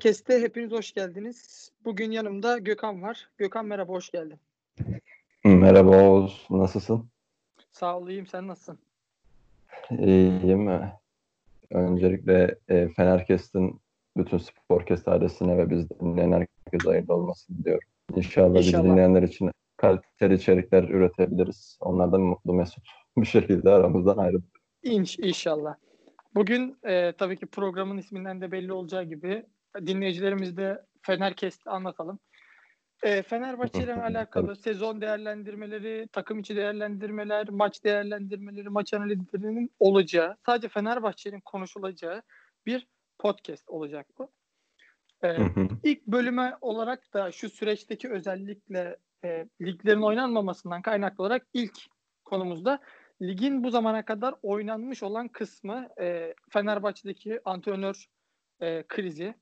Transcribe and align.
Podcast'te 0.00 0.40
hepiniz 0.40 0.70
hoş 0.72 0.92
geldiniz. 0.92 1.70
Bugün 1.84 2.10
yanımda 2.10 2.58
Gökhan 2.58 3.02
var. 3.02 3.28
Gökhan 3.38 3.66
merhaba, 3.66 3.92
hoş 3.92 4.10
geldin. 4.10 4.40
Merhaba 5.44 5.90
Oğuz, 5.90 6.46
nasılsın? 6.50 7.08
Sağ 7.72 7.98
ol, 7.98 8.08
iyiyim. 8.08 8.26
Sen 8.26 8.48
nasılsın? 8.48 8.78
İyiyim. 9.90 10.70
Öncelikle 11.70 12.58
e, 12.68 12.88
Fenerkest'in 12.88 13.80
bütün 14.16 14.38
Sporkest 14.38 15.08
ailesine 15.08 15.58
ve 15.58 15.70
biz 15.70 15.90
dinleyen 15.90 16.32
herkese 16.32 16.90
hayırlı 16.90 17.14
olmasını 17.14 17.58
diliyorum. 17.58 17.88
İnşallah, 18.16 18.56
İnşallah. 18.56 18.84
dinleyenler 18.84 19.22
için 19.22 19.50
kaliteli 19.76 20.34
içerikler 20.34 20.82
üretebiliriz. 20.84 21.78
Onlar 21.80 22.12
da 22.12 22.18
mutlu 22.18 22.52
mesut 22.52 22.84
bir 23.16 23.26
şekilde 23.26 23.70
aramızdan 23.70 24.16
ayrılır. 24.16 24.44
İnş, 24.82 25.18
inşallah. 25.18 25.74
Bugün 26.34 26.78
e, 26.84 27.12
tabii 27.12 27.36
ki 27.36 27.46
programın 27.46 27.98
isminden 27.98 28.40
de 28.40 28.52
belli 28.52 28.72
olacağı 28.72 29.04
gibi 29.04 29.46
dinleyicilerimiz 29.86 30.56
de 30.56 30.84
Fenerkest 31.02 31.66
anlatalım. 31.66 32.18
E, 33.02 33.22
Fenerbahçe 33.22 33.82
ile 33.82 33.94
alakalı 34.02 34.56
sezon 34.56 35.00
değerlendirmeleri, 35.00 36.08
takım 36.12 36.38
içi 36.38 36.56
değerlendirmeler, 36.56 37.48
maç 37.48 37.84
değerlendirmeleri, 37.84 38.68
maç 38.68 38.94
analizlerinin 38.94 39.70
olacağı, 39.78 40.36
sadece 40.46 40.68
Fenerbahçe'nin 40.68 41.40
konuşulacağı 41.40 42.22
bir 42.66 42.86
podcast 43.18 43.68
olacak 43.68 44.06
bu. 44.18 44.30
E. 45.24 45.36
İlk 45.84 46.06
bölüme 46.06 46.56
olarak 46.60 47.14
da 47.14 47.32
şu 47.32 47.50
süreçteki 47.50 48.10
özellikle 48.10 48.96
e, 49.24 49.46
liglerin 49.60 50.02
oynanmamasından 50.02 50.82
kaynaklı 50.82 51.24
olarak 51.24 51.46
ilk 51.52 51.78
konumuzda 52.24 52.80
ligin 53.22 53.64
bu 53.64 53.70
zamana 53.70 54.04
kadar 54.04 54.34
oynanmış 54.42 55.02
olan 55.02 55.28
kısmı 55.28 55.88
e, 56.00 56.34
Fenerbahçe'deki 56.50 57.40
antrenör 57.44 58.06
e, 58.60 58.84
krizi 58.88 59.34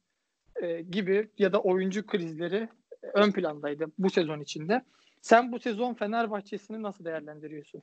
e, 0.63 0.83
gibi 0.83 1.29
ya 1.39 1.53
da 1.53 1.61
oyuncu 1.61 2.07
krizleri 2.07 2.69
e, 3.03 3.07
ön 3.15 3.33
plandaydı 3.33 3.87
bu 3.99 4.11
sezon 4.11 4.41
içinde. 4.41 4.83
Sen 5.23 5.53
bu 5.53 5.59
sezon 5.59 5.95
Fenerbahçe'sini 5.95 6.83
nasıl 6.83 7.05
değerlendiriyorsun? 7.05 7.83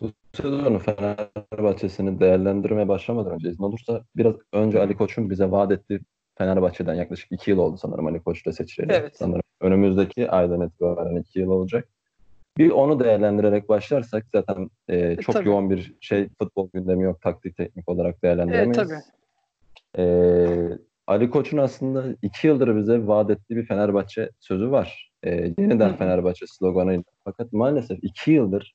Bu 0.00 0.10
sezonu 0.32 0.78
Fenerbahçe'sini 0.78 2.20
değerlendirmeye 2.20 2.88
başlamadan 2.88 3.32
önce 3.32 3.48
izin 3.48 3.62
olursa 3.62 4.04
biraz 4.16 4.34
önce 4.52 4.80
Ali 4.80 4.96
Koç'un 4.96 5.30
bize 5.30 5.50
vaat 5.50 5.72
ettiği 5.72 6.00
Fenerbahçe'den 6.38 6.94
yaklaşık 6.94 7.32
iki 7.32 7.50
yıl 7.50 7.58
oldu 7.58 7.76
sanırım 7.76 8.06
Ali 8.06 8.22
Koç'la 8.22 8.52
seçileli. 8.52 8.92
Evet. 8.92 9.16
Sanırım 9.16 9.42
önümüzdeki 9.60 10.30
aydan 10.30 10.60
itibaren 10.60 11.16
iki 11.16 11.38
yıl 11.38 11.50
olacak. 11.50 11.88
Bir 12.58 12.70
onu 12.70 13.00
değerlendirerek 13.00 13.68
başlarsak 13.68 14.24
zaten 14.32 14.70
e, 14.88 15.16
çok 15.16 15.34
tabii. 15.34 15.48
yoğun 15.48 15.70
bir 15.70 15.94
şey 16.00 16.28
futbol 16.38 16.68
gündemi 16.74 17.04
yok 17.04 17.20
taktik 17.20 17.56
teknik 17.56 17.88
olarak 17.88 18.14
Evet 18.14 18.22
değerlendiremeyiz. 18.22 18.76
tabii. 18.76 19.00
E, 19.98 20.04
Ali 21.06 21.30
Koç'un 21.30 21.58
aslında 21.58 22.04
iki 22.22 22.46
yıldır 22.46 22.76
bize 22.76 23.06
vaat 23.06 23.30
ettiği 23.30 23.56
bir 23.56 23.66
Fenerbahçe 23.66 24.30
sözü 24.40 24.70
var. 24.70 25.12
E, 25.22 25.30
yeniden. 25.58 25.96
Fenerbahçe 25.96 26.46
sloganıyla. 26.48 27.02
Fakat 27.24 27.52
maalesef 27.52 27.98
iki 28.02 28.30
yıldır 28.30 28.74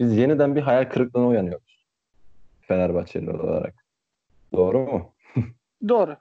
biz 0.00 0.16
yeniden 0.16 0.56
bir 0.56 0.60
hayal 0.60 0.84
kırıklığına 0.84 1.26
uyanıyoruz. 1.26 1.86
Fenerbahçeli 2.60 3.30
olarak. 3.30 3.74
Doğru 4.52 4.78
mu? 4.78 5.14
Doğru. 5.88 6.16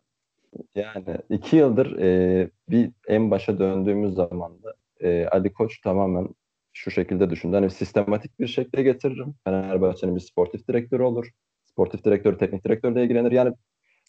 Yani 0.75 1.17
iki 1.29 1.55
yıldır 1.55 1.99
e, 1.99 2.49
bir 2.69 2.91
en 3.07 3.31
başa 3.31 3.59
döndüğümüz 3.59 4.15
zaman 4.15 4.63
da 4.63 4.73
e, 5.01 5.27
Ali 5.27 5.53
Koç 5.53 5.81
tamamen 5.81 6.27
şu 6.73 6.91
şekilde 6.91 7.29
düşündü. 7.29 7.55
Hani 7.55 7.69
sistematik 7.69 8.39
bir 8.39 8.47
şekilde 8.47 8.83
getiririm. 8.83 9.35
Fenerbahçe'nin 9.43 10.15
bir 10.15 10.21
sportif 10.21 10.67
direktörü 10.67 11.03
olur. 11.03 11.29
Sportif 11.65 12.03
direktör, 12.03 12.37
teknik 12.37 12.65
direktörle 12.65 13.03
ilgilenir. 13.03 13.31
Yani 13.31 13.53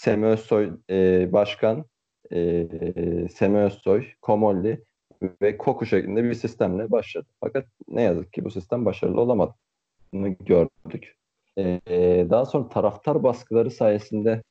Semih 0.00 0.28
Özsoy 0.28 0.70
e, 0.90 1.32
başkan, 1.32 1.84
e, 2.32 2.66
Semih 3.28 3.60
Özsoy, 3.60 4.06
Komolli 4.22 4.84
ve 5.42 5.56
Koku 5.56 5.86
şeklinde 5.86 6.24
bir 6.24 6.34
sistemle 6.34 6.90
başladı. 6.90 7.26
Fakat 7.40 7.64
ne 7.88 8.02
yazık 8.02 8.32
ki 8.32 8.44
bu 8.44 8.50
sistem 8.50 8.84
başarılı 8.84 9.20
olamadı. 9.20 9.54
Bunu 10.12 10.36
gördük. 10.36 11.16
E, 11.56 11.80
e, 11.86 12.26
daha 12.30 12.46
sonra 12.46 12.68
taraftar 12.68 13.22
baskıları 13.22 13.70
sayesinde 13.70 14.42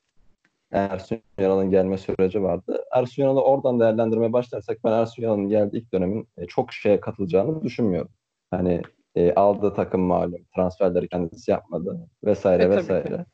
Ersun 0.72 1.22
Yanal'ın 1.40 1.70
gelme 1.70 1.98
süreci 1.98 2.44
vardı. 2.44 2.84
Ersun 2.94 3.24
Yanal'ı 3.24 3.42
oradan 3.42 3.80
değerlendirmeye 3.80 4.34
başlarsak 4.34 4.78
ben 4.84 4.92
Ersun 4.92 5.24
Yanal'ın 5.24 5.50
geldiği 5.50 5.78
ilk 5.78 5.94
dönemin 5.94 6.28
e, 6.38 6.46
çok 6.46 6.74
şeye 6.74 7.00
katılacağını 7.00 7.64
düşünmüyorum. 7.64 8.12
Hani 8.52 8.82
e, 9.16 9.34
aldığı 9.34 9.74
takım 9.74 10.02
malum, 10.02 10.46
transferleri 10.56 11.08
kendisi 11.08 11.52
yapmadı 11.52 12.08
vesaire 12.24 12.64
E, 12.64 12.70
tabii 12.70 12.78
vesaire. 12.78 13.26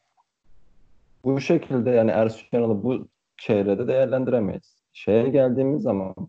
Bu 1.25 1.41
şekilde 1.41 1.89
yani 1.89 2.11
Ersun 2.11 2.47
Yanal'ı 2.51 2.83
bu 2.83 3.07
çevrede 3.37 3.87
değerlendiremeyiz. 3.87 4.83
Şeye 4.93 5.29
geldiğimiz 5.29 5.81
zaman 5.83 6.15
Ama 6.17 6.27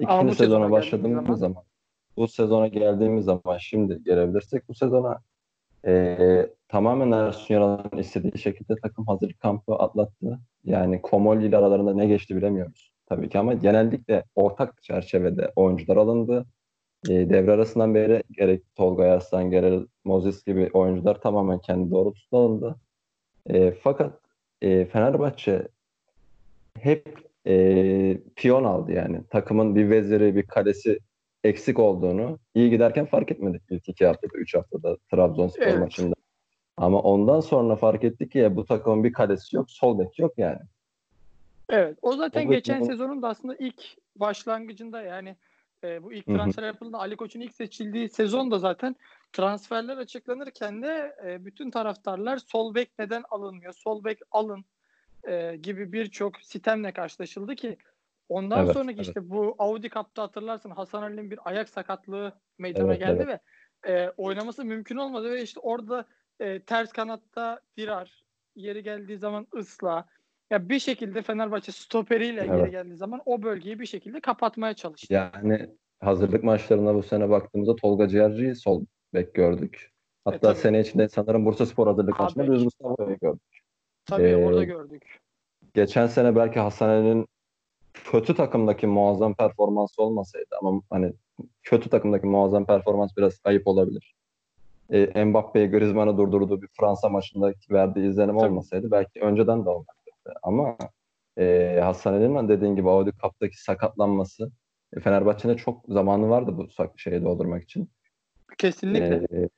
ikinci 0.00 0.28
bu 0.28 0.34
sezona 0.34 0.70
başladığımız 0.70 1.24
zaman- 1.24 1.34
zaman 1.34 1.64
bu 2.16 2.28
sezona 2.28 2.66
geldiğimiz 2.66 3.24
zaman 3.24 3.58
şimdi 3.58 4.02
gelebilirsek 4.04 4.68
bu 4.68 4.74
sezona 4.74 5.18
e, 5.86 6.46
tamamen 6.68 7.12
Ersun 7.12 7.54
Yanal'ın 7.54 7.98
istediği 7.98 8.38
şekilde 8.38 8.74
takım 8.82 9.06
hazırlık 9.06 9.40
kampı 9.40 9.74
atlattı. 9.74 10.38
Yani 10.64 11.02
Komolli 11.02 11.46
ile 11.46 11.56
aralarında 11.56 11.94
ne 11.94 12.06
geçti 12.06 12.36
bilemiyoruz 12.36 12.92
tabii 13.06 13.28
ki 13.28 13.38
ama 13.38 13.54
genellikle 13.54 14.24
ortak 14.34 14.82
çerçevede 14.82 15.52
oyuncular 15.56 15.96
alındı. 15.96 16.46
E, 17.08 17.30
devre 17.30 17.52
arasından 17.52 17.94
beri 17.94 18.22
gerek 18.30 18.62
Tolga 18.76 19.04
Yarslan, 19.04 19.50
gerek 19.50 19.88
Moses 20.04 20.44
gibi 20.44 20.70
oyuncular 20.72 21.20
tamamen 21.20 21.58
kendi 21.58 21.90
doğrultusunda 21.90 22.40
alındı. 22.42 22.76
E, 23.50 23.70
fakat 23.72 24.23
e, 24.62 24.84
Fenerbahçe 24.84 25.68
hep 26.78 27.18
e, 27.46 28.18
piyon 28.36 28.64
aldı 28.64 28.92
yani. 28.92 29.20
Takımın 29.30 29.74
bir 29.76 29.90
veziri, 29.90 30.36
bir 30.36 30.42
kalesi 30.42 30.98
eksik 31.44 31.78
olduğunu 31.78 32.38
iyi 32.54 32.70
giderken 32.70 33.06
fark 33.06 33.30
etmedik 33.32 33.62
ilk 33.70 33.88
iki 33.88 34.06
haftada, 34.06 34.32
üç 34.38 34.54
haftada 34.54 34.96
Trabzonspor 35.10 35.62
Evet. 35.66 35.78
maçında. 35.78 36.14
Ama 36.76 37.00
ondan 37.00 37.40
sonra 37.40 37.76
fark 37.76 38.04
ettik 38.04 38.30
ki 38.32 38.38
ya 38.38 38.56
bu 38.56 38.64
takımın 38.64 39.04
bir 39.04 39.12
kalesi 39.12 39.56
yok, 39.56 39.70
sol 39.70 39.98
bek 39.98 40.18
yok 40.18 40.32
yani. 40.36 40.60
Evet. 41.70 41.98
O 42.02 42.12
zaten 42.16 42.40
Evet, 42.40 42.50
geçen 42.50 42.80
bu- 42.80 42.86
sezonun 42.86 43.22
da 43.22 43.28
aslında 43.28 43.56
ilk 43.58 43.82
başlangıcında 44.16 45.02
yani 45.02 45.36
e, 45.84 46.02
bu 46.02 46.12
ilk 46.12 46.26
transfer 46.26 46.62
yapıldığında 46.62 46.98
Ali 46.98 47.16
Koç'un 47.16 47.40
ilk 47.40 47.54
seçildiği 47.54 48.08
sezon 48.08 48.50
da 48.50 48.58
zaten 48.58 48.96
transferler 49.32 49.96
açıklanırken 49.96 50.82
de 50.82 51.16
e, 51.26 51.44
bütün 51.44 51.70
taraftarlar 51.70 52.38
sol 52.38 52.74
bek 52.74 52.98
neden 52.98 53.24
alınmıyor? 53.30 53.72
Sol 53.72 54.04
bek 54.04 54.18
alın 54.30 54.64
e, 55.24 55.56
gibi 55.56 55.92
birçok 55.92 56.40
sitemle 56.40 56.92
karşılaşıldı 56.92 57.54
ki 57.54 57.76
ondan 58.28 58.64
Evet, 58.64 58.74
sonraki 58.74 58.96
evet. 58.96 59.06
işte 59.06 59.30
bu 59.30 59.54
Audi 59.58 59.90
Cup'ta 59.90 60.22
hatırlarsın 60.22 60.70
Hasan 60.70 61.02
Ali'nin 61.02 61.30
bir 61.30 61.38
ayak 61.44 61.68
sakatlığı 61.68 62.32
meydana 62.58 62.94
Evet, 62.94 62.98
geldi 62.98 63.24
evet. 63.24 63.40
ve 63.84 63.92
e, 63.92 64.12
oynaması 64.16 64.64
mümkün 64.64 64.96
olmadı 64.96 65.30
ve 65.30 65.42
işte 65.42 65.60
orada 65.60 66.04
e, 66.40 66.60
ters 66.60 66.92
kanatta 66.92 67.60
Dirar 67.76 68.24
yeri 68.56 68.82
geldiği 68.82 69.18
zaman 69.18 69.46
ısla 69.56 70.06
ya 70.50 70.68
bir 70.68 70.78
şekilde 70.78 71.22
Fenerbahçe 71.22 71.72
stoperiyle 71.72 72.40
Evet. 72.40 72.56
geri 72.60 72.70
geldiği 72.70 72.96
zaman 72.96 73.20
o 73.26 73.42
bölgeyi 73.42 73.80
bir 73.80 73.86
şekilde 73.86 74.20
kapatmaya 74.20 74.74
çalıştı. 74.74 75.14
Yani 75.14 75.70
hazırlık 76.00 76.44
maçlarına 76.44 76.94
bu 76.94 77.02
sene 77.02 77.30
baktığımızda 77.30 77.76
Tolga 77.76 78.08
Ciğerci'yi 78.08 78.54
sol 78.54 78.84
bek 79.14 79.34
gördük. 79.34 79.90
Hatta 80.24 80.36
E, 80.36 80.40
tabii. 80.40 80.56
sene 80.58 80.80
içinde 80.80 81.08
sanırım 81.08 81.44
Bursaspor 81.44 81.86
hazırlık 81.86 82.16
Sağ 82.16 82.22
maçında. 82.22 82.46
Luis 82.46 82.64
Gustavo'yu 82.64 83.18
gördük. 83.18 83.60
Tabii 84.06 84.22
Ee, 84.22 84.36
orada 84.36 84.64
gördük. 84.64 85.20
Geçen 85.74 86.06
sene 86.06 86.36
belki 86.36 86.60
Hasan 86.60 86.88
Ali'nin 86.88 87.26
kötü 87.94 88.34
takımdaki 88.34 88.86
muazzam 88.86 89.34
performansı 89.34 90.02
olmasaydı 90.02 90.46
ama 90.62 90.80
hani 90.90 91.12
kötü 91.62 91.90
takımdaki 91.90 92.26
muazzam 92.26 92.66
performans 92.66 93.16
biraz 93.16 93.40
ayıp 93.44 93.66
olabilir. 93.66 94.14
E, 94.90 95.24
Mbappe'yi 95.24 95.70
Griezmann'ı 95.70 96.18
durdurduğu 96.18 96.62
bir 96.62 96.68
Fransa 96.80 97.08
maçındaki 97.08 97.72
verdiği 97.74 98.08
izlenim 98.08 98.38
Tabii. 98.38 98.46
olmasaydı 98.50 98.90
belki 98.90 99.20
önceden 99.20 99.64
de 99.64 99.68
olmaktı. 99.68 100.03
Ama 100.42 100.76
e, 101.38 101.78
Hasan 101.82 102.12
Ali'nin 102.14 102.48
dediğin 102.48 102.76
gibi 102.76 102.90
Audi 102.90 103.12
Cup'taki 103.22 103.62
sakatlanması 103.62 104.50
e, 104.96 105.00
Fenerbahçe'nin 105.00 105.56
çok 105.56 105.84
zamanı 105.88 106.28
vardı 106.28 106.56
bu 106.56 106.68
şeyi 106.96 107.22
doldurmak 107.24 107.62
için. 107.62 107.90
Kesinlikle. 108.58 109.26
Ee, 109.32 109.48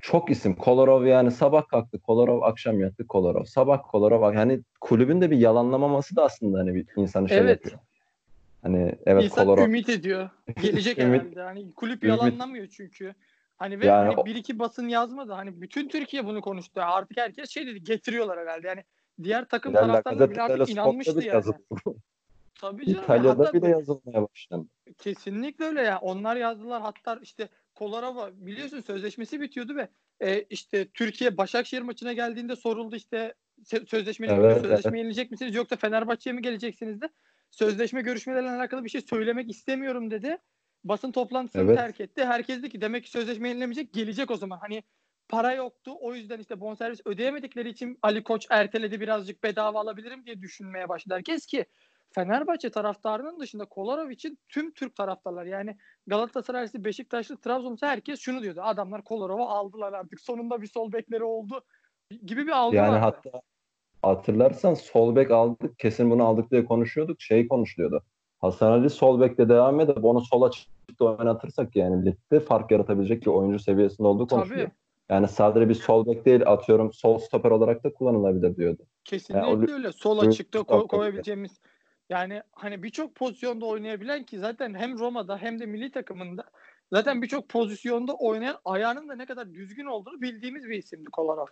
çok 0.00 0.30
isim. 0.30 0.54
Kolarov 0.54 1.04
yani 1.04 1.30
sabah 1.30 1.68
kalktı 1.68 2.00
Kolarov, 2.00 2.42
akşam 2.42 2.80
yattı 2.80 3.06
Kolarov. 3.06 3.44
Sabah 3.44 3.82
Kolarov. 3.90 4.34
Yani 4.34 4.62
kulübün 4.80 5.20
de 5.20 5.30
bir 5.30 5.36
yalanlamaması 5.36 6.16
da 6.16 6.24
aslında 6.24 6.58
hani 6.58 6.74
bir 6.74 6.86
insanı 6.96 7.28
şey 7.28 7.38
Evet. 7.38 7.50
yapıyor. 7.50 7.78
Hani 8.62 8.94
evet 9.06 9.24
İnsan 9.24 9.44
Kolarov 9.44 9.64
ümit 9.64 9.88
ediyor. 9.88 10.30
Gelecek 10.62 10.98
Ümit- 10.98 11.20
herhalde. 11.20 11.42
Hani 11.42 11.74
kulüp 11.74 12.02
Ümit- 12.02 12.08
yalanlamıyor 12.08 12.66
çünkü. 12.66 13.14
Hani 13.56 13.80
ve 13.80 13.86
Yani 13.86 14.14
hani 14.14 14.26
bir 14.26 14.34
iki 14.34 14.58
basın 14.58 14.88
yazmadı. 14.88 15.32
Hani 15.32 15.60
bütün 15.60 15.88
Türkiye 15.88 16.26
bunu 16.26 16.40
konuştu. 16.40 16.80
Artık 16.80 17.16
herkes 17.18 17.50
şey 17.50 17.66
dedi 17.66 17.84
getiriyorlar 17.84 18.38
herhalde. 18.38 18.68
Yani 18.68 18.84
diğer 19.22 19.44
takım 19.44 19.74
La 19.74 19.80
taraftarları 19.80 20.42
artık 20.42 20.70
inanmıştı 20.70 21.20
yani. 21.20 21.26
yazıldı. 21.26 21.58
Tabii 22.60 22.86
canım. 22.86 23.02
İtalya'da 23.02 23.44
Hatta 23.44 23.52
bile 23.52 23.68
yazılmaya 23.68 24.28
başlandı. 24.28 24.68
Kesinlikle 24.98 25.64
öyle 25.64 25.82
ya. 25.82 25.98
Onlar 25.98 26.36
yazdılar. 26.36 26.82
Hatta 26.82 27.18
işte 27.22 27.48
Kolarova 27.74 28.30
biliyorsun 28.34 28.80
sözleşmesi 28.80 29.40
bitiyordu 29.40 29.76
ve 29.76 29.88
e, 30.20 30.42
işte 30.42 30.88
Türkiye 30.88 31.36
Başakşehir 31.36 31.82
maçına 31.82 32.12
geldiğinde 32.12 32.56
soruldu 32.56 32.96
işte 32.96 33.34
Sözleşmeli 33.86 34.32
Evet, 34.32 34.60
sözleşme 34.60 34.90
evet. 34.90 34.98
yenilecek 34.98 35.30
misiniz 35.30 35.54
yoksa 35.54 35.76
Fenerbahçe'ye 35.76 36.34
mi 36.34 36.42
geleceksiniz 36.42 37.00
de 37.00 37.08
sözleşme 37.50 38.02
görüşmeleriyle 38.02 38.50
alakalı 38.50 38.84
bir 38.84 38.88
şey 38.88 39.00
söylemek 39.00 39.50
istemiyorum 39.50 40.10
dedi. 40.10 40.38
Basın 40.84 41.12
toplantısını 41.12 41.62
Evet. 41.62 41.76
terk 41.76 42.00
etti. 42.00 42.24
Herkes 42.24 42.58
dedi 42.58 42.68
ki 42.70 42.80
demek 42.80 43.04
ki 43.04 43.10
sözleşme 43.10 43.48
yenilemeyecek 43.48 43.92
gelecek 43.92 44.30
o 44.30 44.36
zaman. 44.36 44.58
Hani 44.58 44.82
para 45.28 45.52
yoktu. 45.52 45.92
O 46.00 46.14
yüzden 46.14 46.38
işte 46.38 46.60
bonservis 46.60 47.00
ödeyemedikleri 47.04 47.68
için 47.68 47.98
Ali 48.02 48.24
Koç 48.24 48.46
erteledi 48.50 49.00
birazcık 49.00 49.42
bedava 49.42 49.80
alabilirim 49.80 50.26
diye 50.26 50.40
düşünmeye 50.40 50.88
başladı 50.88 51.14
herkes 51.14 51.46
ki 51.46 51.66
Fenerbahçe 52.14 52.70
taraftarının 52.70 53.40
dışında 53.40 53.64
Kolarov 53.64 54.10
için 54.10 54.38
tüm 54.48 54.72
Türk 54.72 54.96
taraftarlar 54.96 55.46
yani 55.46 55.76
Galatasaraylı, 56.06 56.84
Beşiktaşlı, 56.84 57.40
Trabzonlu 57.40 57.76
herkes 57.80 58.20
şunu 58.20 58.42
diyordu. 58.42 58.60
Adamlar 58.62 59.04
Kolarov'u 59.04 59.44
aldılar 59.44 59.92
artık. 59.92 60.20
Sonunda 60.20 60.62
bir 60.62 60.66
sol 60.66 60.92
bekleri 60.92 61.24
oldu 61.24 61.64
gibi 62.24 62.46
bir 62.46 62.52
algı 62.52 62.76
Yani 62.76 62.92
vardı. 62.92 62.98
hatta 63.00 63.40
hatırlarsan 64.02 64.74
sol 64.74 65.16
bek 65.16 65.30
aldık. 65.30 65.78
Kesin 65.78 66.10
bunu 66.10 66.24
aldık 66.24 66.50
diye 66.50 66.64
konuşuyorduk. 66.64 67.20
Şey 67.20 67.48
konuşuluyordu. 67.48 68.02
Hasan 68.38 68.72
Ali 68.72 68.90
sol 68.90 69.20
bekle 69.20 69.48
devam 69.48 69.80
edip 69.80 70.04
onu 70.04 70.20
sola 70.20 70.50
çıktı 70.50 71.04
oynatırsak 71.04 71.76
yani 71.76 72.06
ligde 72.06 72.40
fark 72.40 72.70
yaratabilecek 72.70 73.22
bir 73.22 73.26
oyuncu 73.26 73.58
seviyesinde 73.58 74.08
olduğu 74.08 74.26
konuşuluyor. 74.26 74.66
Tabii. 74.66 74.83
Yani 75.10 75.28
sadece 75.28 75.68
bir 75.68 75.74
sol 75.74 76.06
bek 76.06 76.24
değil 76.24 76.42
atıyorum 76.46 76.92
sol 76.92 77.18
stoper 77.18 77.50
olarak 77.50 77.84
da 77.84 77.92
kullanılabilir 77.92 78.56
diyordu. 78.56 78.82
Kesinlikle 79.04 79.46
Yani 79.48 79.72
öyle. 79.72 79.92
Sol 79.92 80.18
açıkta 80.18 80.58
ko- 80.58 80.88
koyabileceğimiz 80.88 81.60
yani 82.10 82.42
hani 82.52 82.82
birçok 82.82 83.14
pozisyonda 83.14 83.66
oynayabilen 83.66 84.24
ki 84.24 84.38
zaten 84.38 84.74
hem 84.74 84.98
Roma'da 84.98 85.38
hem 85.38 85.60
de 85.60 85.66
milli 85.66 85.90
takımında 85.90 86.44
zaten 86.92 87.22
birçok 87.22 87.48
pozisyonda 87.48 88.14
oynayan 88.14 88.56
ayağının 88.64 89.08
da 89.08 89.14
ne 89.14 89.26
kadar 89.26 89.52
düzgün 89.54 89.86
olduğunu 89.86 90.20
bildiğimiz 90.20 90.64
bir 90.64 90.78
isimdi 90.78 91.10
Kolarov. 91.10 91.46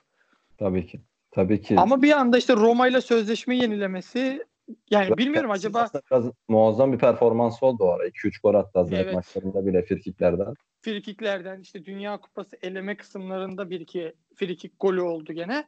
Tabii 0.58 0.86
ki. 0.86 1.00
Tabii 1.30 1.62
ki. 1.62 1.74
Ama 1.78 2.02
bir 2.02 2.12
anda 2.12 2.38
işte 2.38 2.56
Roma 2.56 2.88
ile 2.88 3.00
sözleşme 3.00 3.56
yenilemesi 3.56 4.44
yani 4.90 5.04
Zaten 5.08 5.16
bilmiyorum 5.16 5.50
acaba 5.50 5.86
biraz 6.10 6.24
muazzam 6.48 6.92
bir 6.92 6.98
performans 6.98 7.62
oldu 7.62 7.84
o 7.84 7.88
ara. 7.88 8.06
2-3 8.06 8.40
gol 8.42 8.54
attı 8.54 8.78
hazırlık 8.78 9.00
Evet. 9.00 9.14
maçlarında 9.14 9.66
bile 9.66 9.82
frikiklerden. 9.82 10.54
frikiklerden 10.80 11.60
işte 11.60 11.84
Dünya 11.84 12.20
Kupası 12.20 12.56
eleme 12.62 12.96
kısımlarında 12.96 13.70
bir 13.70 13.80
iki 13.80 14.12
frikik 14.36 14.72
golü 14.80 15.00
oldu 15.00 15.32
gene. 15.32 15.64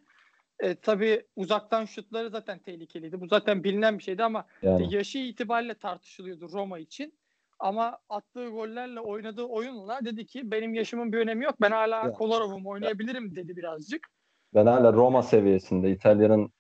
E, 0.61 0.75
tabii 0.75 1.23
uzaktan 1.37 1.85
şutları 1.85 2.31
zaten 2.31 2.59
tehlikeliydi. 2.59 3.21
Bu 3.21 3.27
zaten 3.27 3.65
bilinen 3.65 3.99
bir 3.99 4.03
şeydi 4.03 4.25
ama 4.25 4.47
Yani 4.63 4.95
yaşı 4.95 5.19
itibariyle 5.19 5.75
tartışılıyordu 5.75 6.49
Roma 6.53 6.79
için. 6.79 7.15
Ama 7.59 7.99
attığı 8.09 8.49
gollerle 8.49 9.01
oynadığı 9.01 9.43
oyunla 9.43 10.05
dedi 10.05 10.27
ki 10.27 10.51
benim 10.51 10.75
yaşımın 10.75 11.13
bir 11.13 11.19
önemi 11.19 11.45
yok. 11.45 11.55
Ben 11.61 11.71
hala 11.71 11.97
Ya. 11.97 12.13
Kolarov'um 12.13 12.67
oynayabilirim 12.67 13.37
dedi 13.37 13.57
birazcık. 13.57 14.09
ben 14.55 14.67
hala 14.67 14.93
Roma 14.93 15.23
seviyesinde 15.23 15.91
İtalya'nın 15.91 16.53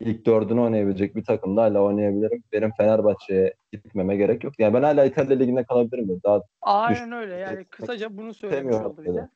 ilk 0.00 0.26
dördünü 0.26 0.60
oynayabilecek 0.60 1.16
bir 1.16 1.24
takımda 1.24 1.62
hala 1.62 1.80
oynayabilirim. 1.80 2.42
Benim 2.52 2.70
Fenerbahçe'ye 2.72 3.54
gitmeme 3.72 4.16
gerek 4.16 4.44
yok. 4.44 4.54
Yani 4.58 4.74
ben 4.74 4.82
hala 4.82 5.04
İtalya 5.04 5.36
Ligi'nde 5.36 5.64
kalabilirim. 5.64 6.20
Daha 6.24 6.42
Aynen 6.62 7.12
öyle. 7.12 7.34
Yani 7.34 7.64
kısaca 7.64 8.16
bunu 8.16 8.34
söylemiş 8.34 8.76
oldu 8.76 9.02
bize. 9.06 9.28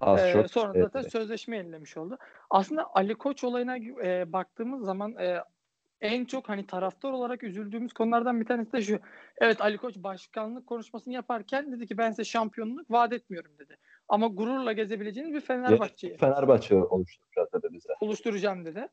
az 0.00 0.20
Ee, 0.20 0.32
çok. 0.32 0.50
sonra 0.50 0.78
e, 0.78 0.82
zaten 0.82 1.02
sözleşme 1.02 1.56
yenilemiş 1.56 1.96
oldu. 1.96 2.18
Aslında 2.50 2.86
Ali 2.94 3.14
Koç 3.14 3.44
olayına 3.44 3.76
e, 3.76 4.32
baktığımız 4.32 4.84
zaman 4.84 5.16
e, 5.16 5.40
en 6.00 6.24
çok 6.24 6.48
hani 6.48 6.66
taraftar 6.66 7.12
olarak 7.12 7.42
üzüldüğümüz 7.42 7.92
konulardan 7.92 8.40
bir 8.40 8.46
tanesi 8.46 8.72
de 8.72 8.82
şu. 8.82 8.98
Evet 9.38 9.60
Ali 9.60 9.78
Koç 9.78 9.96
başkanlık 9.96 10.66
konuşmasını 10.66 11.14
yaparken 11.14 11.72
dedi 11.72 11.86
ki 11.86 11.98
ben 11.98 12.10
size 12.10 12.24
şampiyonluk 12.24 12.90
vaat 12.90 13.12
etmiyorum 13.12 13.52
dedi. 13.58 13.76
Ama 14.08 14.26
gururla 14.26 14.72
gezebileceğiniz 14.72 15.34
bir 15.34 15.40
Fenerbahçe'yi 15.40 16.16
Fenerbahçe 16.16 16.74
oluşturacağız 16.74 17.48
dedi 17.52 17.66
bize. 17.72 17.92
oluşturacağım 18.00 18.64
dedi. 18.64 18.88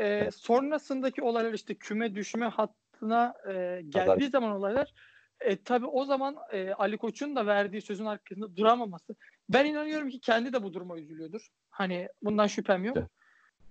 Ee, 0.00 0.30
sonrasındaki 0.30 1.22
olaylar 1.22 1.52
işte 1.52 1.74
küme 1.74 2.14
düşme 2.14 2.46
hattına 2.46 3.34
e, 3.48 3.82
geldiği 3.88 4.30
zaman 4.30 4.50
olaylar 4.50 4.92
e, 5.40 5.62
tabii 5.62 5.86
o 5.86 6.04
zaman 6.04 6.36
e, 6.52 6.72
Ali 6.72 6.96
Koç'un 6.96 7.36
da 7.36 7.46
verdiği 7.46 7.82
sözün 7.82 8.04
arkasında 8.04 8.56
duramaması. 8.56 9.14
Ben 9.48 9.64
inanıyorum 9.64 10.08
ki 10.08 10.20
kendi 10.20 10.52
de 10.52 10.62
bu 10.62 10.74
duruma 10.74 10.98
üzülüyordur. 10.98 11.48
Hani 11.70 12.08
bundan 12.22 12.46
şüphem 12.46 12.84
yok. 12.84 12.96
Evet. 12.96 13.08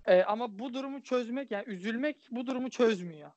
E, 0.06 0.24
ama 0.24 0.58
bu 0.58 0.74
durumu 0.74 1.02
çözmek 1.02 1.50
yani 1.50 1.64
üzülmek 1.66 2.28
bu 2.30 2.46
durumu 2.46 2.70
çözmüyor. 2.70 3.30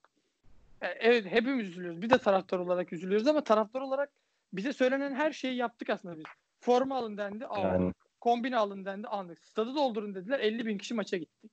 E, 0.82 0.88
evet 0.88 1.26
hepimiz 1.26 1.70
üzülüyoruz. 1.70 2.02
Bir 2.02 2.10
de 2.10 2.18
taraftar 2.18 2.60
olarak 2.60 2.94
üzülüyoruz 2.94 3.28
ama 3.28 3.44
taraftar 3.44 3.82
olarak 3.82 4.10
bize 4.54 4.74
söylenen 4.74 5.16
her 5.16 5.32
şeyi 5.32 5.56
yaptık 5.56 5.90
aslında 5.90 6.18
biz. 6.18 6.26
Forma 6.60 6.98
alın 6.98 7.18
dendi 7.18 7.46
aldık. 7.46 7.64
Yani 7.64 7.94
Kombine 8.22 8.58
alın 8.58 8.86
dendi 8.86 9.08
aldık. 9.08 9.46
Stadı 9.46 9.76
doldurun 9.76 10.16
dediler 10.16 10.40
50 10.40 10.66
bin 10.66 10.78
kişi 10.78 10.94
maça 10.94 11.18
gittik. 11.18 11.52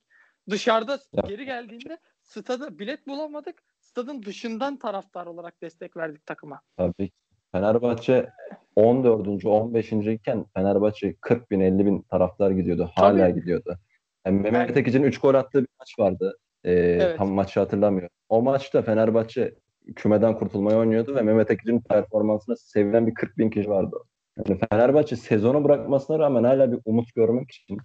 Dışarıda 0.49 0.99
geri 1.27 1.45
geldiğinde 1.45 1.97
stada 2.21 2.79
bilet 2.79 3.07
bulamadık. 3.07 3.63
Stadın 3.79 4.23
dışından 4.23 4.77
taraftar 4.79 5.25
olarak 5.25 5.61
destek 5.61 5.97
verdik 5.97 6.25
takıma. 6.25 6.61
tabii. 6.77 7.11
Fenerbahçe 7.51 8.29
14. 8.75 9.45
15. 9.45 9.91
iken 9.91 10.45
Fenerbahçe 10.55 11.15
40 11.21 11.51
bin 11.51 11.59
50 11.59 11.85
bin 11.85 12.01
taraftar 12.01 12.51
gidiyordu. 12.51 12.91
Hala 12.95 13.27
Tabii. 13.27 13.39
gidiyordu. 13.39 13.77
Yani 14.25 14.39
Mehmet 14.39 14.69
Yani- 14.69 14.79
Ekici'nin 14.79 15.03
3 15.07 15.17
gol 15.19 15.33
attığı 15.33 15.61
bir 15.61 15.67
maç 15.79 15.99
vardı. 15.99 16.37
Ee, 16.65 17.15
Tam 17.17 17.29
maçı 17.29 17.59
hatırlamıyorum. 17.59 18.09
O 18.29 18.41
maçta 18.41 18.81
Fenerbahçe 18.81 19.55
kümeden 19.95 20.37
kurtulmaya 20.37 20.77
oynuyordu 20.77 21.15
ve 21.15 21.21
Mehmet 21.21 21.51
Ekici'nin 21.51 21.81
performansına 21.81 22.55
sevilen 22.55 23.07
bir 23.07 23.13
40 23.13 23.37
bin 23.37 23.49
kişi 23.49 23.69
vardı. 23.69 23.97
Yani 24.37 24.59
Fenerbahçe 24.69 25.15
sezonu 25.15 25.63
bırakmasına 25.63 26.19
rağmen 26.19 26.43
hala 26.43 26.71
bir 26.71 26.79
umut 26.85 27.15
görmek 27.15 27.51
için 27.51 27.77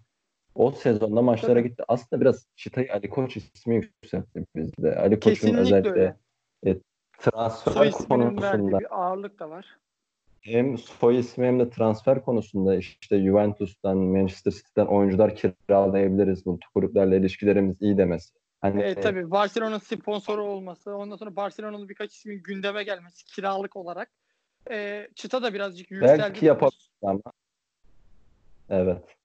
o 0.54 0.70
sezonda 0.70 1.22
maçlara 1.22 1.54
Tabii. 1.54 1.68
gitti. 1.68 1.84
Aslında 1.88 2.20
biraz 2.20 2.46
çıtayı 2.56 2.92
Ali 2.92 3.10
Koç 3.10 3.36
ismi 3.36 3.74
yükseltti 3.74 4.46
bizde. 4.56 4.96
Ali 4.96 5.20
Koç'un 5.20 5.54
özellikle 5.54 5.90
öyle. 6.64 6.80
transfer 7.18 7.72
Soy 7.72 7.90
konusunda 7.90 8.78
bir 8.80 9.02
ağırlık 9.02 9.38
da 9.38 9.50
var. 9.50 9.66
hem 10.40 10.78
soy 10.78 11.18
ismi 11.18 11.46
hem 11.46 11.60
de 11.60 11.70
transfer 11.70 12.24
konusunda 12.24 12.76
işte 12.76 13.24
Juventus'tan, 13.24 13.96
Manchester 13.98 14.50
City'den 14.50 14.86
oyuncular 14.86 15.36
kiralayabiliriz. 15.36 16.46
Bu 16.46 16.58
kulüplerle 16.74 17.16
ilişkilerimiz 17.16 17.76
iyi 17.82 17.98
demesi. 17.98 18.34
Hani 18.60 18.82
E, 18.82 18.94
tabii 18.94 19.30
Barcelona'nın 19.30 19.78
sponsoru 19.78 20.44
olması, 20.44 20.96
ondan 20.96 21.16
sonra 21.16 21.36
Barcelona'nın 21.36 21.88
birkaç 21.88 22.14
ismin 22.14 22.42
gündeme 22.42 22.84
gelmesi 22.84 23.24
kiralık 23.24 23.76
olarak. 23.76 24.10
E, 24.70 25.08
çıta 25.14 25.42
da 25.42 25.54
birazcık 25.54 25.90
yükseldi. 25.90 26.22
belki 26.22 26.46
yapabiliriz 26.46 26.90
ama 27.02 27.20
evet. 28.70 29.16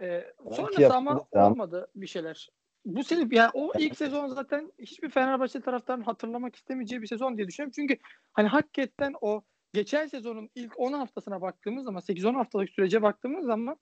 E, 0.00 0.24
Belki 0.44 0.56
sonrası 0.56 0.94
ama 0.94 1.24
olmadı 1.32 1.88
bir 1.94 2.06
şeyler. 2.06 2.50
Bu 2.84 3.04
sene 3.04 3.28
yani 3.30 3.50
o 3.54 3.72
ilk 3.78 3.96
sezon 3.96 4.26
zaten 4.26 4.72
hiçbir 4.78 5.10
Fenerbahçe 5.10 5.60
taraftarının 5.60 6.04
hatırlamak 6.04 6.56
istemeyeceği 6.56 7.02
bir 7.02 7.06
sezon 7.06 7.36
diye 7.36 7.48
düşünüyorum. 7.48 7.72
Çünkü 7.76 7.96
hani 8.32 8.48
hakikaten 8.48 9.14
o 9.20 9.42
geçen 9.72 10.06
sezonun 10.06 10.50
ilk 10.54 10.80
10 10.80 10.92
haftasına 10.92 11.40
baktığımız 11.40 11.84
zaman 11.84 12.00
8-10 12.00 12.34
haftalık 12.34 12.70
sürece 12.70 13.02
baktığımız 13.02 13.46
zaman 13.46 13.76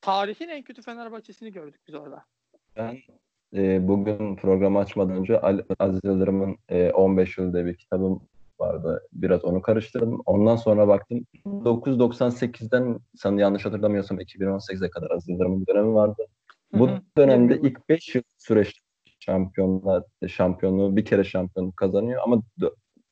tarihin 0.00 0.48
en 0.48 0.62
kötü 0.62 0.82
Fenerbahçe'sini 0.82 1.52
gördük 1.52 1.80
biz 1.88 1.94
orada. 1.94 2.24
Ben 2.76 2.98
e, 3.54 3.88
bugün 3.88 4.36
programı 4.36 4.78
açmadan 4.78 5.16
önce 5.16 5.40
Aziz 5.78 6.00
Yıldırım'ın 6.04 6.58
e, 6.68 6.90
15 6.90 7.38
yıl 7.38 7.52
diye 7.52 7.64
bir 7.64 7.76
kitabım 7.76 8.28
vardı. 8.62 9.02
Biraz 9.12 9.44
onu 9.44 9.62
karıştırdım. 9.62 10.20
Ondan 10.26 10.56
sonra 10.56 10.88
baktım. 10.88 11.26
1998'den 11.46 12.98
sanırım 13.16 13.38
yanlış 13.38 13.64
hatırlamıyorsam 13.64 14.20
2018'e 14.20 14.90
kadar 14.90 15.10
Aziz 15.10 15.28
Yıldırım'ın 15.28 15.66
dönemi 15.66 15.94
vardı. 15.94 16.26
Bu 16.72 16.88
Hı 16.88 16.92
hı. 16.92 17.00
dönemde 17.16 17.60
ilk 17.60 17.88
5 17.88 18.14
yıl 18.14 18.22
süreç 18.38 18.80
şampiyonlar 19.20 20.04
şampiyonluğu 20.28 20.96
bir 20.96 21.04
kere 21.04 21.24
şampiyonluk 21.24 21.76
kazanıyor 21.76 22.22
ama 22.24 22.42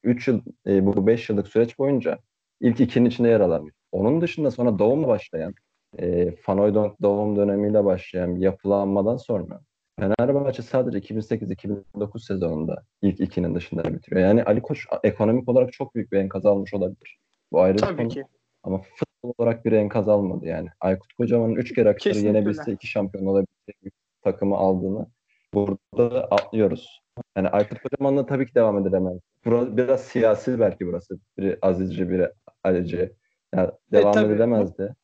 3 0.04 0.28
yıl 0.28 0.40
e, 0.66 0.86
bu 0.86 1.06
5 1.06 1.28
yıllık 1.28 1.48
süreç 1.48 1.78
boyunca 1.78 2.18
ilk 2.60 2.80
ikinin 2.80 3.08
içinde 3.08 3.28
yer 3.28 3.40
alamıyor. 3.40 3.74
Onun 3.92 4.20
dışında 4.20 4.50
sonra 4.50 4.78
doğumla 4.78 5.08
başlayan 5.08 5.54
e, 5.98 6.36
Fanoydon 6.36 6.96
doğum 7.02 7.36
dönemiyle 7.36 7.84
başlayan 7.84 8.36
yapılanmadan 8.36 9.16
sonra 9.16 9.60
Fenerbahçe 10.00 10.62
sadece 10.62 10.98
2008-2009 11.14 12.26
sezonunda 12.26 12.82
ilk 13.02 13.20
ikinin 13.20 13.54
dışında 13.54 13.84
bitiriyor. 13.84 14.20
Yani 14.20 14.44
Ali 14.44 14.62
Koç 14.62 14.86
ekonomik 15.02 15.48
olarak 15.48 15.72
çok 15.72 15.94
büyük 15.94 16.12
bir 16.12 16.18
enkaz 16.18 16.46
almış 16.46 16.74
olabilir. 16.74 17.18
Bu 17.52 17.60
ayrı 17.60 17.76
Tabii 17.76 17.96
konu. 17.96 18.08
ki. 18.08 18.24
Ama 18.62 18.80
futbol 18.80 19.32
olarak 19.38 19.64
bir 19.64 19.72
enkaz 19.72 20.08
almadı 20.08 20.46
yani. 20.46 20.68
Aykut 20.80 21.12
Kocaman'ın 21.12 21.54
3 21.54 21.74
kere 21.74 21.96
Kesinlikle 21.96 22.28
yenebilse 22.28 22.62
öyle. 22.62 22.72
iki 22.72 22.86
şampiyon 22.86 23.26
olabilecek 23.26 23.94
takımı 24.22 24.56
aldığını 24.56 25.06
burada 25.54 26.24
atlıyoruz. 26.24 27.00
Yani 27.36 27.48
Aykut 27.48 27.78
Kocaman'la 27.82 28.26
tabii 28.26 28.46
ki 28.46 28.54
devam 28.54 28.78
edilemez. 28.78 29.18
Burası 29.44 29.76
biraz 29.76 30.00
siyasi 30.00 30.60
belki 30.60 30.86
burası. 30.86 31.18
Biri 31.38 31.58
Azizci, 31.62 32.10
biri 32.10 32.32
Alici. 32.64 33.12
Yani 33.54 33.70
devam 33.92 34.12
tabii. 34.12 34.32
edilemezdi. 34.32 34.94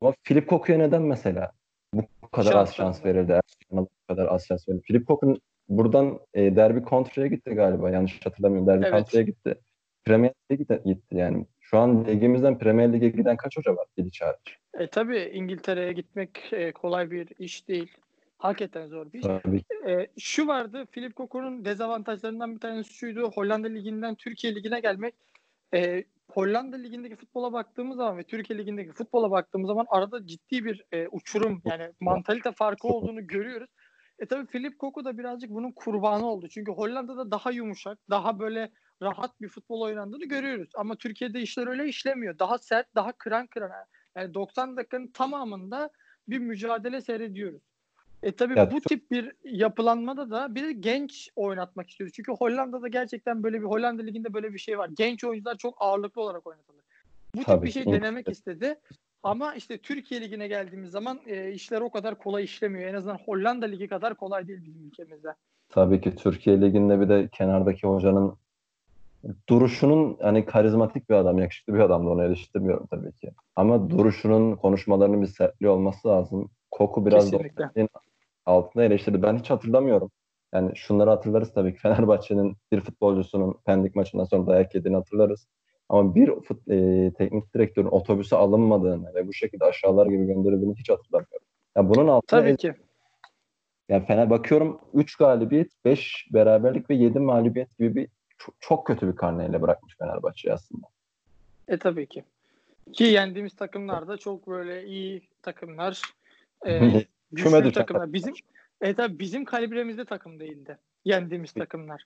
Ama 0.00 0.14
Filip 0.22 0.48
Koku'ya 0.48 0.78
neden 0.78 1.02
mesela 1.02 1.52
kadar 2.34 2.54
az 2.54 2.74
Şans 2.74 2.76
şans 2.76 3.04
verildi. 3.04 3.32
Ersun'a 3.32 3.80
bu 3.80 3.88
kadar 4.08 4.26
az 4.26 4.46
şans 4.46 4.68
verildi. 4.68 4.82
Filip 4.82 5.06
Koku 5.06 5.38
buradan 5.68 6.20
e, 6.34 6.56
derbi 6.56 6.82
kontraya 6.82 7.28
gitti 7.28 7.50
galiba. 7.50 7.90
Yanlış 7.90 8.26
hatırlamıyorum. 8.26 8.66
Derbi 8.66 8.84
Evet. 8.84 8.94
kontraya 8.94 9.22
gitti. 9.22 9.54
Premier 10.04 10.32
Lig'e 10.52 10.80
gitti, 10.84 11.16
yani. 11.16 11.46
Şu 11.60 11.78
an 11.78 12.06
ligimizden 12.06 12.58
Premier 12.58 12.92
Lig'e 12.92 13.08
giden 13.08 13.36
kaç 13.36 13.56
hoca 13.56 13.76
var? 13.76 13.86
Bilic 13.98 14.24
hariç. 14.24 14.58
E 14.78 14.86
tabii 14.86 15.30
İngiltere'ye 15.34 15.92
gitmek 15.92 16.52
e, 16.52 16.72
kolay 16.72 17.10
bir 17.10 17.28
iş 17.38 17.68
değil. 17.68 17.92
Hakikaten 18.38 18.86
zor 18.86 19.12
bir 19.12 19.18
iş. 19.18 19.26
Tabii. 19.26 19.62
E, 19.88 20.06
şu 20.18 20.46
vardı, 20.46 20.86
Philip 20.92 21.16
Koko'nun 21.16 21.64
dezavantajlarından 21.64 22.54
bir 22.54 22.60
tanesi 22.60 22.94
şuydu. 22.94 23.30
Hollanda 23.34 23.68
Ligi'nden 23.68 24.14
Türkiye 24.14 24.54
Ligi'ne 24.54 24.80
gelmek. 24.80 25.14
E, 25.74 26.04
Hollanda 26.30 26.76
Ligi'ndeki 26.76 27.16
futbola 27.16 27.52
baktığımız 27.52 27.96
zaman 27.96 28.18
ve 28.18 28.22
Türkiye 28.22 28.58
Ligi'ndeki 28.58 28.92
futbola 28.92 29.30
baktığımız 29.30 29.68
zaman 29.68 29.86
arada 29.88 30.26
ciddi 30.26 30.64
bir 30.64 30.84
e, 30.92 31.08
uçurum 31.08 31.62
yani 31.64 31.92
mantalite 32.00 32.52
farkı 32.52 32.88
olduğunu 32.88 33.26
görüyoruz. 33.26 33.70
E 34.18 34.26
tabii 34.26 34.46
Philip 34.46 34.78
Koku 34.78 35.04
da 35.04 35.18
birazcık 35.18 35.50
bunun 35.50 35.72
kurbanı 35.72 36.26
oldu. 36.26 36.48
Çünkü 36.48 36.72
Hollanda'da 36.72 37.30
daha 37.30 37.50
yumuşak, 37.50 37.98
daha 38.10 38.38
böyle 38.38 38.70
rahat 39.02 39.40
bir 39.40 39.48
futbol 39.48 39.80
oynandığını 39.80 40.24
görüyoruz. 40.24 40.70
Ama 40.76 40.96
Türkiye'de 40.96 41.40
işler 41.40 41.66
öyle 41.66 41.88
işlemiyor. 41.88 42.38
Daha 42.38 42.58
sert, 42.58 42.94
daha 42.94 43.12
kıran 43.12 43.46
kırana. 43.46 43.86
Yani 44.16 44.34
90 44.34 44.76
dakikanın 44.76 45.12
tamamında 45.12 45.90
bir 46.28 46.38
mücadele 46.38 47.00
seyrediyoruz. 47.00 47.62
E 48.24 48.32
tabii 48.32 48.58
Ya 48.58 48.70
bu 48.70 48.80
çok- 48.80 48.84
tip 48.84 49.10
bir 49.10 49.32
yapılanmada 49.44 50.30
da 50.30 50.54
bir 50.54 50.70
genç 50.70 51.30
oynatmak 51.36 51.90
istiyoruz. 51.90 52.12
Çünkü 52.16 52.32
Hollanda'da 52.32 52.88
gerçekten 52.88 53.42
böyle 53.42 53.60
bir 53.60 53.66
Hollanda 53.66 54.02
liginde 54.02 54.34
böyle 54.34 54.52
bir 54.52 54.58
şey 54.58 54.78
var. 54.78 54.90
Genç 54.96 55.24
oyuncular 55.24 55.56
çok 55.56 55.74
ağırlıklı 55.78 56.22
olarak 56.22 56.46
oynatılır. 56.46 56.84
Bu 57.34 57.38
tip 57.38 57.46
Tabii 57.46 57.66
bir 57.66 57.70
şey 57.70 57.86
denemek 57.86 58.28
istedi. 58.28 58.80
Ama 59.22 59.54
işte 59.54 59.78
Türkiye 59.78 60.20
ligine 60.20 60.48
geldiğimiz 60.48 60.90
zaman 60.90 61.20
e, 61.26 61.52
işler 61.52 61.80
o 61.80 61.90
kadar 61.90 62.18
kolay 62.18 62.44
işlemiyor. 62.44 62.90
En 62.90 62.94
azından 62.94 63.18
Hollanda 63.24 63.66
ligi 63.66 63.88
kadar 63.88 64.14
kolay 64.14 64.48
değil 64.48 64.64
bizim 64.64 64.86
ülkemizde. 64.86 65.34
Tabii 65.68 66.00
ki 66.00 66.16
Türkiye 66.16 66.60
Ligi'nde 66.60 67.00
bir 67.00 67.08
de 67.08 67.28
kenardaki 67.32 67.86
hocanın 67.86 68.36
duruşunun 69.48 70.16
hani 70.22 70.46
karizmatik 70.46 71.10
bir 71.10 71.14
adam, 71.14 71.38
yakışıklı 71.38 71.74
bir 71.74 71.78
adamdı 71.78 72.10
onu 72.10 72.24
eleştirmiyorum 72.24 72.86
tabii 72.86 73.12
ki. 73.12 73.30
Ama 73.56 73.90
duruşunun, 73.90 74.56
konuşmalarının 74.56 75.22
bir 75.22 75.26
sertliği 75.26 75.70
olması 75.70 76.08
lazım. 76.08 76.50
Koku 76.70 77.06
biraz 77.06 77.32
da 77.32 77.38
Kesinlikle. 77.38 77.70
Altında 78.46 78.84
eleştirdi. 78.84 79.22
Ben 79.22 79.38
hiç 79.38 79.50
hatırlamıyorum. 79.50 80.10
Yani 80.54 80.76
şunları 80.76 81.10
hatırlarız 81.10 81.54
tabii 81.54 81.74
ki. 81.74 81.78
Fenerbahçe'nin 81.82 82.56
bir 82.72 82.80
futbolcusunun 82.80 83.56
Pendik 83.66 83.94
maçından 83.94 84.24
sonra 84.24 84.46
dayak 84.46 84.74
yediğini 84.74 84.96
hatırlarız. 84.96 85.46
Ama 85.88 86.14
bir 86.14 86.40
fut, 86.40 86.68
e, 86.68 87.10
teknik 87.18 87.54
direktörün 87.54 87.88
otobüse 87.88 88.36
alınmadığını 88.36 89.14
ve 89.14 89.28
bu 89.28 89.32
şekilde 89.32 89.64
aşağılar 89.64 90.06
gibi 90.06 90.26
gönderildiğini 90.26 90.74
hiç 90.74 90.90
hatırlamıyorum. 90.90 91.46
Ya 91.76 91.88
bunun 91.88 92.08
altında 92.08 92.40
Tabii 92.40 92.56
ki. 92.56 92.74
yani 93.88 94.06
Fener 94.06 94.30
bakıyorum 94.30 94.80
3 94.94 95.16
galibiyet, 95.16 95.70
5 95.84 96.28
beraberlik 96.32 96.90
ve 96.90 96.94
7 96.94 97.18
mağlubiyet 97.18 97.78
gibi 97.78 97.94
bir 97.94 98.08
çok, 98.38 98.54
çok 98.60 98.86
kötü 98.86 99.08
bir 99.08 99.16
karneyle 99.16 99.62
bırakmış 99.62 99.96
Fenerbahçe 99.98 100.52
aslında. 100.52 100.86
E 101.68 101.78
tabii 101.78 102.06
ki. 102.06 102.24
Ki 102.92 103.04
yendiğimiz 103.04 103.56
takımlar 103.56 104.08
da 104.08 104.16
çok 104.16 104.46
böyle 104.46 104.84
iyi 104.84 105.22
takımlar. 105.42 106.02
E, 106.66 106.80
güçlü 107.34 107.48
Küme 107.50 107.64
düşen 107.64 107.72
takımlar. 107.72 108.12
Bizim 108.12 108.34
e 108.80 108.94
tabii 108.94 109.18
bizim 109.18 109.44
kalibremizde 109.44 110.04
takım 110.04 110.40
değildi. 110.40 110.78
Yendiğimiz 111.04 111.52
takımlar. 111.52 112.04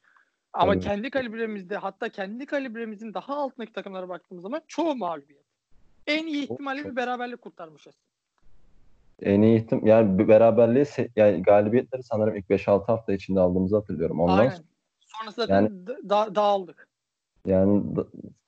Ama 0.52 0.72
Tabii. 0.72 0.84
kendi 0.84 1.10
kalibremizde 1.10 1.76
hatta 1.76 2.08
kendi 2.08 2.46
kalibremizin 2.46 3.14
daha 3.14 3.36
altındaki 3.36 3.72
takımlara 3.72 4.08
baktığımız 4.08 4.42
zaman 4.42 4.60
çoğu 4.68 4.94
mağlubiyet. 4.96 5.44
En 6.06 6.26
iyi 6.26 6.44
ihtimalle 6.44 6.84
bir 6.84 6.96
beraberlik 6.96 7.42
kurtarmışız. 7.42 7.94
En 9.22 9.42
iyi 9.42 9.58
ihtim 9.58 9.86
yani 9.86 10.28
beraberliği 10.28 10.84
yani 11.16 11.42
galibiyetleri 11.42 12.02
sanırım 12.02 12.36
ilk 12.36 12.50
5-6 12.50 12.84
hafta 12.86 13.12
içinde 13.12 13.40
aldığımızı 13.40 13.76
hatırlıyorum. 13.76 14.20
Ondan 14.20 14.38
Aynen. 14.38 14.58
sonra 15.00 15.30
zaten 15.30 15.54
Yani- 15.54 15.86
da- 15.86 16.34
dağıldık. 16.34 16.87
Yani 17.46 17.82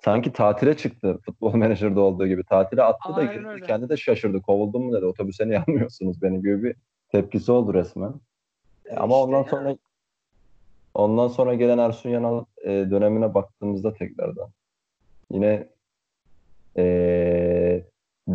sanki 0.04 0.32
tatile 0.32 0.76
çıktı 0.76 1.18
futbol 1.26 1.54
menajerde 1.54 2.00
olduğu 2.00 2.26
gibi. 2.26 2.44
Tatile 2.44 2.82
attı 2.82 3.08
da 3.08 3.14
Aynen 3.14 3.44
öyle. 3.44 3.66
kendi 3.66 3.88
de 3.88 3.96
şaşırdı. 3.96 4.42
Kovuldum 4.42 4.84
mu 4.84 4.92
dedi. 4.92 5.04
Otobüse 5.04 5.48
niye 5.48 5.58
almıyorsunuz 5.60 6.22
beni 6.22 6.40
gibi 6.40 6.62
bir 6.62 6.76
tepkisi 7.12 7.52
oldu 7.52 7.74
resmen. 7.74 8.14
E 8.86 8.96
Ama 8.96 9.14
işte 9.14 9.24
ondan 9.24 9.36
yani. 9.36 9.48
sonra 9.50 9.76
ondan 10.94 11.28
sonra 11.28 11.54
gelen 11.54 11.78
Ersun 11.78 12.10
Yanal 12.10 12.44
e, 12.64 12.68
dönemine 12.70 13.34
baktığımızda 13.34 13.94
tekrardan 13.94 14.48
yine 15.30 15.68
e, 16.76 17.84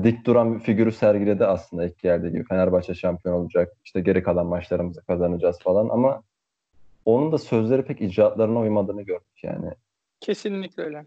dik 0.04 0.26
duran 0.26 0.56
bir 0.56 0.60
figürü 0.60 0.92
sergiledi 0.92 1.46
aslında 1.46 1.86
ilk 1.86 2.00
geldiği 2.00 2.32
gibi. 2.32 2.44
Fenerbahçe 2.44 2.94
şampiyon 2.94 3.36
olacak. 3.36 3.74
işte 3.86 4.02
geri 4.02 4.24
kalan 4.24 4.46
maçlarımızı 4.48 5.02
kazanacağız 5.06 5.60
falan 5.60 5.90
ama 5.90 6.24
onun 7.06 7.32
da 7.32 7.38
sözleri 7.38 7.82
pek 7.86 8.02
icraatlarına 8.02 8.60
uymadığını 8.60 9.02
gördük 9.02 9.44
yani. 9.44 9.72
Kesinlikle 10.26 10.84
öyle. 10.84 11.06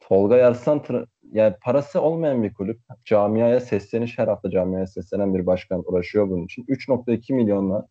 Tolga 0.00 0.36
Yarsan 0.36 0.78
tra- 0.78 1.06
yani 1.32 1.54
parası 1.62 2.00
olmayan 2.00 2.42
bir 2.42 2.54
kulüp. 2.54 2.80
Camiaya 3.04 3.60
sesleniş 3.60 4.18
her 4.18 4.28
hafta 4.28 4.50
camiaya 4.50 4.86
seslenen 4.86 5.34
bir 5.34 5.46
başkan 5.46 5.82
uğraşıyor 5.86 6.30
bunun 6.30 6.44
için. 6.44 6.64
3.2 6.64 7.32
milyonla 7.34 7.86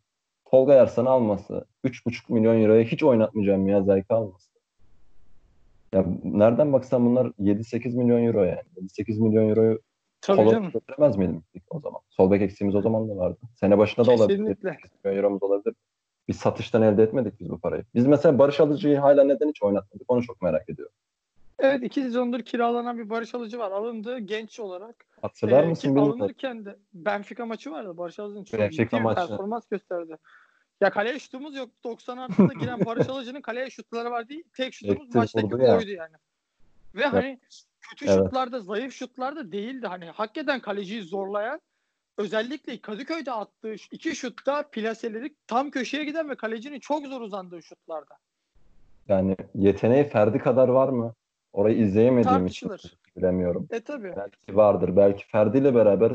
Tolga 0.45 0.73
Yarsan'ı 0.73 1.09
alması, 1.09 1.65
3.5 1.83 2.33
milyon 2.33 2.61
euroya 2.61 2.83
hiç 2.83 3.03
oynatmayacağım 3.03 3.67
ya 3.67 3.83
Zayka 3.83 4.15
alması. 4.15 4.51
Ya 5.93 6.05
nereden 6.23 6.73
baksan 6.73 7.05
bunlar 7.05 7.25
7-8 7.39 7.95
milyon 7.95 8.23
euro 8.23 8.43
yani. 8.43 8.61
7-8 8.75 9.19
milyon 9.21 9.49
euroyu 9.49 9.79
Tabii 10.21 10.49
canım. 10.49 10.71
miydik 11.17 11.63
o 11.69 11.79
zaman? 11.79 12.01
Sol 12.09 12.31
bek 12.31 12.41
eksiğimiz 12.41 12.75
o 12.75 12.81
zaman 12.81 13.09
da 13.09 13.17
vardı. 13.17 13.37
Sene 13.55 13.77
başında 13.77 14.05
da 14.05 14.11
olabilir. 14.11 14.37
Kesinlikle. 14.37 14.69
8 14.71 14.91
milyon 15.03 15.17
euromuz 15.17 15.43
olabilir. 15.43 15.75
Biz 16.27 16.37
satıştan 16.37 16.81
elde 16.81 17.03
etmedik 17.03 17.39
biz 17.39 17.49
bu 17.49 17.59
parayı. 17.59 17.83
Biz 17.95 18.07
mesela 18.07 18.39
Barış 18.39 18.59
Alıcı'yı 18.59 18.97
hala 18.97 19.23
neden 19.23 19.49
hiç 19.49 19.63
oynatmadık 19.63 20.11
onu 20.11 20.23
çok 20.23 20.41
merak 20.41 20.69
ediyorum. 20.69 20.93
Evet 21.59 21.83
iki 21.83 22.01
sezondur 22.01 22.39
kiralanan 22.39 22.97
bir 22.97 23.09
Barış 23.09 23.35
Alıcı 23.35 23.59
var. 23.59 23.71
Alındı 23.71 24.19
genç 24.19 24.59
olarak. 24.59 25.05
Hatırlar 25.21 25.63
Ee, 25.63 25.67
mısın 25.67 25.95
alınırken 25.95 26.65
de 26.65 26.75
Benfica 26.93 27.45
maçı 27.45 27.71
vardı. 27.71 27.97
Barış 27.97 28.19
Alıcı'nın 28.19 28.43
çok 28.43 28.59
Benfica 28.59 28.99
maçı. 28.99 29.27
performans 29.27 29.67
gösterdi. 29.67 30.17
Ya 30.81 30.89
kaleye 30.89 31.19
şutumuz 31.19 31.55
yok. 31.55 31.69
90 31.83 32.17
artıda 32.17 32.53
giren 32.53 32.85
Barış 32.85 33.09
Alıcı'nın 33.09 33.41
kaleye 33.41 33.69
şutları 33.69 34.11
var 34.11 34.29
değil. 34.29 34.43
Tek 34.53 34.73
şutumuz 34.73 35.05
Ektir 35.07 35.19
maçtaki 35.19 35.63
ya. 35.63 35.77
oydu 35.77 35.89
yani. 35.91 36.15
Ve 36.95 37.05
hani 37.05 37.39
kötü 37.81 38.05
Evet. 38.05 38.15
şutlarda, 38.25 38.59
zayıf 38.59 38.93
şutlarda 38.93 39.51
değildi. 39.51 39.87
Hani 39.87 40.05
hakikaten 40.05 40.59
kaleciyi 40.59 41.01
zorlayan 41.01 41.61
özellikle 42.17 42.81
Kadıköy'de 42.81 43.31
attığı 43.31 43.75
iki 43.91 44.15
şutta 44.15 44.63
plaseleri 44.71 45.35
tam 45.47 45.71
köşeye 45.71 46.05
giden 46.05 46.29
ve 46.29 46.35
kalecinin 46.35 46.79
çok 46.79 47.05
zor 47.05 47.21
uzandığı 47.21 47.63
şutlarda. 47.63 48.17
Yani 49.07 49.35
yeteneği 49.55 50.03
Ferdi 50.03 50.39
kadar 50.39 50.67
var 50.67 50.89
mı? 50.89 51.13
Orayı 51.53 51.77
izleyemediğim 51.77 52.47
için 52.47 52.71
bilemiyorum. 53.17 53.67
E 53.71 53.79
tabi. 53.79 54.13
Belki 54.17 54.55
vardır. 54.55 54.95
Belki 54.95 55.27
Ferdi 55.27 55.57
ile 55.57 55.75
beraber 55.75 56.13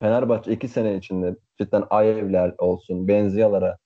Fenerbahçe 0.00 0.52
iki 0.52 0.68
sene 0.68 0.96
içinde 0.96 1.36
cidden 1.60 1.84
Ayevler 1.90 2.54
olsun, 2.58 3.08
Benziyalara 3.08 3.78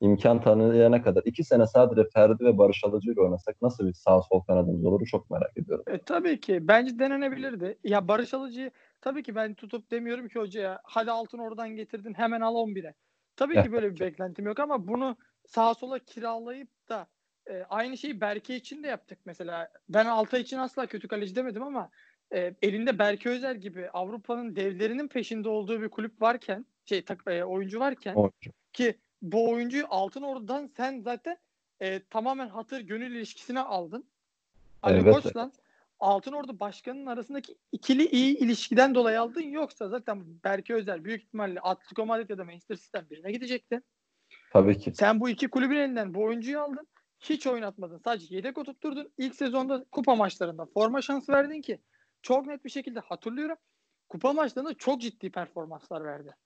imkan 0.00 0.42
tanıyana 0.42 1.02
kadar 1.02 1.22
iki 1.24 1.44
sene 1.44 1.66
sadece 1.66 2.08
Ferdi 2.14 2.44
ve 2.44 2.58
Barış 2.58 2.84
Alıcı 2.84 3.12
ile 3.12 3.20
oynasak 3.20 3.62
nasıl 3.62 3.86
bir 3.86 3.92
sağ 3.92 4.22
sol 4.22 4.40
kanadımız 4.40 4.84
olur 4.84 5.06
çok 5.06 5.30
merak 5.30 5.56
ediyorum. 5.56 5.84
E, 5.86 5.98
tabii 5.98 6.40
ki. 6.40 6.68
Bence 6.68 6.98
denenebilirdi. 6.98 7.78
Ya 7.84 8.08
Barış 8.08 8.34
Alıcı'yı 8.34 8.70
tabii 9.00 9.22
ki 9.22 9.34
ben 9.34 9.54
tutup 9.54 9.90
demiyorum 9.90 10.28
ki 10.28 10.38
hocaya 10.38 10.80
hadi 10.84 11.10
altın 11.10 11.38
oradan 11.38 11.68
getirdin 11.68 12.14
hemen 12.14 12.40
al 12.40 12.54
11'e. 12.54 12.94
Tabii 13.36 13.62
ki 13.62 13.72
böyle 13.72 13.94
bir 13.94 14.00
beklentim 14.00 14.46
yok 14.46 14.60
ama 14.60 14.88
bunu 14.88 15.16
sağa 15.46 15.74
sola 15.74 15.98
kiralayıp 15.98 16.68
da 16.88 17.06
e, 17.50 17.62
aynı 17.70 17.98
şeyi 17.98 18.20
Berke 18.20 18.56
için 18.56 18.82
de 18.82 18.86
yaptık 18.86 19.18
mesela. 19.24 19.72
Ben 19.88 20.06
Altay 20.06 20.40
için 20.40 20.58
asla 20.58 20.86
kötü 20.86 21.08
kaleci 21.08 21.36
demedim 21.36 21.62
ama 21.62 21.90
e, 22.34 22.54
elinde 22.62 22.98
Berke 22.98 23.30
Özer 23.30 23.54
gibi 23.54 23.90
Avrupa'nın 23.90 24.56
devlerinin 24.56 25.08
peşinde 25.08 25.48
olduğu 25.48 25.82
bir 25.82 25.88
kulüp 25.88 26.22
varken 26.22 26.66
şey 26.84 27.04
tak, 27.04 27.22
e, 27.26 27.44
oyuncu 27.44 27.80
varken 27.80 28.14
Oyuncu. 28.14 28.50
ki 28.72 28.98
bu 29.22 29.50
oyuncuyu 29.50 29.86
Altın 29.90 30.22
Ordu'dan 30.22 30.70
sen 30.76 31.00
zaten 31.00 31.36
e, 31.80 32.02
tamamen 32.04 32.48
hatır 32.48 32.80
gönül 32.80 33.10
ilişkisine 33.10 33.60
aldın. 33.60 34.04
Ali 34.82 35.00
Evet. 35.00 35.14
Koç'la 35.14 35.50
Altın 36.00 36.32
Ordu 36.32 36.60
Başkanı'nın 36.60 37.06
arasındaki 37.06 37.56
ikili 37.72 38.06
iyi 38.08 38.38
ilişkiden 38.38 38.94
dolayı 38.94 39.20
aldın. 39.20 39.40
Yoksa 39.40 39.88
zaten 39.88 40.24
Berke 40.44 40.74
Özer 40.74 41.04
büyük 41.04 41.22
ihtimalle 41.22 41.60
Atletico 41.60 42.06
Madrid 42.06 42.30
ya 42.30 42.38
da 42.38 42.44
Manchester 42.44 42.76
City'den 42.76 43.10
birine 43.10 43.32
gidecekti. 43.32 43.80
Tabii 44.52 44.78
ki. 44.78 44.94
Sen 44.94 45.20
bu 45.20 45.28
iki 45.28 45.48
kulübün 45.48 45.76
elinden 45.76 46.14
bu 46.14 46.22
oyuncuyu 46.24 46.60
aldın. 46.60 46.88
Hiç 47.20 47.46
oynatmadın. 47.46 47.98
Sadece 47.98 48.34
yedek 48.34 48.58
oturtturdun. 48.58 49.12
İlk 49.18 49.34
sezonda 49.34 49.84
kupa 49.92 50.14
maçlarında 50.14 50.66
forma 50.66 51.02
şansı 51.02 51.32
verdin 51.32 51.60
ki 51.60 51.78
çok 52.22 52.46
net 52.46 52.64
bir 52.64 52.70
şekilde 52.70 53.00
hatırlıyorum. 53.00 53.56
Kupa 54.08 54.32
maçlarında 54.32 54.74
çok 54.74 55.00
ciddi 55.00 55.30
performanslar 55.30 56.04
verdi. 56.04 56.36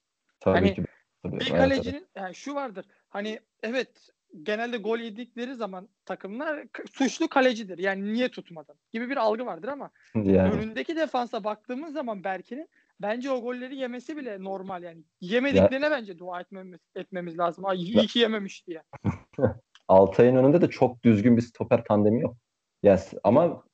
Tabii 0.41 0.55
Hani 0.55 0.75
ki. 0.75 0.85
Tabii. 1.23 1.41
Bir 1.41 1.51
Evet, 1.51 1.61
kalecinin 1.61 2.09
yani 2.17 2.35
şu 2.35 2.55
vardır. 2.55 2.87
Hani 3.09 3.41
evet 3.63 4.11
genelde 4.43 4.79
gol 4.79 4.99
yedikleri 4.99 5.55
zaman 5.55 5.89
takımlar 6.05 6.65
suçlu 6.93 7.29
kalecidir. 7.29 7.79
Yani 7.79 8.13
niye 8.13 8.29
tutmadın 8.29 8.77
gibi 8.93 9.11
bir 9.11 9.17
algı 9.17 9.47
vardır 9.47 9.69
ama. 9.69 9.91
Yani, 10.15 10.53
önündeki 10.53 10.97
defansa 10.97 11.45
baktığımız 11.45 11.93
zaman 11.93 12.25
Berke'nin 12.25 12.69
bence 13.01 13.31
o 13.31 13.43
golleri 13.43 13.77
yemesi 13.77 14.17
bile 14.17 14.45
normal 14.45 14.83
yani. 14.83 15.05
Yemediklerine 15.21 15.91
bence 15.91 16.19
dua 16.19 16.41
etmemiz 16.41 16.81
etmemiz 16.95 17.39
lazım. 17.39 17.67
Ay 17.67 17.83
iyi 17.83 18.07
ki 18.07 18.19
yememiş 18.19 18.67
diye. 18.67 18.83
Altay'ın 19.89 20.37
önünde 20.37 20.61
de 20.61 20.71
çok 20.71 21.03
düzgün 21.03 21.37
bir 21.37 21.43
stoper 21.43 21.85
tandemi 21.85 22.21
yok. 22.21 22.37
Yes. 22.83 23.13
Ama 23.25 23.65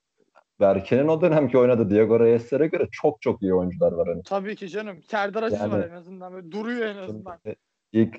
Berke'nin 0.59 1.07
o 1.07 1.21
dönemki 1.21 1.57
oynadığı 1.57 1.89
Diego 1.89 2.19
Reyes'lere 2.19 2.67
göre 2.67 2.87
çok 2.91 3.21
çok 3.21 3.41
iyi 3.41 3.53
oyuncular 3.53 3.91
var. 3.91 4.07
Hani. 4.07 4.23
Tabii 4.23 4.55
ki 4.55 4.69
canım. 4.69 5.03
Serdar 5.03 5.43
Aziz 5.43 5.59
Yani- 5.59 5.73
var 5.73 5.89
en 5.89 5.93
azından. 5.93 6.33
Böyle 6.33 6.51
duruyor 6.51 6.85
en 6.85 6.97
azından. 6.97 7.39
Şimdi 7.43 7.55
ilk 7.97 8.15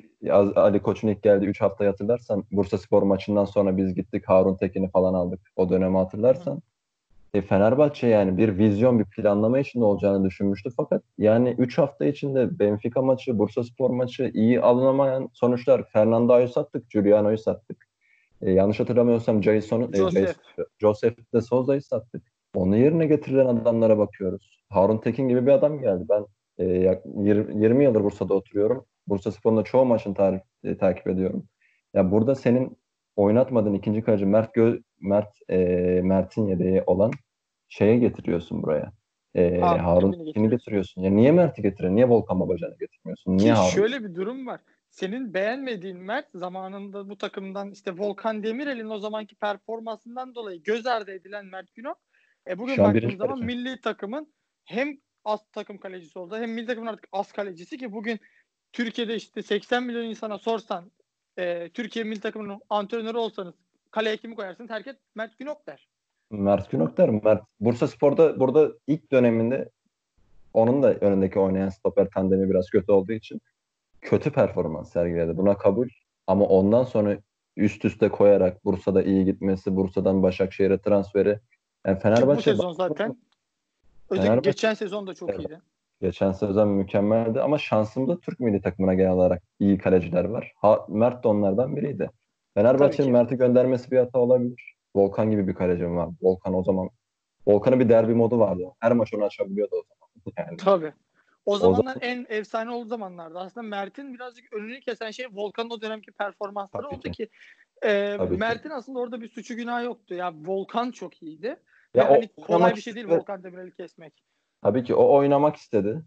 Ali 0.56 0.82
Koç'un 0.82 1.08
ilk 1.08 1.22
geldiği 1.22 1.46
3 1.46 1.60
haftayı 1.60 1.90
hatırlarsan 1.90 2.44
Bursa 2.52 2.78
Spor 2.78 3.02
maçından 3.02 3.44
sonra 3.44 3.76
biz 3.76 3.94
gittik 3.94 4.24
Harun 4.26 4.56
Tekin'i 4.56 4.90
falan 4.90 5.14
aldık. 5.14 5.40
O 5.56 5.68
dönemi 5.68 5.96
hatırlarsan. 5.96 6.62
E, 7.34 7.42
Fenerbahçe 7.42 8.06
yani 8.06 8.36
bir 8.36 8.58
vizyon, 8.58 8.98
bir 8.98 9.04
planlama 9.04 9.58
içinde 9.58 9.84
olacağını 9.84 10.24
düşünmüştü. 10.24 10.70
Fakat 10.76 11.02
yani 11.18 11.54
3 11.58 11.78
hafta 11.78 12.04
içinde 12.04 12.58
Benfica 12.58 13.02
maçı, 13.02 13.38
Bursa 13.38 13.64
Spor 13.64 13.90
maçı 13.90 14.30
iyi 14.34 14.60
alınamayan 14.60 15.28
sonuçlar. 15.32 15.88
Fernando'yu 15.92 16.48
sattık, 16.48 16.90
Giuliano'yu 16.90 17.38
sattık. 17.38 17.88
E, 18.42 18.50
yanlış 18.50 18.80
hatırlamıyorsam 18.80 19.42
Jason'u, 19.42 19.96
Joseph. 19.96 20.28
E, 20.28 20.62
Joseph 20.78 21.34
de 21.34 21.40
Souza'yı 21.40 21.82
sattık. 21.82 22.22
Onun 22.54 22.76
yerine 22.76 23.06
getirilen 23.06 23.46
adamlara 23.46 23.98
bakıyoruz. 23.98 24.64
Harun 24.68 24.98
Tekin 24.98 25.28
gibi 25.28 25.46
bir 25.46 25.52
adam 25.52 25.80
geldi. 25.80 26.04
Ben 26.08 26.26
e, 26.58 26.64
20, 27.16 27.62
20 27.64 27.84
yıldır 27.84 28.04
Bursa'da 28.04 28.34
oturuyorum. 28.34 28.84
Bursa 29.08 29.32
Spor'un 29.32 29.62
çoğu 29.62 29.84
maçını 29.84 30.14
tarif, 30.14 30.42
e, 30.64 30.76
takip 30.76 31.06
ediyorum. 31.06 31.48
Ya 31.94 32.10
burada 32.10 32.34
senin 32.34 32.78
oynatmadığın 33.16 33.74
ikinci 33.74 34.02
kaleci 34.02 34.26
Mert 34.26 34.54
Gö 34.54 34.78
Mert 35.00 35.50
e, 35.50 35.56
Mert'in 36.02 36.46
yedeği 36.46 36.82
olan 36.86 37.10
şeye 37.68 37.98
getiriyorsun 37.98 38.62
buraya. 38.62 38.92
E, 39.34 39.60
Harun 39.60 39.78
Harun 39.78 40.12
Tekin'i 40.12 40.50
getiriyorsun. 40.50 41.02
Ya 41.02 41.10
niye 41.10 41.32
Mert'i 41.32 41.62
getiriyorsun? 41.62 41.96
Niye 41.96 42.08
Volkan 42.08 42.40
Babacan'ı 42.40 42.78
getirmiyorsun? 42.78 43.36
Niye 43.38 43.54
Ki 43.54 43.58
Harun? 43.58 43.70
şöyle 43.70 44.04
bir 44.04 44.14
durum 44.14 44.46
var. 44.46 44.60
Senin 44.90 45.34
beğenmediğin 45.34 45.98
Mert 45.98 46.26
zamanında 46.34 47.08
bu 47.08 47.18
takımdan 47.18 47.70
işte 47.70 47.92
Volkan 47.98 48.42
Demirel'in 48.42 48.90
o 48.90 48.98
zamanki 48.98 49.36
performansından 49.36 50.34
dolayı 50.34 50.62
göz 50.62 50.86
ardı 50.86 51.10
edilen 51.10 51.46
Mert 51.46 51.74
Günok. 51.74 51.98
E 52.48 52.58
bugün 52.58 52.78
baktığımız 52.78 53.16
zaman 53.16 53.40
kaleci. 53.40 53.46
milli 53.46 53.80
takımın 53.80 54.32
hem 54.64 54.98
az 55.24 55.40
takım 55.52 55.78
kalecisi 55.78 56.18
oldu 56.18 56.36
hem 56.36 56.52
milli 56.52 56.66
takımın 56.66 56.86
artık 56.86 57.08
az 57.12 57.32
kalecisi 57.32 57.78
ki 57.78 57.92
bugün 57.92 58.20
Türkiye'de 58.72 59.14
işte 59.16 59.42
80 59.42 59.82
milyon 59.82 60.04
insana 60.04 60.38
sorsan 60.38 60.90
e, 61.38 61.68
Türkiye 61.68 62.04
milli 62.04 62.20
takımının 62.20 62.60
antrenörü 62.70 63.18
olsanız 63.18 63.54
kaleye 63.90 64.16
kimi 64.16 64.34
koyarsınız? 64.34 64.70
Herkes 64.70 64.96
Mert 65.14 65.38
Günok 65.38 65.66
der. 65.66 65.88
Mert 66.30 66.70
Günok 66.70 66.96
der. 66.96 67.08
Mert 67.10 67.42
Bursa 67.60 67.88
Spor'da 67.88 68.40
burada 68.40 68.72
ilk 68.86 69.12
döneminde 69.12 69.68
onun 70.54 70.82
da 70.82 70.94
önündeki 70.94 71.38
oynayan 71.38 71.68
stoper 71.68 72.08
tandemi 72.10 72.50
biraz 72.50 72.70
kötü 72.70 72.92
olduğu 72.92 73.12
için 73.12 73.40
kötü 74.00 74.30
performans 74.32 74.92
sergiledi. 74.92 75.36
Buna 75.36 75.58
kabul. 75.58 75.88
Ama 76.26 76.44
ondan 76.44 76.84
sonra 76.84 77.18
üst 77.56 77.84
üste 77.84 78.08
koyarak 78.08 78.64
Bursa'da 78.64 79.02
iyi 79.02 79.24
gitmesi, 79.24 79.76
Bursa'dan 79.76 80.22
Başakşehir'e 80.22 80.78
transferi. 80.78 81.28
Yani 81.86 81.96
bu 81.96 82.00
Fenerbahçe 82.00 82.42
sezon 82.42 82.72
zaten 82.72 83.16
özellikle 84.10 84.32
Fenerbahçe- 84.34 84.42
geçen 84.42 84.74
sezon 84.74 85.06
da 85.06 85.14
çok 85.14 85.38
iyiydi. 85.38 85.60
Geçen 86.00 86.32
sezon 86.32 86.68
mükemmeldi 86.68 87.40
ama 87.40 87.58
şansımda 87.58 88.20
Türk 88.20 88.40
milli 88.40 88.60
takımına 88.60 88.94
genel 88.94 89.12
olarak 89.12 89.42
iyi 89.58 89.78
kaleciler 89.78 90.24
var. 90.24 90.52
Ha, 90.56 90.86
Mert 90.88 91.24
de 91.24 91.28
onlardan 91.28 91.76
biriydi. 91.76 92.10
Fenerbahçe'nin. 92.54 93.12
Mert'i 93.12 93.36
göndermesi 93.36 93.90
bir 93.90 93.98
hata 93.98 94.18
olabilir. 94.18 94.74
Volkan 94.96 95.30
gibi 95.30 95.48
bir 95.48 95.54
kalecim 95.54 95.96
var. 95.96 96.08
Volkan 96.22 96.54
o 96.54 96.62
zaman 96.64 96.90
Volkan'ın 97.46 97.80
bir 97.80 97.88
derbi 97.88 98.14
modu 98.14 98.38
vardı. 98.38 98.64
Her 98.80 98.92
maç 98.92 99.14
onu 99.14 99.24
açabiliyordu 99.24 99.74
o 99.76 99.82
zaman. 99.82 100.34
Yani 100.48 100.56
Tabii. 100.56 100.92
O 101.46 101.58
zamanlar 101.58 101.78
zaman- 101.82 101.98
en 102.00 102.26
efsane 102.28 102.70
olduğu 102.70 102.88
zamanlarda. 102.88 103.40
Aslında 103.40 103.66
Mert'in 103.66 104.14
birazcık 104.14 104.52
önünü 104.52 104.80
kesen 104.80 105.10
şey 105.10 105.26
Volkan'ın 105.32 105.70
o 105.70 105.80
dönemki 105.80 106.12
performansları 106.12 106.82
Tabii 106.82 106.94
oldu 106.94 107.02
ki. 107.02 107.10
ki, 107.10 107.28
e. 107.82 108.16
Mert'in 108.30 108.70
aslında 108.70 108.98
orada 108.98 109.20
bir 109.20 109.28
suçu 109.28 109.56
günahı 109.56 109.84
yoktu. 109.84 110.14
Ya 110.14 110.32
Volkan 110.46 110.90
çok 110.90 111.22
iyiydi. 111.22 111.46
Ya 111.94 112.04
Ve 112.04 112.08
o 112.08 112.12
hani 112.12 112.28
kolay 112.28 112.56
oynamak 112.56 112.76
bir 112.76 112.80
şey 112.82 112.94
değil. 112.94 113.08
Volkan 113.08 113.44
Demirel'i 113.44 113.74
kesmek. 113.74 114.24
Tabii 114.62 114.84
ki 114.84 114.94
o 114.94 115.14
oynamak 115.16 115.56
istedi. 115.56 116.02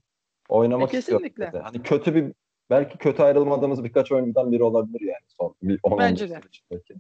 Oynamak 0.50 0.94
E, 0.94 0.98
istiyor 0.98 1.20
kesinlikle. 1.20 1.48
dedi. 1.48 1.60
Hani 1.64 1.84
kötü 1.84 2.16
bir 2.16 2.34
belki 2.70 2.98
kötü 2.98 3.24
ayrılmadığımız 3.24 3.84
birkaç 3.84 4.12
oyuncudan 4.12 4.52
biri 4.52 4.64
olabilir 4.64 5.02
yani 5.02 5.24
son 5.40 5.56
bir 5.64 5.80
10 5.84 5.98
Bence 6.00 6.30
de. 6.30 6.42
Belki. 6.72 6.94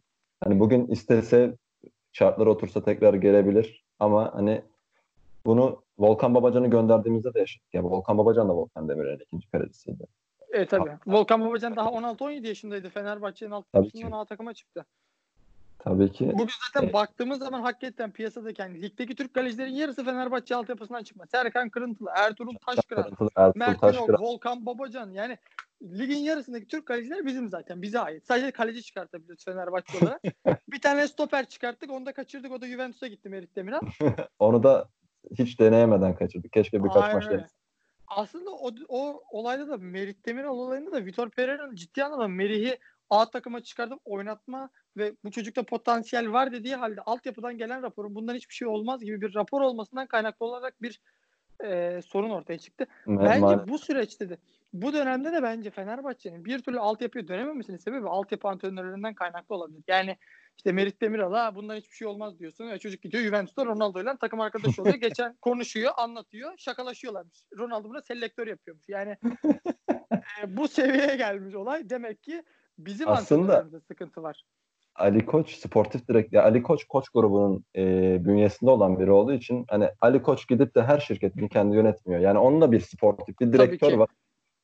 Hani 0.43 0.59
bugün 0.59 0.87
istese 0.87 1.55
şartlar 2.11 2.47
otursa 2.47 2.83
tekrar 2.83 3.13
gelebilir 3.13 3.85
ama 3.99 4.35
hani 4.35 4.61
bunu 5.45 5.83
Volkan 5.99 6.35
Babacan'ı 6.35 6.69
gönderdiğimizde 6.69 7.33
de 7.33 7.39
yaşadık. 7.39 7.67
Yani 7.73 7.85
Volkan 7.89 8.17
Babacan 8.17 8.49
da 8.49 8.53
Volkan 8.55 8.89
Demirel'in 8.89 9.19
ikinci 9.19 9.51
kalecisiydi. 9.51 10.03
E 10.53 10.65
tabii. 10.65 10.91
Volkan 11.07 11.41
Babacan 11.41 11.75
daha 11.75 11.89
16-17 11.89 12.47
yaşındaydı. 12.47 12.89
Fenerbahçe'nin 12.89 13.51
alt 13.51 13.65
takımından. 13.73 14.11
A 14.11 14.25
takıma 14.25 14.53
çıktı. 14.53 14.85
Tabii 15.83 16.11
ki 16.11 16.31
Bugün 16.33 16.53
zaten 16.67 16.83
Evet. 16.83 16.93
baktığımız 16.93 17.39
zaman 17.39 17.61
hakikaten 17.61 18.11
piyasadaki 18.11 18.61
yani 18.61 18.81
ligdeki 18.81 19.15
Türk 19.15 19.33
kalecilerin 19.33 19.73
yarısı 19.73 20.05
Fenerbahçe 20.05 20.55
altyapısından 20.55 21.03
çıkma. 21.03 21.25
Serkan 21.25 21.69
Kırıntılı, 21.69 22.09
Ertuğrul 22.15 22.55
Taşkıran, 22.65 23.11
Mert 23.55 23.81
Taşkıran 23.81 24.21
Volkan 24.21 24.65
Babacan 24.65 25.11
yani 25.11 25.37
ligin 25.83 26.17
yarısındaki 26.17 26.67
Türk 26.67 26.85
kaleciler 26.85 27.25
bizim 27.25 27.49
zaten. 27.49 27.81
Bize 27.81 27.99
ait. 27.99 28.25
Sadece 28.27 28.51
kaleci 28.51 28.83
çıkartabiliyoruz 28.83 29.45
Fenerbahçe 29.45 29.97
olarak. 29.97 30.21
bir 30.71 30.81
tane 30.81 31.07
stoper 31.07 31.45
çıkarttık. 31.45 31.91
Onu 31.91 32.05
da 32.05 32.13
kaçırdık. 32.13 32.51
O 32.51 32.61
da 32.61 32.67
Juventus'a 32.67 33.07
gitti 33.07 33.29
Merit 33.29 33.55
Demiral. 33.55 33.81
onu 34.39 34.63
da 34.63 34.89
hiç 35.37 35.59
deneyemeden 35.59 36.15
kaçırdık. 36.15 36.51
Keşke 36.53 36.83
birkaç 36.83 37.13
maç 37.13 37.29
denesin. 37.29 37.57
Aslında 38.07 38.51
o, 38.51 38.71
o 38.87 39.23
olayda 39.31 39.67
da 39.67 39.77
Merit 39.77 40.25
Demiral 40.25 40.57
olayında 40.57 40.91
da 40.91 41.05
Vitor 41.05 41.29
Pereira'nın 41.29 41.75
ciddi 41.75 42.03
anlamda 42.03 42.27
Merih'i 42.27 42.77
A 43.11 43.29
takıma 43.29 43.63
çıkartıp 43.63 43.99
oynatma 44.05 44.69
ve 44.97 45.13
bu 45.23 45.31
çocukta 45.31 45.63
potansiyel 45.63 46.31
var 46.31 46.51
dediği 46.51 46.75
halde 46.75 47.01
altyapıdan 47.01 47.57
gelen 47.57 47.83
raporun 47.83 48.15
bundan 48.15 48.35
hiçbir 48.35 48.53
şey 48.53 48.67
olmaz 48.67 49.03
gibi 49.03 49.21
bir 49.21 49.35
rapor 49.35 49.61
olmasından 49.61 50.07
kaynaklı 50.07 50.45
olarak 50.45 50.81
bir 50.81 51.01
e, 51.63 52.01
sorun 52.05 52.29
ortaya 52.29 52.57
çıktı. 52.57 52.87
Ma- 53.05 53.25
Bence 53.25 53.67
bu 53.67 53.77
süreçte 53.77 54.29
de 54.29 54.37
bu 54.73 54.93
dönemde 54.93 55.31
de 55.31 55.43
bence 55.43 55.69
Fenerbahçe'nin 55.69 56.45
bir 56.45 56.59
türlü 56.59 56.79
altyapıya 56.79 57.27
dönememesinin 57.27 57.77
sebebi 57.77 58.07
altyapı 58.09 58.47
antrenörlerinden 58.47 59.13
kaynaklı 59.13 59.55
olabilir. 59.55 59.83
Yani 59.87 60.17
işte 60.57 60.71
Merit 60.71 61.01
Demiral'a 61.01 61.55
bundan 61.55 61.75
hiçbir 61.75 61.95
şey 61.95 62.07
olmaz 62.07 62.39
diyorsun. 62.39 62.67
E, 62.67 62.79
çocuk 62.79 63.01
gidiyor 63.01 63.23
Juventus'ta 63.23 63.65
Ronaldo'yla 63.65 64.17
takım 64.17 64.41
arkadaşı 64.41 64.81
oluyor. 64.81 64.95
Geçen 65.01 65.35
konuşuyor, 65.41 65.91
anlatıyor, 65.97 66.53
şakalaşıyorlarmış. 66.57 67.39
Ronaldo 67.57 67.89
buna 67.89 68.01
selektör 68.01 68.47
yapıyormuş. 68.47 68.85
Yani 68.89 69.17
e, 70.11 70.57
bu 70.57 70.67
seviyeye 70.67 71.15
gelmiş 71.15 71.55
olay. 71.55 71.89
Demek 71.89 72.23
ki 72.23 72.43
bizim 72.77 73.07
Aslında- 73.07 73.65
sıkıntı 73.87 74.23
var. 74.23 74.43
Ali 74.95 75.25
Koç 75.25 75.55
sportif 75.55 76.07
direkt 76.07 76.35
Ali 76.35 76.63
Koç 76.63 76.83
koç 76.83 77.09
grubunun 77.09 77.65
e, 77.75 77.81
bünyesinde 78.25 78.71
olan 78.71 78.99
biri 78.99 79.11
olduğu 79.11 79.33
için 79.33 79.65
hani 79.69 79.89
Ali 80.01 80.21
Koç 80.21 80.47
gidip 80.47 80.75
de 80.75 80.83
her 80.83 80.99
şirketini 80.99 81.49
kendi 81.49 81.75
yönetmiyor. 81.75 82.21
Yani 82.21 82.39
onun 82.39 82.61
da 82.61 82.71
bir 82.71 82.79
sportif 82.79 83.39
bir 83.39 83.53
direktör 83.53 83.93
var. 83.93 84.09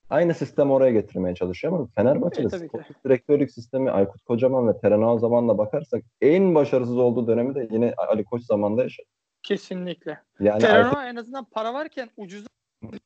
Aynı 0.10 0.34
sistemi 0.34 0.72
oraya 0.72 0.92
getirmeye 0.92 1.36
çalışıyor 1.36 1.74
ama 1.74 1.88
Fenerbahçe'de 1.96 2.56
E, 2.56 2.60
ki. 2.60 2.68
sportif 2.68 3.04
direktörlük 3.06 3.52
sistemi 3.52 3.92
Aykut 3.92 4.22
Kocaman 4.22 4.68
ve 4.68 4.80
Teren 4.80 5.02
Ağzaman'la 5.02 5.58
bakarsak 5.58 6.04
en 6.22 6.56
başarısız 6.56 6.98
olduğu 6.98 7.28
dönemi 7.28 7.56
de 7.56 7.68
yine 7.72 7.94
Ali 7.98 8.24
Koç 8.24 8.44
zamanında 8.44 8.84
yaşadı. 8.84 9.08
Kesinlikle. 9.44 10.22
Yani 10.40 10.54
Aykut, 10.54 10.68
Terano 10.70 11.02
en 11.04 11.16
azından 11.16 11.46
para 11.46 11.74
varken 11.74 12.10
ucuz 12.18 12.46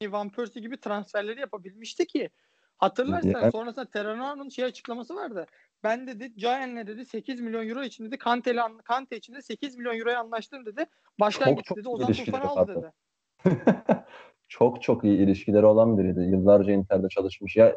Van 0.08 0.30
Persie 0.30 0.62
gibi 0.62 0.80
transferleri 0.80 1.40
yapabilmişti 1.40 2.08
ki. 2.08 2.30
Hatırlarsan 2.82 3.30
Yani- 3.42 3.52
sonrasında 3.52 3.86
Terano'nun 3.86 4.50
şey 4.50 4.66
açıklaması 4.66 5.16
vardı. 5.16 5.46
Ben 5.84 6.08
dedi 6.08 6.38
Cayen'le 6.38 6.88
dedi 6.88 7.06
8 7.06 7.42
milyon 7.42 7.70
euro 7.70 7.84
için 7.84 8.06
dedi 8.06 8.18
Kante'yle 8.18 8.62
an- 8.62 8.78
Kante 8.78 9.18
için 9.18 9.34
de 9.34 9.42
8 9.42 9.78
milyon 9.78 10.00
euroya 10.00 10.20
anlaştım 10.20 10.66
dedi. 10.66 10.86
Başkan 11.20 11.46
Çok 11.46 11.58
gitti 11.58 11.68
çok 11.68 11.78
dedi. 11.78 11.90
Ozan 11.90 12.14
Tufan'ı 12.14 12.44
aldı 12.44 12.76
dedi. 12.76 12.92
çok 14.48 14.82
çok 14.82 15.04
iyi 15.04 15.18
ilişkileri 15.18 15.66
olan 15.66 15.98
biriydi. 15.98 16.20
Yıllarca 16.20 16.74
Inter'de 16.74 17.08
çalışmış. 17.10 17.56
Ya 17.56 17.76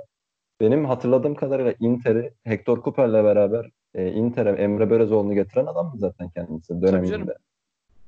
benim 0.61 0.85
hatırladığım 0.85 1.35
kadarıyla 1.35 1.75
Inter'i 1.81 2.35
Hector 2.45 2.83
Cooper'le 2.83 3.25
beraber 3.25 3.71
e, 3.95 4.13
Inter'e 4.13 4.51
Emre 4.51 4.91
Belözoğlu'nu 4.91 5.35
getiren 5.35 5.67
adamdı 5.67 5.97
zaten 5.99 6.31
kendisi 6.31 6.83
döneminde. 6.83 7.35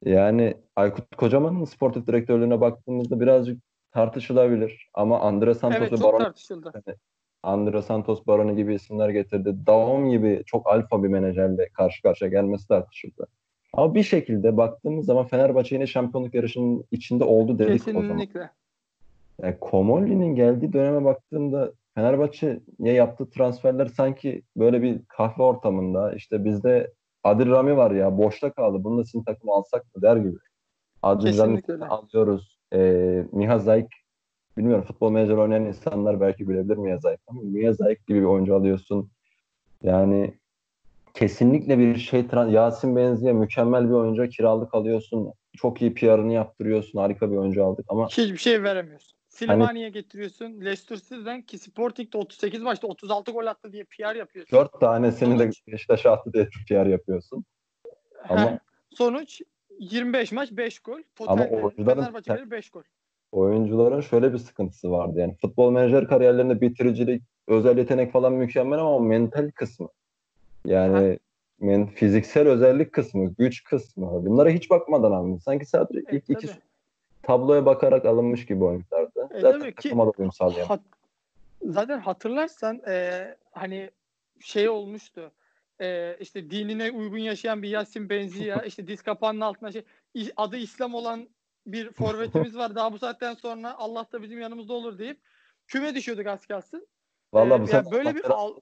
Yani 0.05 0.55
Aykut 0.77 1.17
Kocaman'ın 1.17 1.65
sportif 1.65 2.07
direktörlüğüne 2.07 2.61
baktığımızda 2.61 3.21
birazcık 3.21 3.63
tartışılabilir. 3.97 4.91
Ama 4.95 5.21
Andre 5.21 5.55
Santos'u 5.55 5.85
Evet 5.85 6.03
Baron 6.03 6.19
tartışıldı. 6.19 6.73
Andre 7.43 7.83
Santos 7.83 8.27
Baroni 8.27 8.57
gibi 8.57 8.75
isimler 8.75 9.09
getirdi. 9.09 9.57
Daum 9.67 10.11
gibi 10.11 10.43
çok 10.47 10.67
alfa 10.67 11.03
bir 11.03 11.09
menajerle 11.09 11.69
karşı 11.69 12.03
karşıya 12.03 12.31
gelmesi 12.31 12.69
tartışıldı. 12.69 13.27
Ama 13.73 13.95
bir 13.95 14.03
şekilde 14.03 14.57
baktığımız 14.57 15.07
zaman 15.07 15.27
Fenerbahçe 15.27 15.75
yine 15.75 15.87
şampiyonluk 15.87 16.35
yarışının 16.35 16.85
içinde 16.91 17.25
oldu 17.25 17.59
dedik 17.59 17.89
o 17.89 17.93
zaman. 17.93 18.03
Kesinlikle. 18.03 18.51
Yani 19.43 19.57
Komolli'nin 19.61 20.35
geldiği 20.35 20.73
döneme 20.73 21.05
baktığımda 21.05 21.73
Fenerbahçe'ye 21.95 22.93
yaptığı 22.93 23.31
transferler 23.31 23.87
sanki 23.87 24.43
böyle 24.57 24.83
bir 24.83 25.01
kahve 25.09 25.43
ortamında 25.43 26.13
işte 26.13 26.45
bizde 26.45 26.93
Adil 27.25 27.51
Rami 27.51 27.77
var 27.77 27.91
ya 27.91 28.19
boşta 28.19 28.53
kaldı. 28.53 28.85
Bunu 28.85 28.99
da 28.99 29.05
sizin 29.05 29.23
takımı 29.23 29.53
alsak 29.53 29.95
mı 29.95 30.03
der 30.03 30.17
gibi. 30.17 30.37
Adil 31.03 31.39
Rami 31.39 31.57
Kesinlikle 31.57 31.87
alıyoruz. 31.87 32.56
Ee, 32.73 33.25
Miha 33.33 33.59
Zayk 33.59 33.87
bilmiyorum 34.57 34.85
futbol 34.85 35.11
menajer 35.11 35.35
oynayan 35.37 35.65
insanlar 35.65 36.21
belki 36.21 36.49
bilebilir 36.49 36.77
Miha 36.77 36.97
Zayk 36.99 37.21
ama 37.27 37.41
Miha 37.43 37.73
Zayk 37.73 38.07
gibi 38.07 38.21
bir 38.21 38.25
oyuncu 38.25 38.55
alıyorsun. 38.55 39.11
Yani 39.83 40.35
kesinlikle 41.15 41.79
bir 41.79 41.97
şey 41.97 42.25
Yasin 42.51 42.97
Benzi'ye 42.97 43.33
mükemmel 43.33 43.89
bir 43.89 43.95
oyuncu 43.95 44.29
kiralık 44.29 44.75
alıyorsun. 44.75 45.33
Çok 45.57 45.83
iyi 45.83 45.95
PR'ını 45.95 46.33
yaptırıyorsun. 46.33 46.99
Harika 46.99 47.31
bir 47.33 47.37
oyuncu 47.37 47.65
aldık 47.65 47.87
ama 47.89 48.07
Hiçbir 48.09 48.37
şey 48.37 48.63
veremiyorsun. 48.63 49.17
Slimani'ye 49.29 49.89
getiriyorsun. 49.89 50.61
Leicester 50.61 50.97
City'den 50.97 51.43
ki 51.43 51.59
Sporting'de 51.59 52.19
38 52.19 52.63
maçta 52.63 52.87
36 52.87 53.33
gol 53.33 53.47
attı 53.47 53.73
diye 53.73 53.85
PR 53.85 54.17
yapıyorsun. 54.17 54.59
Dört 54.59 54.81
tanesini 54.81 55.39
de 55.39 55.43
Sonuç- 55.45 55.67
Beşiktaş'a 55.67 56.13
attı 56.13 56.33
diye 56.33 56.49
PR 56.69 56.87
yapıyorsun. 56.87 57.45
Ama 58.29 58.59
Sonuç 58.95 59.43
25 59.79 60.33
maç 60.33 60.49
5 60.53 60.79
gol. 60.79 60.93
Ama 61.27 61.45
Total 61.45 61.57
oyuncuların- 61.63 62.01
Fenerbahçe'leri 62.01 62.51
5 62.51 62.71
gol. 62.71 62.83
oyuncuların 63.33 64.01
şöyle 64.01 64.33
bir 64.33 64.39
sıkıntısı 64.39 64.91
vardı. 64.91 65.19
Yani 65.21 65.35
futbol 65.41 65.71
menajer 65.73 66.09
kariyerlerinde 66.09 66.61
bitiricilik, 66.61 67.23
özel 67.49 67.79
yetenek 67.79 68.13
falan 68.13 68.33
mükemmel 68.33 68.79
ama 68.79 68.99
mental 68.99 69.51
kısmı. 69.55 69.89
Yani 70.65 71.19
men, 71.61 71.87
fiziksel 71.87 72.49
özellik 72.49 72.93
kısmı, 72.93 73.35
güç 73.39 73.65
kısmı. 73.65 74.27
Bunlara 74.27 74.51
hiç 74.51 74.71
bakmadan 74.71 75.13
alındı. 75.13 75.41
Sanki 75.41 75.67
sadece 75.67 75.99
E, 75.99 76.17
ilk 76.17 76.31
iki 76.31 76.47
tabii. 76.47 76.57
tabloya 77.23 77.67
bakarak 77.67 78.05
alınmış 78.07 78.47
gibi 78.47 78.65
oyunculardı. 78.65 79.29
E, 79.35 79.41
Zaten 79.41 79.71
ki- 79.73 79.95
uyum 80.19 80.33
sağlayan. 80.33 80.67
Hat- 80.67 80.81
zaten 81.63 81.99
hatırlarsan 81.99 82.81
e, 82.89 83.25
hani 83.53 83.91
şey 84.41 84.69
olmuştu. 84.69 85.31
E, 85.81 86.17
işte 86.21 86.51
dinine 86.51 86.91
uygun 86.91 87.19
yaşayan 87.19 87.63
bir 87.63 87.69
Yasin 87.69 88.11
Benziya 88.11 88.63
işte 88.63 88.87
diz 88.87 89.03
kapağının 89.03 89.41
altına 89.41 89.73
şey 89.73 89.85
adı 90.37 90.57
İslam 90.57 90.95
olan 90.95 91.29
bir 91.67 91.93
forvetimiz 91.93 92.57
var. 92.57 92.75
Daha 92.75 92.93
bu 92.93 92.99
saatten 92.99 93.35
sonra 93.35 93.75
Allah 93.79 94.07
da 94.13 94.23
bizim 94.23 94.41
yanımızda 94.41 94.73
olur 94.73 94.99
deyip 94.99 95.21
küme 95.67 95.95
düşüyorduk 95.95 96.27
az 96.27 96.47
kalsın. 96.47 96.87
Vallahi 97.33 97.63
Ee, 97.63 97.67
bu 97.67 97.71
yani 97.71 97.91
böyle 97.91 98.15
bir 98.15 98.25
al... 98.25 98.57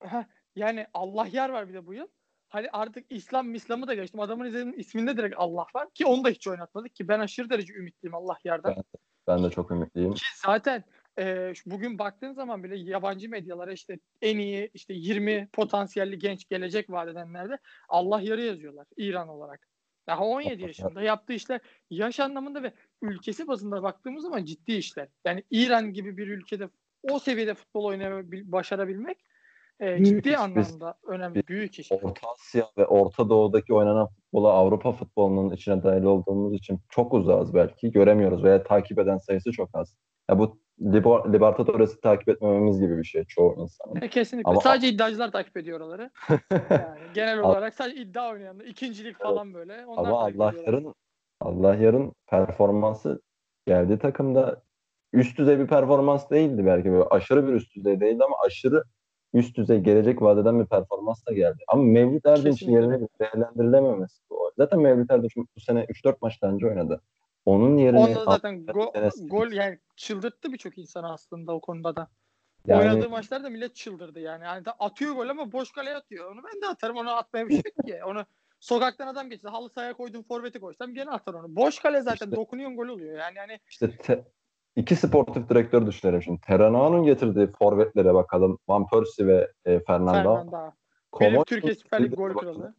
Yani 0.56 0.86
Allah 0.94 1.26
yer 1.26 1.48
var 1.48 1.68
bir 1.68 1.74
de 1.74 1.86
bu 1.86 1.94
yıl. 1.94 2.06
Hani 2.48 2.68
artık 2.72 3.06
İslam 3.10 3.48
Mislam'ı 3.48 3.86
da 3.86 3.94
geçtim. 3.94 4.20
Adamın 4.20 4.46
izinin 4.46 4.72
isminde 4.72 5.16
direkt 5.16 5.34
Allah 5.38 5.66
var 5.74 5.90
ki 5.90 6.06
onu 6.06 6.24
da 6.24 6.28
hiç 6.28 6.48
oynatmadık 6.48 6.94
ki 6.94 7.08
ben 7.08 7.20
aşırı 7.20 7.50
derece 7.50 7.74
ümitliyim 7.74 8.14
Allah 8.14 8.38
yerden. 8.44 8.74
ben 9.26 9.44
de 9.44 9.50
çok 9.50 9.70
ümitliyim. 9.70 10.14
Ki 10.14 10.24
zaten 10.36 10.84
e, 11.18 11.52
bugün 11.66 11.98
baktığın 11.98 12.32
zaman 12.32 12.64
bile 12.64 12.76
yabancı 12.76 13.30
medyalara 13.30 13.72
işte 13.72 13.98
en 14.22 14.38
iyi 14.38 14.70
işte 14.74 14.94
20 14.94 15.48
potansiyelli 15.52 16.18
genç 16.18 16.48
gelecek 16.48 16.90
vaat 16.90 17.08
edenlerde 17.08 17.58
Allah 17.88 18.20
yarı 18.20 18.42
yazıyorlar 18.42 18.86
İran 18.96 19.28
olarak. 19.28 19.68
Daha 20.06 20.24
17 20.24 20.62
yaşında 20.62 21.02
yaptığı 21.02 21.32
işler 21.32 21.60
yaş 21.90 22.20
anlamında 22.20 22.62
ve 22.62 22.72
ülkesi 23.02 23.48
bazında 23.48 23.82
baktığımız 23.82 24.22
zaman 24.22 24.44
ciddi 24.44 24.72
işler. 24.72 25.08
Yani 25.24 25.42
İran 25.50 25.92
gibi 25.92 26.16
bir 26.16 26.28
ülkede 26.28 26.68
o 27.10 27.18
seviyede 27.18 27.54
futbol 27.54 27.84
oynayabil, 27.84 28.52
başarabilmek 28.52 29.18
e, 29.80 29.96
Büyük 29.96 30.06
ciddi 30.06 30.28
iş. 30.28 30.34
Biz- 30.34 30.40
anlamda 30.40 30.94
önemli, 31.06 31.42
büyük 31.48 31.78
iş. 31.78 31.92
Orta 31.92 32.28
Asya 32.30 32.68
ve 32.78 32.86
Orta 32.86 33.28
Doğu'daki 33.28 33.74
oynanan 33.74 34.08
futbola 34.08 34.48
Avrupa 34.52 34.92
futbolunun 34.92 35.50
içine 35.50 35.82
dahil 35.82 36.02
olduğumuz 36.02 36.54
için 36.54 36.80
çok 36.88 37.14
uzağız 37.14 37.54
belki. 37.54 37.92
Göremiyoruz 37.92 38.44
veya 38.44 38.62
takip 38.62 38.98
eden 38.98 39.18
sayısı 39.18 39.52
çok 39.52 39.70
az. 39.74 39.96
Ya 40.30 40.38
bu 40.38 40.63
Libertadores'i 40.82 42.00
takip 42.00 42.28
etmememiz 42.28 42.80
gibi 42.80 42.98
bir 42.98 43.04
şey 43.04 43.24
çoğu 43.24 43.56
insanın. 43.58 43.96
E, 44.02 44.08
Kesinlikle. 44.08 44.50
Ama- 44.50 44.60
sadece 44.60 44.88
iddiacılar 44.88 45.32
takip 45.32 45.56
ediyor 45.56 45.80
oraları. 45.80 46.10
Yani 46.50 46.98
genel 47.14 47.38
olarak 47.38 47.74
sadece 47.74 48.00
iddia 48.00 48.30
oynayanlar, 48.30 48.64
ikincilik 48.64 49.18
falan 49.18 49.54
böyle. 49.54 49.86
Onlar 49.86 50.08
Ama 50.08 50.20
Allah 50.20 50.54
yarın 50.66 50.94
Allah 51.40 51.74
yarın 51.74 52.12
performansı 52.26 53.22
geldiği 53.66 53.98
takımda 53.98 54.62
üst 55.12 55.38
düzey 55.38 55.58
bir 55.58 55.66
performans 55.66 56.30
değildi 56.30 56.66
belki 56.66 56.90
böyle 56.90 57.04
aşırı 57.04 57.48
bir 57.48 57.52
üst 57.52 57.76
düzey 57.76 58.00
değildi 58.00 58.24
ama 58.24 58.36
aşırı 58.46 58.84
üst 59.34 59.56
düzey 59.56 59.80
gelecek 59.80 60.22
vadeden 60.22 60.60
bir 60.60 60.66
performans 60.66 61.26
da 61.26 61.32
geldi. 61.32 61.58
Ama 61.68 61.82
Mevlüt 61.82 62.26
Erdinç'in 62.26 62.72
yerine 62.72 63.08
değerlendirilememesi 63.20 64.22
bu. 64.30 64.52
Zaten 64.56 64.80
Mevlüt 64.80 65.10
Erdinç 65.10 65.36
bu 65.36 65.60
sene 65.60 65.84
3-4 65.84 66.16
maçtan 66.20 66.54
önce 66.54 66.66
oynadı. 66.66 67.00
Onun 67.44 67.76
yerine 67.76 67.98
Onda 67.98 68.20
da 68.20 68.24
zaten 68.24 68.64
go- 68.64 69.28
gol 69.28 69.52
yani 69.52 69.78
çıldırttı 69.96 70.52
birçok 70.52 70.78
insanı 70.78 71.12
aslında 71.12 71.52
o 71.52 71.60
konuda 71.60 71.96
da. 71.96 72.08
yani 72.66 72.80
Oynadığı 72.80 73.10
maçlarda 73.10 73.50
millet 73.50 73.74
çıldırdı 73.76 74.20
yani. 74.20 74.44
yani 74.44 74.62
atıyor 74.78 75.14
gol 75.14 75.28
ama 75.28 75.52
boş 75.52 75.72
kaleye 75.72 75.96
atıyor. 75.96 76.32
Onu 76.32 76.40
ben 76.54 76.62
de 76.62 76.66
atarım. 76.66 76.96
Onu 76.96 77.10
atmaya 77.10 77.48
bir 77.48 77.52
şey 77.52 77.62
ki. 77.86 78.04
Onu 78.06 78.24
sokaktan 78.60 79.06
adam 79.06 79.30
geçse 79.30 79.48
halı 79.48 79.70
sahaya 79.70 79.92
koydum 79.92 80.22
forveti 80.22 80.60
koysam 80.60 80.94
gene 80.94 81.10
atar 81.10 81.34
onu. 81.34 81.56
Boş 81.56 81.78
kale 81.78 82.00
zaten 82.02 82.26
İşte- 82.26 82.36
dokunuyorsun 82.36 82.76
gol 82.76 82.88
oluyor. 82.88 83.18
Yani 83.18 83.38
hani 83.38 83.60
işte 83.70 83.96
te- 83.96 84.24
iki 84.76 84.96
sportif 84.96 85.48
direktör 85.48 85.86
düşünelim 85.86 86.22
şimdi. 86.22 86.40
Terrana'nın 86.40 87.02
getirdiği 87.02 87.46
forvetlere 87.58 88.14
bakalım. 88.14 88.58
Van 88.68 88.86
Persie 88.86 89.26
ve 89.26 89.52
e, 89.64 89.80
Fernando. 89.80 90.12
Fernando. 90.36 90.70
Benim 91.20 91.44
Türkiye 91.44 91.74
Süper 91.74 92.02
Lig 92.04 92.16
gol 92.16 92.34
kralı. 92.34 92.74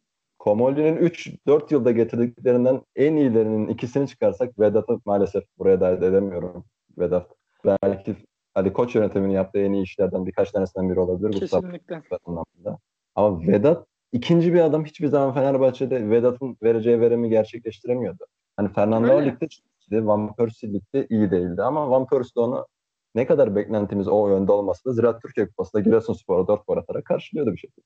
Komolli'nin 0.45 0.97
3-4 0.97 1.73
yılda 1.73 1.91
getirdiklerinden 1.91 2.81
en 2.95 3.15
iyilerinin 3.15 3.67
ikisini 3.67 4.07
çıkarsak 4.07 4.59
Vedat'ı 4.59 4.99
maalesef 5.05 5.43
buraya 5.57 5.81
dahil 5.81 6.01
edemiyorum. 6.01 6.65
Vedat 6.97 7.31
belki 7.65 8.15
Ali 8.55 8.73
Koç 8.73 8.95
yönetiminin 8.95 9.33
yaptığı 9.33 9.59
en 9.59 9.73
iyi 9.73 9.83
işlerden 9.83 10.25
birkaç 10.25 10.51
tanesinden 10.51 10.89
biri 10.89 10.99
olabilir 10.99 11.29
bu 11.35 11.39
Kesinlikle. 11.39 12.01
anlamında. 12.25 12.79
Ama 13.15 13.47
Vedat 13.47 13.87
ikinci 14.11 14.53
bir 14.53 14.59
adam 14.59 14.85
hiçbir 14.85 15.07
zaman 15.07 15.33
Fenerbahçe'de 15.33 16.09
Vedat'ın 16.09 16.57
vereceği 16.63 17.01
verimi 17.01 17.29
gerçekleştiremiyordu. 17.29 18.25
Hani 18.57 18.73
Fernando 18.73 19.13
Öyle. 19.13 19.25
ligde 19.31 19.47
çıktı, 19.47 20.07
Van 20.07 20.35
Persie 20.35 20.73
ligde 20.73 21.07
iyi 21.09 21.31
değildi 21.31 21.61
ama 21.61 21.89
Van 21.89 22.07
Persie 22.07 22.35
de 22.35 22.39
onu 22.39 22.67
ne 23.15 23.25
kadar 23.25 23.55
beklentimiz 23.55 24.07
o 24.07 24.29
yönde 24.29 24.51
olmasa 24.51 24.89
da 24.89 24.93
Ziraat 24.93 25.21
Türkiye 25.21 25.47
Kupası'nda 25.47 25.81
Giresunspor'a 25.81 26.47
4 26.47 26.67
gol 26.67 26.77
atarak 26.77 27.05
karşılıyordu 27.05 27.51
bir 27.51 27.57
şekilde. 27.57 27.85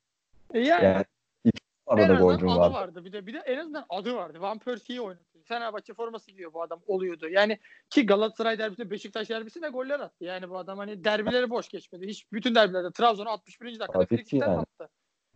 E 0.53 0.59
yani, 0.59 0.85
Yani 0.85 1.05
arada 1.89 2.03
azından 2.03 2.21
golcüm 2.21 2.49
adı 2.49 2.59
vardı. 2.59 2.73
vardı. 2.73 3.05
Bir 3.05 3.11
de 3.11 3.27
bir 3.27 3.33
de 3.33 3.37
en 3.37 3.57
azından 3.57 3.85
adı 3.89 4.15
vardı. 4.15 4.41
Van 4.41 4.59
Persie'yi 4.59 5.01
oynatıyor. 5.01 5.45
Fenerbahçe 5.45 5.93
forması 5.93 6.31
giyiyor 6.31 6.53
bu 6.53 6.61
adam 6.61 6.81
oluyordu. 6.87 7.27
Yani 7.29 7.59
ki 7.89 8.05
Galatasaray 8.05 8.59
derbisinde 8.59 8.89
Beşiktaş 8.89 9.29
derbisinde 9.29 9.69
goller 9.69 9.99
attı. 9.99 10.25
Yani 10.25 10.49
bu 10.49 10.57
adam 10.57 10.77
hani 10.77 11.03
derbileri 11.03 11.49
boş 11.49 11.69
geçmedi. 11.69 12.07
Hiç 12.07 12.31
bütün 12.31 12.55
derbilerde 12.55 12.91
Trabzon'a 12.91 13.29
61. 13.29 13.79
dakikada 13.79 14.05
frikikten 14.05 14.47
yani. 14.47 14.57
attı. 14.59 14.89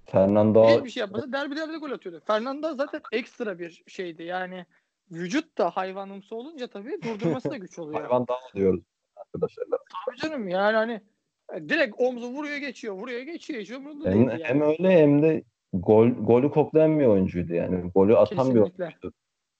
Fernando 0.05 0.69
Hiçbir 0.69 0.89
şey 0.89 1.01
yapmasa 1.01 1.31
derbilerde 1.31 1.77
gol 1.77 1.91
atıyordu. 1.91 2.21
Fernando 2.27 2.75
zaten 2.75 3.01
ekstra 3.11 3.59
bir 3.59 3.83
şeydi. 3.87 4.23
Yani 4.23 4.65
vücut 5.11 5.57
da 5.57 5.69
hayvanımsı 5.69 6.35
olunca 6.35 6.67
tabii 6.67 7.01
durdurması 7.01 7.49
da 7.49 7.57
güç 7.57 7.79
oluyor. 7.79 8.01
hayvan 8.01 8.27
daha 8.27 8.39
diyoruz 8.55 8.83
arkadaşlar. 9.15 9.65
Tabii 10.05 10.17
canım 10.17 10.47
yani 10.47 10.75
hani 10.75 11.01
direkt 11.69 11.95
omzu 11.97 12.27
vuruyor 12.27 12.57
geçiyor, 12.57 12.95
vuruyor 12.95 13.21
geçiyor. 13.21 13.61
Hiç 13.61 13.71
umurunda 13.71 14.09
Hem, 14.09 14.29
yani. 14.29 14.43
hem 14.43 14.61
öyle 14.61 14.91
hem 14.91 15.21
de 15.21 15.43
gol 15.73 16.07
golü 16.07 16.51
koklayan 16.51 16.99
bir 16.99 17.05
oyuncuydu 17.05 17.53
yani. 17.53 17.91
Golü 17.95 18.17
atan 18.17 18.37
bir 18.37 18.53
Kesinlikle. 18.53 18.83
oyuncuydu. 18.83 19.13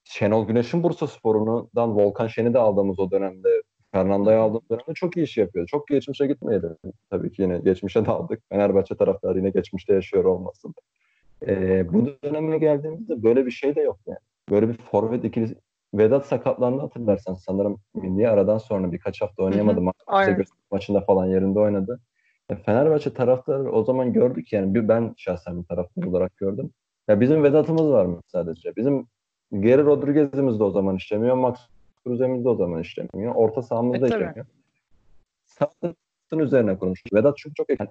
Şenol 0.04 0.47
Güneş'in 0.47 0.84
Bursa 0.84 1.08
Sporu'ndan 1.08 1.95
Volkan 1.95 2.28
Şen'i 2.28 2.54
de 2.54 2.60
aldığımız 2.60 2.99
o 2.99 3.12
dönemde 3.12 3.49
Fernando'yu 3.91 4.38
aldığımız 4.39 4.69
dönemde 4.69 4.93
çok 4.95 5.17
iyi 5.17 5.23
iş 5.23 5.38
yapıyordu. 5.38 5.67
Çok 5.71 5.88
geçmişe 5.88 6.28
gitmeyelim. 6.28 6.78
Tabii 7.10 7.32
ki 7.32 7.41
yine 7.41 7.58
geçmişe 7.58 8.06
de 8.06 8.12
aldık. 8.12 8.39
Fenerbahçe 8.49 8.95
taraftarı 8.95 9.38
yine 9.38 9.49
geçmişte 9.49 9.93
yaşıyor 9.93 10.23
olmasın. 10.23 10.73
Ee, 11.47 11.93
bu 11.93 12.08
döneme 12.23 12.58
geldiğimizde 12.58 13.23
böyle 13.23 13.45
bir 13.45 13.52
şey 13.52 13.76
de 13.76 13.82
yok 13.82 13.99
yani. 14.08 14.19
Böyle 14.49 14.69
bir 14.69 14.73
forvet 14.73 15.23
ikilisi 15.23 15.56
Vedat 15.93 16.26
sakatlandı 16.26 16.82
hatırlarsan 16.82 17.34
sanırım 17.34 17.80
milli 17.93 18.30
aradan 18.30 18.58
sonra 18.58 18.91
birkaç 18.91 19.21
hafta 19.21 19.43
oynayamadı. 19.43 19.80
Ma- 19.80 19.93
Aynen. 20.08 20.38
Göztepe 20.38 20.60
maçında 20.71 21.02
falan 21.02 21.26
yerinde 21.26 21.60
oynadı. 21.60 21.99
Ya 22.49 22.56
Fenerbahçe 22.58 23.13
taraftarı 23.13 23.71
o 23.71 23.84
zaman 23.84 24.13
gördük 24.13 24.53
yani 24.53 24.73
bir 24.75 24.88
ben 24.88 25.13
şahsen 25.17 25.62
bir 25.62 25.67
taraftar 25.67 26.03
olarak 26.03 26.38
gördüm. 26.38 26.71
Ya 27.08 27.21
bizim 27.21 27.43
Vedat'ımız 27.43 27.88
var 27.91 28.06
mı 28.06 28.21
sadece? 28.27 28.75
Bizim 28.75 29.08
Geri 29.60 29.84
Rodriguez'imiz 29.86 30.60
de 30.60 30.63
o 30.63 30.71
zaman 30.71 30.95
işlemiyor. 30.95 31.36
Max 31.36 31.58
Kruse'miz 32.03 32.45
de 32.45 32.49
o 32.49 32.56
zaman 32.56 32.82
işlemiyor. 32.82 33.36
Orta 33.36 33.62
sahamız 33.62 33.95
E, 33.95 34.01
da 34.01 34.08
tabii. 34.08 34.15
işlemiyor. 34.23 34.45
Sağlıkın 35.45 36.39
üzerine 36.39 36.77
konuştuk. 36.77 37.13
Vedat 37.13 37.38
çünkü 37.38 37.53
çok 37.56 37.69
yani 37.69 37.89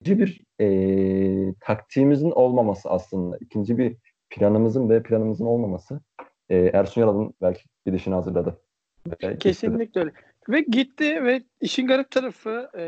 ikinci 0.00 0.18
bir 0.18 0.40
e, 0.60 1.54
taktiğimizin 1.60 2.30
olmaması 2.30 2.90
aslında. 2.90 3.36
ikinci 3.40 3.78
bir 3.78 3.96
planımızın 4.30 4.90
ve 4.90 5.02
planımızın 5.02 5.46
olmaması. 5.46 6.00
E, 6.48 6.56
Ersun 6.56 7.00
Yanal'ın 7.00 7.34
belki 7.42 7.62
gidişini 7.86 8.14
hazırladı. 8.14 8.58
Kesinlikle 9.40 10.00
öyle. 10.00 10.12
Ve 10.48 10.60
gitti 10.60 11.24
ve 11.24 11.42
işin 11.60 11.86
garip 11.86 12.10
tarafı 12.10 12.70
e, 12.76 12.84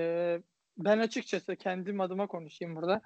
ben 0.79 0.99
açıkçası 0.99 1.57
kendim 1.57 2.01
adıma 2.01 2.27
konuşayım 2.27 2.77
burada. 2.77 3.01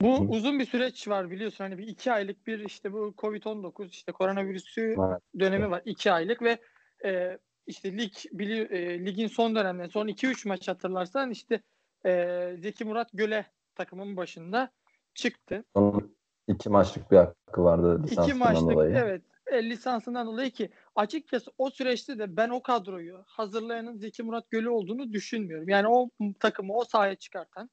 Bu 0.00 0.18
uzun 0.18 0.58
bir 0.58 0.64
süreç 0.64 1.08
var 1.08 1.30
biliyorsun 1.30 1.64
hani 1.64 1.78
bir 1.78 1.86
iki 1.86 2.12
aylık 2.12 2.46
bir 2.46 2.58
işte 2.58 2.92
bu 2.92 3.14
Covid-19 3.18 3.88
işte 3.90 4.12
koronavirüsü 4.12 4.80
Evet. 4.82 5.20
dönemi 5.38 5.70
var 5.70 5.82
iki 5.84 6.12
aylık 6.12 6.42
ve 6.42 6.58
e, 7.04 7.38
işte 7.66 7.98
lig 7.98 8.12
bili, 8.32 8.60
e, 8.60 9.06
ligin 9.06 9.26
son 9.26 9.54
dönemlerinde 9.56 9.92
son 9.92 10.08
2-3 10.08 10.48
maç 10.48 10.68
hatırlarsan 10.68 11.30
işte 11.30 11.60
e, 12.06 12.56
Zeki 12.58 12.84
Murat 12.84 13.08
Göle 13.12 13.46
takımın 13.74 14.16
başında 14.16 14.70
çıktı. 15.14 15.64
Onun 15.74 16.16
iki 16.48 16.70
maçlık 16.70 17.10
bir 17.10 17.16
hakkı 17.16 17.64
vardı 17.64 18.02
İki 18.10 18.34
maçlık 18.34 18.70
dolayı. 18.70 18.94
evet 18.96 19.22
e, 19.54 19.70
lisansından 19.70 20.26
dolayı 20.26 20.50
ki 20.50 20.70
açıkçası 20.94 21.50
o 21.58 21.70
süreçte 21.70 22.18
de 22.18 22.36
ben 22.36 22.48
o 22.48 22.62
kadroyu 22.62 23.22
hazırlayanın 23.26 23.96
Zeki 23.96 24.22
Murat 24.22 24.50
Gölü 24.50 24.68
olduğunu 24.68 25.12
düşünmüyorum. 25.12 25.68
Yani 25.68 25.88
o 25.88 26.10
takımı 26.40 26.74
o 26.74 26.84
sahaya 26.84 27.14
çıkartan 27.14 27.70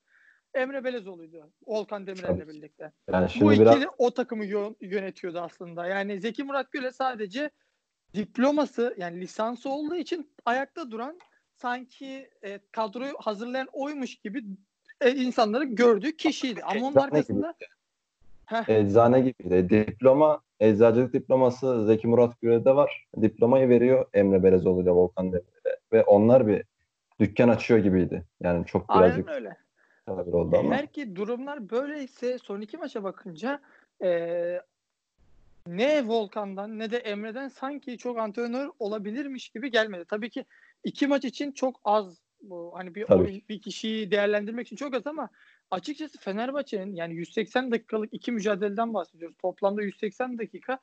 Emre 0.53 0.83
Belezoğlu'ydu. 0.83 1.51
Volkan 1.67 2.07
Demirel'le 2.07 2.47
birlikte. 2.47 2.91
Yani 3.11 3.25
Bu 3.25 3.29
şimdi 3.29 3.53
ikili 3.53 3.65
biraz 3.65 3.85
o 3.97 4.11
takımı 4.11 4.45
yö- 4.45 4.75
yönetiyordu 4.81 5.39
aslında. 5.39 5.87
Yani 5.87 6.21
Zeki 6.21 6.43
Murat 6.43 6.71
Göle 6.71 6.91
sadece 6.91 7.51
diploması 8.13 8.95
yani 8.97 9.21
lisansı 9.21 9.69
olduğu 9.69 9.95
için 9.95 10.35
ayakta 10.45 10.91
duran 10.91 11.19
sanki 11.53 12.29
e, 12.43 12.59
kadroyu 12.71 13.13
hazırlayan 13.19 13.67
oymuş 13.71 14.15
gibi 14.15 14.43
e, 15.01 15.11
insanları 15.11 15.63
gördüğü 15.63 16.17
kişiydi. 16.17 16.63
Ama 16.63 16.85
onun 16.85 16.91
Eczane 16.91 17.53
Eczane 18.67 19.21
gibiydi. 19.21 19.69
Diploma, 19.69 20.41
eczacılık 20.59 21.13
diploması 21.13 21.85
Zeki 21.85 22.07
Murat 22.07 22.41
Güre'de 22.41 22.75
var. 22.75 23.07
Diplomayı 23.21 23.69
veriyor 23.69 24.05
Emre 24.13 24.43
Belezoğlu 24.43 24.81
ile 24.81 24.91
Volkan 24.91 25.25
Demirel'e. 25.25 25.77
Ve 25.93 26.03
onlar 26.03 26.47
bir 26.47 26.63
dükkan 27.19 27.49
açıyor 27.49 27.79
gibiydi. 27.79 28.23
Yani 28.39 28.65
çok 28.65 28.89
birazcık 28.89 29.29
aynen 29.29 29.41
öyle. 29.41 29.57
tabir 30.05 30.33
oldu 30.33 30.57
ama. 30.57 30.75
Eğer 30.75 30.87
ki 30.87 31.15
durumlar 31.15 31.69
böyleyse 31.69 32.37
son 32.37 32.61
iki 32.61 32.77
maça 32.77 33.03
bakınca 33.03 33.59
e, 34.03 34.61
ne 35.67 36.07
Volkan'dan 36.07 36.79
ne 36.79 36.91
de 36.91 36.97
Emre'den 36.97 37.47
sanki 37.47 37.97
çok 37.97 38.19
antrenör 38.19 38.69
olabilirmiş 38.79 39.49
gibi 39.49 39.71
gelmedi. 39.71 40.05
Tabii 40.07 40.29
ki 40.29 40.45
iki 40.83 41.07
maç 41.07 41.25
için 41.25 41.51
çok 41.51 41.79
az 41.83 42.21
bu 42.41 42.71
hani 42.75 42.95
bir 42.95 43.09
oyun, 43.09 43.41
bir 43.49 43.61
kişiyi 43.61 44.11
değerlendirmek 44.11 44.67
için 44.67 44.75
çok 44.75 44.93
az 44.93 45.07
ama 45.07 45.29
açıkçası 45.71 46.17
Fenerbahçe'nin 46.17 46.95
yani 46.95 47.15
180 47.15 47.71
dakikalık 47.71 48.13
iki 48.13 48.31
mücadeleden 48.31 48.93
bahsediyoruz. 48.93 49.37
Toplamda 49.37 49.81
180 49.81 50.37
dakika 50.37 50.79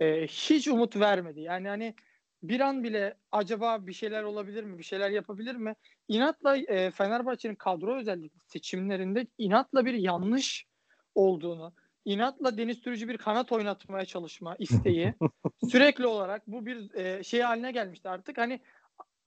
e, 0.00 0.26
hiç 0.26 0.68
umut 0.68 0.96
vermedi. 0.96 1.40
Yani 1.40 1.68
hani 1.68 1.94
bir 2.42 2.60
an 2.60 2.84
bile 2.84 3.14
acaba 3.32 3.86
bir 3.86 3.92
şeyler 3.92 4.22
olabilir 4.22 4.64
mi? 4.64 4.78
Bir 4.78 4.82
şeyler 4.82 5.10
yapabilir 5.10 5.56
mi? 5.56 5.74
İnatla 6.08 6.56
e, 6.56 6.90
Fenerbahçe'nin 6.90 7.54
kadro 7.54 7.96
özellikle 7.96 8.40
seçimlerinde 8.46 9.26
inatla 9.38 9.84
bir 9.84 9.94
yanlış 9.94 10.66
olduğunu, 11.14 11.72
inatla 12.04 12.58
Deniz 12.58 12.80
Türücü 12.80 13.08
bir 13.08 13.18
kanat 13.18 13.52
oynatmaya 13.52 14.04
çalışma 14.04 14.56
isteği 14.58 15.14
sürekli 15.70 16.06
olarak 16.06 16.46
bu 16.46 16.66
bir 16.66 16.94
e, 16.94 17.22
şey 17.24 17.40
haline 17.40 17.72
gelmişti 17.72 18.08
artık. 18.08 18.38
Hani 18.38 18.60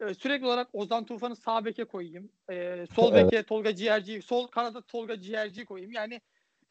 e, 0.01 0.13
sürekli 0.13 0.45
olarak 0.45 0.67
Ozan 0.73 1.05
Tufan'ı 1.05 1.35
sağ 1.35 1.65
beke 1.65 1.85
koyayım. 1.85 2.29
E, 2.51 2.85
sol 2.95 3.13
Evet. 3.13 3.25
beke 3.25 3.43
Tolga 3.43 3.75
Ciğerci, 3.75 4.21
sol 4.21 4.47
kanada 4.47 4.81
Tolga 4.81 5.21
Ciğerci 5.21 5.65
koyayım. 5.65 5.91
Yani 5.91 6.21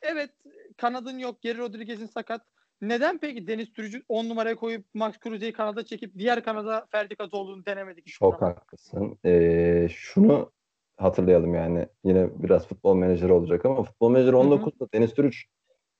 evet 0.03 0.31
kanadın 0.77 1.19
yok, 1.19 1.43
Geri 1.43 1.59
Rodriguez'in 1.59 2.07
sakat. 2.07 2.43
Neden 2.81 3.19
peki 3.19 3.47
Deniz 3.47 3.73
Türücü 3.73 4.03
10 4.09 4.29
numaraya 4.29 4.57
koyup 4.57 4.87
Max 4.95 5.19
Kruse'yi 5.19 5.53
kanada 5.53 5.85
çekip 5.85 6.19
diğer 6.19 6.43
kanada 6.45 6.87
Ferdi 6.91 7.17
Kazoğlu'nu 7.17 7.67
denemedik? 7.67 8.07
Çok 8.07 8.38
zaman? 8.38 8.53
haklısın. 8.53 9.19
Ee, 9.25 9.88
şunu 9.91 10.53
hatırlayalım 10.97 11.55
yani. 11.55 11.87
Yine 12.05 12.29
biraz 12.43 12.67
futbol 12.67 12.95
menajeri 12.95 13.33
olacak 13.33 13.64
ama 13.64 13.83
futbol 13.83 14.11
menajeri 14.11 14.37
Hı 14.37 14.41
hı. 14.41 14.43
19'da 14.43 14.93
Deniz 14.95 15.14
Türüç 15.14 15.47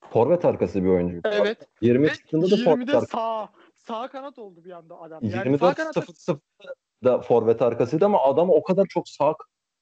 forvet 0.09 0.45
arkası 0.45 0.83
bir 0.83 0.89
oyuncu. 0.89 1.21
Evet. 1.25 1.67
20 1.81 2.07
Ve 2.07 2.13
çıktığında 2.13 2.51
da 2.51 2.57
forvet 2.57 2.87
20'de 2.87 2.91
arkası. 2.91 3.11
sağ 3.11 3.49
sağ 3.75 4.07
kanat 4.07 4.39
oldu 4.39 4.65
bir 4.65 4.71
anda 4.71 5.01
adam. 5.01 5.23
Yani 5.23 5.33
sağ 5.33 5.43
24 5.43 5.75
kanatta 5.75 6.01
0 6.01 6.39
da 7.03 7.21
forvet 7.21 7.61
arkasıydı 7.61 8.05
ama 8.05 8.23
adam 8.23 8.49
o 8.49 8.63
kadar 8.63 8.85
çok 8.85 9.09
sağ 9.09 9.35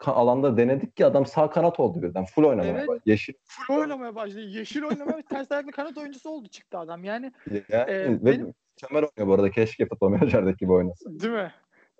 alanda 0.05 0.57
denedik 0.57 0.97
ki 0.97 1.05
adam 1.05 1.25
sağ 1.25 1.49
kanat 1.49 1.79
oldu 1.79 2.01
birden. 2.01 2.25
Full 2.25 2.43
oynamaya 2.43 2.71
Evet. 2.73 2.87
başladı. 2.87 3.01
Yeşil 3.05 3.33
full 3.45 3.77
oynamaya 3.77 4.15
başladı. 4.15 4.39
Yeşil 4.41 4.83
oynamaya 4.83 5.21
ters 5.29 5.51
ayaklı 5.51 5.71
kanat 5.71 5.97
oyuncusu 5.97 6.29
oldu 6.29 6.47
çıktı 6.47 6.77
adam. 6.77 7.03
Yani 7.03 7.31
yani 7.69 7.87
ve 7.87 8.25
benim- 8.25 8.53
mükemmel 8.81 9.09
oynuyor 9.09 9.27
bu 9.27 9.33
arada. 9.33 9.51
Keşke 9.51 9.85
futbol 9.85 10.09
menajerdeki 10.09 10.57
gibi 10.57 10.71
oynasın. 10.71 11.19
Değil 11.19 11.33
mi? 11.33 11.51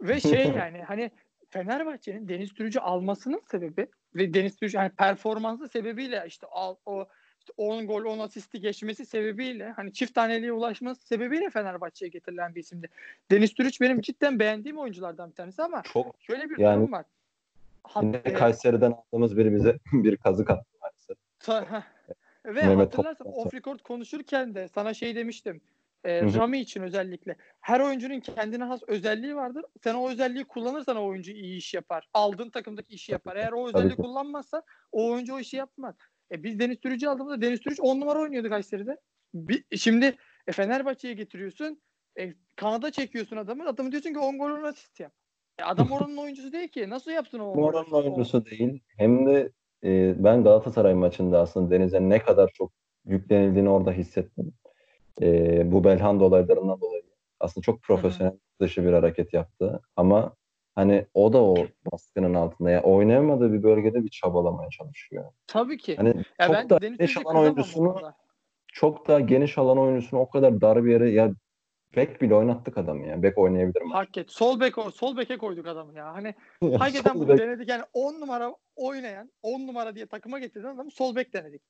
Ve 0.02 0.20
şey 0.20 0.46
yani 0.58 0.82
hani 0.82 1.12
Fenerbahçe'nin 1.50 2.28
Deniz 2.28 2.54
Türücü 2.54 2.80
almasının 2.80 3.42
sebebi 3.52 3.88
ve 4.16 4.34
Deniz 4.34 4.56
Türücü 4.56 4.78
hani 4.78 4.90
performansı 4.90 5.68
sebebiyle 5.68 6.24
işte 6.28 6.48
al, 6.52 6.76
o 6.86 7.08
10 7.58 7.88
gol 7.88 8.06
10 8.06 8.20
asisti 8.20 8.60
geçmesi 8.60 9.06
sebebiyle 9.06 9.72
hani 9.72 9.94
çift 9.94 10.16
taneliğe 10.16 10.52
ulaşması 10.52 11.08
sebebiyle 11.08 11.50
Fenerbahçe'ye 11.50 12.10
getirilen 12.10 12.56
bir 12.56 12.60
isimdi. 12.60 12.90
Deniz 13.32 13.54
Türüç 13.54 13.82
benim 13.82 14.02
cidden 14.02 14.40
beğendiğim 14.40 14.78
oyunculardan 14.78 15.30
bir 15.30 15.36
tanesi 15.36 15.64
ama 15.64 15.84
Çok 15.94 16.16
şöyle 16.20 16.50
bir 16.50 16.58
Yani- 16.58 16.82
durum 16.82 16.92
var. 16.92 17.06
Hat, 17.84 18.04
yine 18.04 18.22
e, 18.26 18.34
Kayseri'den 18.34 18.92
aldığımız 18.92 19.38
biri 19.38 19.56
bize 19.56 19.78
bir 19.94 20.18
kazık 20.18 20.50
attı 20.50 20.66
maalesef. 20.82 21.18
ve 22.46 22.62
Mehmet 22.62 22.80
hatırlarsan 22.94 23.28
off 23.28 23.54
record 23.54 23.80
konuşurken 23.80 24.56
de 24.56 24.68
sana 24.68 24.94
şey 24.94 25.16
demiştim. 25.16 25.62
E. 26.04 26.22
Rami 26.22 26.60
için 26.60 26.82
özellikle. 26.82 27.36
Her 27.62 27.80
oyuncunun 27.80 28.20
kendine 28.20 28.64
has 28.64 28.82
özelliği 28.88 29.36
vardır. 29.36 29.66
Sen 29.84 29.94
o 29.94 30.10
özelliği 30.10 30.46
kullanırsan 30.46 30.98
o 30.98 31.06
oyuncu 31.06 31.32
iyi 31.32 31.58
iş 31.58 31.74
yapar. 31.74 32.08
Aldığın 32.14 32.50
takımdaki 32.50 32.96
işi 32.96 33.12
yapar. 33.12 33.36
Eğer 33.36 33.52
o 33.52 33.68
özelliği 33.68 33.96
kullanmazsan 33.96 34.64
o 34.92 35.12
oyuncu 35.12 35.36
o 35.36 35.40
işi 35.40 35.58
yapmaz. 35.58 35.96
E 36.32 36.44
biz 36.44 36.60
Deniz 36.60 36.80
Türücü 36.80 37.08
aldığımızda 37.08 37.42
Deniz 37.42 37.60
Türücü 37.60 37.82
10 37.82 38.00
numara 38.00 38.20
oynuyordu 38.20 38.50
Kayseri'de. 38.50 38.98
Bir, 39.34 39.64
şimdi 39.78 40.16
e, 40.48 40.52
Fenerbahçe'ye 40.52 41.14
getiriyorsun. 41.14 41.82
E, 42.20 42.34
Kanada 42.56 42.92
çekiyorsun 42.92 43.38
adamı. 43.38 43.68
Adamı 43.68 43.92
diyorsun 43.92 44.14
ki 44.14 44.20
10 44.20 44.38
gol 44.40 44.50
10 44.52 44.64
asist 44.64 45.00
yap. 45.00 45.12
E, 45.60 45.64
adam 45.64 45.88
oranın 45.92 46.18
oyuncusu 46.18 46.52
değil 46.52 46.68
ki. 46.68 46.90
Nasıl 46.90 47.12
yapsın 47.12 47.40
o 47.40 47.46
10 47.46 47.54
gol? 47.56 47.62
Moran'ın 47.62 47.92
O- 47.92 47.98
oyuncusu 47.98 48.46
değil. 48.46 48.80
Hem 48.98 49.26
de 49.26 49.52
e, 49.84 50.16
ben 50.24 50.44
Galatasaray 50.44 50.94
maçında 50.94 51.40
aslında 51.40 51.72
Deniz'e 51.72 52.10
ne 52.10 52.20
kadar 52.20 52.50
çok 52.54 52.72
yüklenildiğini 53.06 53.70
orada 53.70 53.92
hissettim. 53.92 54.54
E, 55.22 55.72
bu 55.72 55.84
Belhanda 55.84 56.24
olaylarından 56.24 56.82
dolayı. 56.82 57.04
Aslında 57.40 57.64
çok 57.64 57.82
profesyonel 57.82 58.34
dışı 58.62 58.86
bir 58.86 58.94
hareket 58.94 59.34
yaptı. 59.34 59.82
Ama 59.96 60.36
hani 60.78 61.06
o 61.14 61.34
da 61.34 61.44
o 61.44 61.68
baskının 61.92 62.34
altında. 62.34 62.70
Yani 62.70 62.82
oynayamadığı 62.84 63.54
bir 63.54 63.64
bölgede 63.64 64.04
bir 64.04 64.10
çabalamaya 64.10 64.70
çalışıyor. 64.70 65.26
Tabii 65.48 65.78
ki. 65.78 65.96
Hani 65.96 66.14
Ya 66.40 66.48
çok 66.48 66.56
ben 66.56 66.70
da 66.70 66.78
geniş 66.78 67.18
alan 67.18 67.36
oyuncusunu 67.36 68.02
çok 68.68 69.08
daha 69.08 69.20
geniş 69.20 69.58
alan 69.58 69.78
oyuncusunu 69.78 70.20
o 70.20 70.30
kadar 70.30 70.62
dar 70.62 70.86
bir 70.86 70.92
yere 70.92 71.10
ya 71.10 71.32
bek 71.96 72.22
bile 72.22 72.36
oynattık 72.36 72.78
adamı 72.78 73.08
ya. 73.08 73.24
Bek 73.24 73.38
oynayabilir 73.38 73.82
mi? 73.82 73.92
Hak 73.94 74.18
et. 74.18 74.32
Sol 74.32 74.60
bek 74.60 74.76
sol 74.94 75.18
beke 75.18 75.38
koyduk 75.38 75.68
adamı 75.68 75.94
ya. 75.94 76.14
Hani 76.14 76.36
hakikaten 76.78 77.20
bunu 77.20 77.30
bek- 77.30 77.38
denedik. 77.38 77.70
Yani 77.70 77.84
10 77.94 78.22
numara 78.22 78.56
oynayan 78.76 79.32
10 79.42 79.68
numara 79.68 79.96
diye 79.96 80.06
takıma 80.06 80.40
getiren 80.40 80.76
adamı 80.76 80.92
sol 80.92 81.16
bek 81.16 81.34
denedik. 81.34 81.62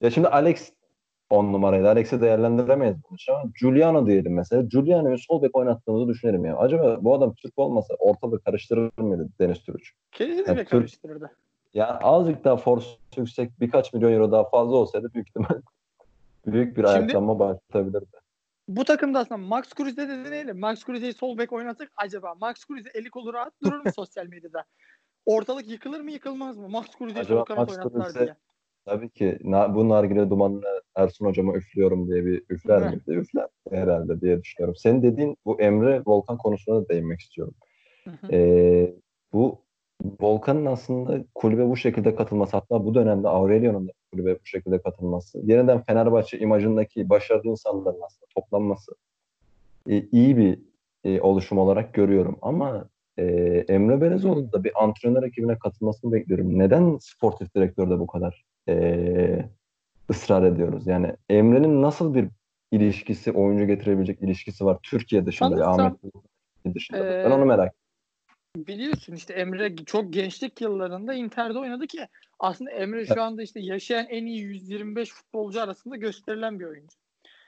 Ya 0.00 0.10
şimdi 0.10 0.28
Alex 0.28 0.72
10 1.30 1.52
numaraydı. 1.52 1.88
Alex'i 1.88 2.20
değerlendiremeyiz 2.20 2.96
bunu 3.10 3.36
an. 3.36 3.52
Giuliano 3.60 4.06
diyelim 4.06 4.34
mesela. 4.34 4.62
Giuliano'yu 4.62 5.18
sol 5.18 5.42
bek 5.42 5.56
oynattığımızı 5.56 6.08
düşünelim 6.08 6.44
ya. 6.44 6.56
Acaba 6.56 6.98
bu 7.04 7.14
adam 7.14 7.34
Türk 7.34 7.58
olmasa 7.58 7.94
ortalığı 7.98 8.40
karıştırır 8.40 8.90
mıydı 8.98 9.28
Deniz 9.40 9.62
Türüç? 9.62 9.92
Kesinlikle 10.12 10.54
Türk- 10.54 10.68
karıştırırdı. 10.70 11.30
Yani 11.74 11.90
azıcık 11.92 12.44
daha 12.44 12.56
force 12.56 12.86
yüksek 13.16 13.60
birkaç 13.60 13.92
milyon 13.92 14.12
euro 14.12 14.32
daha 14.32 14.48
fazla 14.48 14.76
olsaydı 14.76 15.10
büyük 15.14 15.28
ihtimal 15.28 15.48
büyük 16.46 16.76
bir 16.76 16.82
Şimdi- 16.86 16.88
ayaklanma 16.88 17.38
başlatabilirdi. 17.38 18.06
Bu 18.68 18.84
takımda 18.84 19.18
aslında 19.18 19.38
Max 19.38 19.74
Kruse'de 19.74 20.08
de 20.08 20.24
deneyelim. 20.24 20.58
Max 20.60 20.84
Kruse'yi 20.84 21.12
sol 21.12 21.38
bek 21.38 21.52
oynattık. 21.52 21.92
Acaba 21.96 22.34
Max 22.40 22.64
Kruse 22.64 22.90
eli 22.94 23.10
kolu 23.10 23.34
rahat 23.34 23.52
durur 23.64 23.76
mu 23.84 23.92
sosyal 23.96 24.26
medyada? 24.26 24.64
Ortalık 25.26 25.68
yıkılır 25.68 26.00
mı 26.00 26.10
yıkılmaz 26.10 26.56
mı? 26.58 26.68
Max 26.68 26.86
Kruse'yi 26.98 27.24
sol 27.24 27.44
kanat 27.44 27.70
oynattılar 27.70 28.06
Kruse- 28.06 28.18
diye. 28.24 28.34
Tabii 28.84 29.10
ki 29.10 29.38
na, 29.44 29.74
bu 29.74 29.88
nargile 29.88 30.30
dumanını 30.30 30.82
Ersun 30.94 31.26
hocama 31.26 31.54
üflüyorum 31.54 32.08
diye 32.08 32.26
bir 32.26 32.42
üfler 32.48 32.82
Heh. 32.82 32.90
miydi? 32.90 33.02
Üfler 33.10 33.46
herhalde 33.70 34.20
diye 34.20 34.42
düşünüyorum. 34.42 34.76
Senin 34.76 35.02
dediğin 35.02 35.36
bu 35.44 35.60
Emre 35.60 36.02
Volkan 36.06 36.36
konusuna 36.36 36.82
da 36.82 36.88
değinmek 36.88 37.20
istiyorum. 37.20 37.54
Hı 38.04 38.10
hı. 38.10 38.32
Ee, 38.32 38.94
bu 39.32 39.58
Volkan'ın 40.20 40.66
aslında 40.66 41.24
kulübe 41.34 41.68
bu 41.68 41.76
şekilde 41.76 42.14
katılması 42.14 42.56
hatta 42.56 42.84
bu 42.84 42.94
dönemde 42.94 43.28
Aurelio'nun 43.28 43.88
da 43.88 43.92
kulübe 44.12 44.34
bu 44.34 44.46
şekilde 44.46 44.82
katılması 44.82 45.38
yeniden 45.44 45.82
Fenerbahçe 45.82 46.38
imajındaki 46.38 47.08
başarılı 47.08 47.48
insanların 47.48 48.00
aslında 48.06 48.26
toplanması 48.34 48.92
e, 49.88 50.02
iyi 50.12 50.36
bir 50.36 50.58
e, 51.04 51.20
oluşum 51.20 51.58
olarak 51.58 51.94
görüyorum 51.94 52.38
ama 52.42 52.88
e, 53.18 53.24
Emre 53.68 54.00
Belezoğlu'nun 54.00 54.52
da 54.52 54.64
bir 54.64 54.84
antrenör 54.84 55.22
ekibine 55.22 55.58
katılmasını 55.58 56.12
bekliyorum. 56.12 56.58
Neden 56.58 56.98
sportif 57.00 57.54
direktörde 57.54 57.98
bu 57.98 58.06
kadar 58.06 58.44
e, 58.68 59.48
ısrar 60.10 60.42
ediyoruz? 60.42 60.86
Yani 60.86 61.16
Emre'nin 61.28 61.82
nasıl 61.82 62.14
bir 62.14 62.28
ilişkisi, 62.72 63.32
oyuncu 63.32 63.66
getirebilecek 63.66 64.22
ilişkisi 64.22 64.64
var 64.64 64.78
Türkiye 64.82 65.26
dışında, 65.26 65.48
Sanırsam, 65.48 65.80
Ahmet 65.80 66.74
dışında? 66.74 66.98
e, 66.98 67.24
ben 67.24 67.30
onu 67.30 67.44
merak 67.44 67.74
Biliyorsun 68.56 69.12
işte 69.12 69.34
Emre 69.34 69.76
çok 69.76 70.12
gençlik 70.12 70.60
yıllarında 70.60 71.14
Inter'de 71.14 71.58
oynadı 71.58 71.86
ki 71.86 72.08
aslında 72.38 72.70
Emre 72.70 73.06
şu 73.06 73.22
anda 73.22 73.42
işte 73.42 73.60
yaşayan 73.60 74.06
en 74.06 74.26
iyi 74.26 74.42
125 74.42 75.12
futbolcu 75.12 75.62
arasında 75.62 75.96
gösterilen 75.96 76.60
bir 76.60 76.64
oyuncu. 76.64 76.96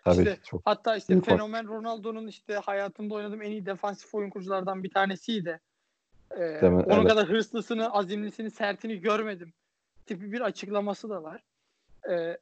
Tabii 0.04 0.16
İşte 0.18 0.38
çok. 0.44 0.62
Hatta 0.64 0.96
işte 0.96 1.14
Büyük 1.14 1.24
fenomen 1.24 1.68
Ronaldo'nun 1.68 2.26
işte 2.26 2.54
hayatımda 2.54 3.14
oynadığım 3.14 3.42
en 3.42 3.50
iyi 3.50 3.66
defansif 3.66 4.14
oyun 4.14 4.30
kuruculardan 4.30 4.82
bir 4.84 4.90
tanesiydi. 4.90 5.60
Ee, 6.38 6.60
onun 6.62 6.86
Evet. 6.86 7.08
kadar 7.08 7.28
hırslısını, 7.28 7.92
azimlisini, 7.92 8.50
sertini 8.50 9.00
görmedim. 9.00 9.52
Tipi 10.10 10.32
bir 10.32 10.40
açıklaması 10.40 11.10
da 11.10 11.22
var. 11.22 11.42
Ee, 12.10 12.38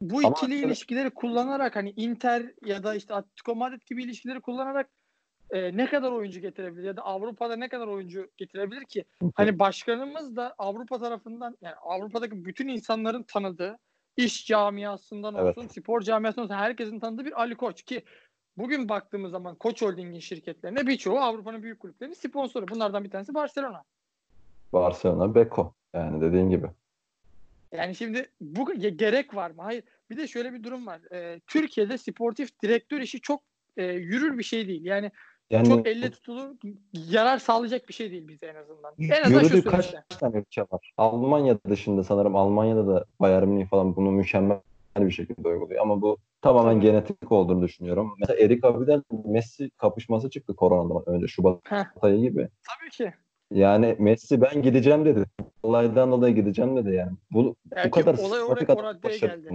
bu 0.00 0.18
Ama 0.18 0.28
ikili 0.30 0.52
şöyle- 0.54 0.66
ilişkileri 0.66 1.10
kullanarak 1.10 1.76
hani 1.76 1.90
Inter 1.96 2.52
ya 2.64 2.82
da 2.82 2.94
işte 2.94 3.14
Atletico 3.14 3.54
Madrid 3.54 3.82
gibi 3.86 4.02
ilişkileri 4.04 4.40
kullanarak 4.40 4.90
e, 5.50 5.76
ne 5.76 5.86
kadar 5.86 6.12
oyuncu 6.12 6.40
getirebilir 6.40 6.84
ya 6.84 6.96
da 6.96 7.02
Avrupa'da 7.02 7.56
ne 7.56 7.68
kadar 7.68 7.86
oyuncu 7.86 8.30
getirebilir 8.36 8.84
ki? 8.84 9.04
Hani 9.34 9.58
başkanımız 9.58 10.36
da 10.36 10.54
Avrupa 10.58 10.98
tarafından 11.00 11.56
yani 11.60 11.74
Avrupa'daki 11.74 12.44
bütün 12.44 12.68
insanların 12.68 13.22
tanıdığı 13.22 13.78
iş 14.16 14.46
camiasından 14.46 15.34
Evet. 15.34 15.58
olsun, 15.58 15.68
spor 15.68 16.00
camiasından 16.00 16.44
olsun 16.44 16.54
herkesin 16.54 17.00
tanıdığı 17.00 17.24
bir 17.24 17.40
Ali 17.42 17.54
Koç 17.54 17.82
ki 17.82 18.02
bugün 18.56 18.88
baktığımız 18.88 19.30
zaman 19.30 19.54
Koç 19.54 19.82
Holding'in 19.82 20.20
şirketlerine 20.20 20.86
birçoğu 20.86 21.18
Avrupa'nın 21.18 21.62
büyük 21.62 21.80
kulüplerinin 21.80 22.14
sponsoru. 22.14 22.68
Bunlardan 22.68 23.04
bir 23.04 23.10
tanesi 23.10 23.34
Barcelona. 23.34 23.82
Barcelona, 24.72 25.34
Beko. 25.34 25.74
Yani 25.94 26.20
dediğin 26.20 26.50
gibi. 26.50 26.66
Yani 27.72 27.94
şimdi 27.94 28.26
bu 28.40 28.74
gerek 28.74 29.34
var 29.34 29.50
mı? 29.50 29.62
Hayır. 29.62 29.84
Bir 30.10 30.16
de 30.16 30.26
şöyle 30.28 30.52
bir 30.52 30.62
durum 30.62 30.86
var. 30.86 31.00
Ee, 31.12 31.40
Türkiye'de 31.46 31.98
sportif 31.98 32.62
direktör 32.62 33.00
işi 33.00 33.20
çok 33.20 33.42
e, 33.76 33.84
yürür 33.84 34.38
bir 34.38 34.42
şey 34.42 34.68
değil. 34.68 34.84
Yani, 34.84 35.10
yani 35.50 35.68
çok 35.68 35.86
elle 35.86 36.10
tutulur, 36.10 36.56
yarar 36.92 37.38
sağlayacak 37.38 37.88
bir 37.88 37.94
şey 37.94 38.10
değil 38.10 38.28
bize 38.28 38.46
en 38.46 38.54
azından. 38.54 38.94
En 38.98 39.22
azından 39.22 39.48
şu 39.48 39.64
kaç 39.64 39.94
tane 40.08 40.38
ülke 40.38 40.62
var? 40.62 40.92
Almanya 40.96 41.58
dışında 41.68 42.04
sanırım 42.04 42.36
Almanya'da 42.36 42.86
da 42.86 43.04
Bayern 43.20 43.48
Münih 43.48 43.66
falan 43.66 43.96
bunu 43.96 44.10
mükemmel 44.10 44.60
bir 44.98 45.10
şekilde 45.10 45.48
uyguluyor. 45.48 45.82
Ama 45.82 46.02
bu 46.02 46.18
tamamen 46.42 46.80
genetik 46.80 47.32
olduğunu 47.32 47.62
düşünüyorum. 47.62 48.14
Mesela 48.20 48.44
Erik 48.44 48.64
Abidal 48.64 49.02
Messi 49.24 49.70
kapışması 49.70 50.30
çıktı 50.30 50.56
koronadan 50.56 51.14
önce 51.14 51.26
Şubat 51.26 51.60
Heh. 51.64 51.84
ayı 52.02 52.20
gibi. 52.20 52.48
Tabii 52.68 52.90
ki. 52.90 53.12
Yani 53.54 53.96
Messi 53.98 54.40
ben 54.40 54.62
gideceğim 54.62 55.04
dedi. 55.04 55.24
Olaydan 55.62 56.12
dolayı 56.12 56.34
gideceğim 56.34 56.76
dedi 56.76 56.94
yani. 56.94 57.12
Bu 57.30 57.56
yani 57.76 57.86
bu 57.86 57.90
kadar 57.90 58.18
olay 58.18 58.42
oraya 58.42 58.74
o 58.74 58.82
raddeye 58.82 59.18
geldi. 59.18 59.48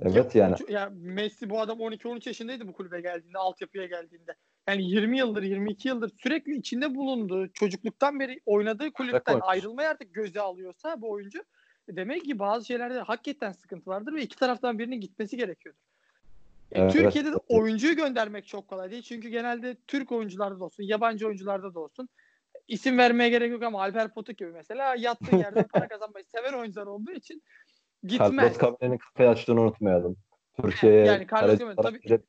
Evet 0.00 0.34
ya, 0.34 0.44
yani. 0.44 0.56
Ya 0.68 0.92
Messi 0.94 1.50
bu 1.50 1.60
adam 1.60 1.78
12-13 1.78 2.28
yaşındaydı 2.28 2.68
bu 2.68 2.72
kulübe 2.72 3.00
geldiğinde, 3.00 3.38
altyapıya 3.38 3.86
geldiğinde. 3.86 4.34
Yani 4.68 4.84
20 4.84 5.18
yıldır, 5.18 5.42
22 5.42 5.88
yıldır 5.88 6.10
sürekli 6.18 6.56
içinde 6.56 6.94
bulunduğu, 6.94 7.48
çocukluktan 7.52 8.20
beri 8.20 8.40
oynadığı 8.46 8.92
kulüpten 8.92 9.40
ayrılmayı 9.42 9.88
artık 9.88 10.14
göze 10.14 10.40
alıyorsa 10.40 11.00
bu 11.00 11.10
oyuncu 11.10 11.44
demek 11.88 12.24
ki 12.24 12.38
bazı 12.38 12.66
şeylerde 12.66 13.00
hakikaten 13.00 13.52
sıkıntı 13.52 13.90
vardır 13.90 14.14
ve 14.14 14.22
iki 14.22 14.36
taraftan 14.36 14.78
birinin 14.78 15.00
gitmesi 15.00 15.36
gerekiyordur. 15.36 15.80
E, 16.72 16.80
evet, 16.80 16.92
Türkiye'de 16.92 17.32
de 17.32 17.36
oyuncuyu 17.48 17.96
göndermek 17.96 18.46
çok 18.46 18.68
kolay 18.68 18.90
değil. 18.90 19.02
Çünkü 19.02 19.28
genelde 19.28 19.76
Türk 19.86 20.12
oyuncularda 20.12 20.60
da 20.60 20.64
olsun, 20.64 20.82
yabancı 20.82 21.26
oyuncularda 21.26 21.74
da 21.74 21.80
olsun 21.80 22.08
isim 22.70 22.98
vermeye 22.98 23.30
gerek 23.30 23.52
yok 23.52 23.62
ama 23.62 23.80
Alper 23.80 24.14
Potuk 24.14 24.38
gibi 24.38 24.50
mesela 24.50 24.94
yattığı 24.98 25.36
yerde 25.36 25.62
para 25.62 25.88
kazanmayı 25.88 26.24
seven 26.24 26.52
oyuncular 26.52 26.86
olduğu 26.86 27.12
için 27.12 27.42
gitmez. 28.04 28.30
Carlos 28.30 28.58
Cabrera'nın 28.60 28.98
kafayı 28.98 29.30
açtığını 29.30 29.60
unutmayalım. 29.60 30.16
Türkiye'ye 30.62 31.04
yani 31.06 31.26
Carlos 31.32 31.58
Cabrera 31.58 31.76
tabii, 31.76 32.20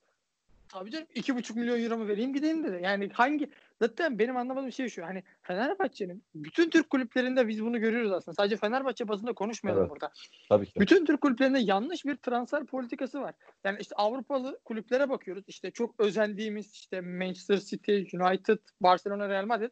tabii 0.68 0.92
canım 0.92 1.08
2,5 1.16 1.60
milyon 1.60 1.84
euro 1.84 1.98
mu 1.98 2.08
vereyim 2.08 2.34
gideyim 2.34 2.64
dedi. 2.64 2.80
Yani 2.84 3.10
hangi 3.14 3.50
zaten 3.80 4.20
benim 4.20 4.38
anlamadığım 4.38 4.72
şey 4.72 4.90
şu 4.90 5.06
hani 5.06 5.24
Fenerbahçe'nin 5.42 6.24
bütün 6.36 6.70
Türk 6.70 6.90
kulüplerinde 6.90 7.48
biz 7.48 7.64
bunu 7.64 7.80
görüyoruz 7.80 8.12
aslında. 8.12 8.36
Sadece 8.36 8.58
Fenerbahçe 8.58 9.08
bazında 9.08 9.34
konuşmayalım 9.34 9.82
evet, 9.82 9.92
burada. 9.92 10.12
Tabii 10.50 10.66
ki. 10.66 10.80
Bütün 10.80 11.06
Türk 11.06 11.22
kulüplerinde 11.22 11.60
yanlış 11.60 12.06
bir 12.06 12.16
transfer 12.16 12.66
politikası 12.66 13.22
var. 13.22 13.36
Yani 13.64 13.78
işte 13.82 13.96
Avrupalı 13.96 14.60
kulüplere 14.66 15.10
bakıyoruz. 15.10 15.44
İşte 15.48 15.72
çok 15.72 16.00
özendiğimiz 16.00 16.74
işte 16.74 17.02
Manchester 17.02 17.58
City, 17.58 18.18
United, 18.18 18.60
Barcelona, 18.82 19.30
Real 19.30 19.46
Madrid 19.46 19.72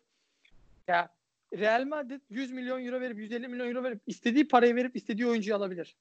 ya 0.90 1.10
Real 1.58 1.86
Madrid 1.86 2.22
100 2.30 2.52
milyon 2.52 2.86
euro 2.86 3.02
verip 3.02 3.18
150 3.18 3.48
milyon 3.48 3.68
euro 3.68 3.84
verip 3.84 4.02
istediği 4.08 4.48
parayı 4.48 4.76
verip 4.76 4.96
istediği 4.96 5.28
oyuncuyu 5.28 5.58
alabilir. 5.58 5.96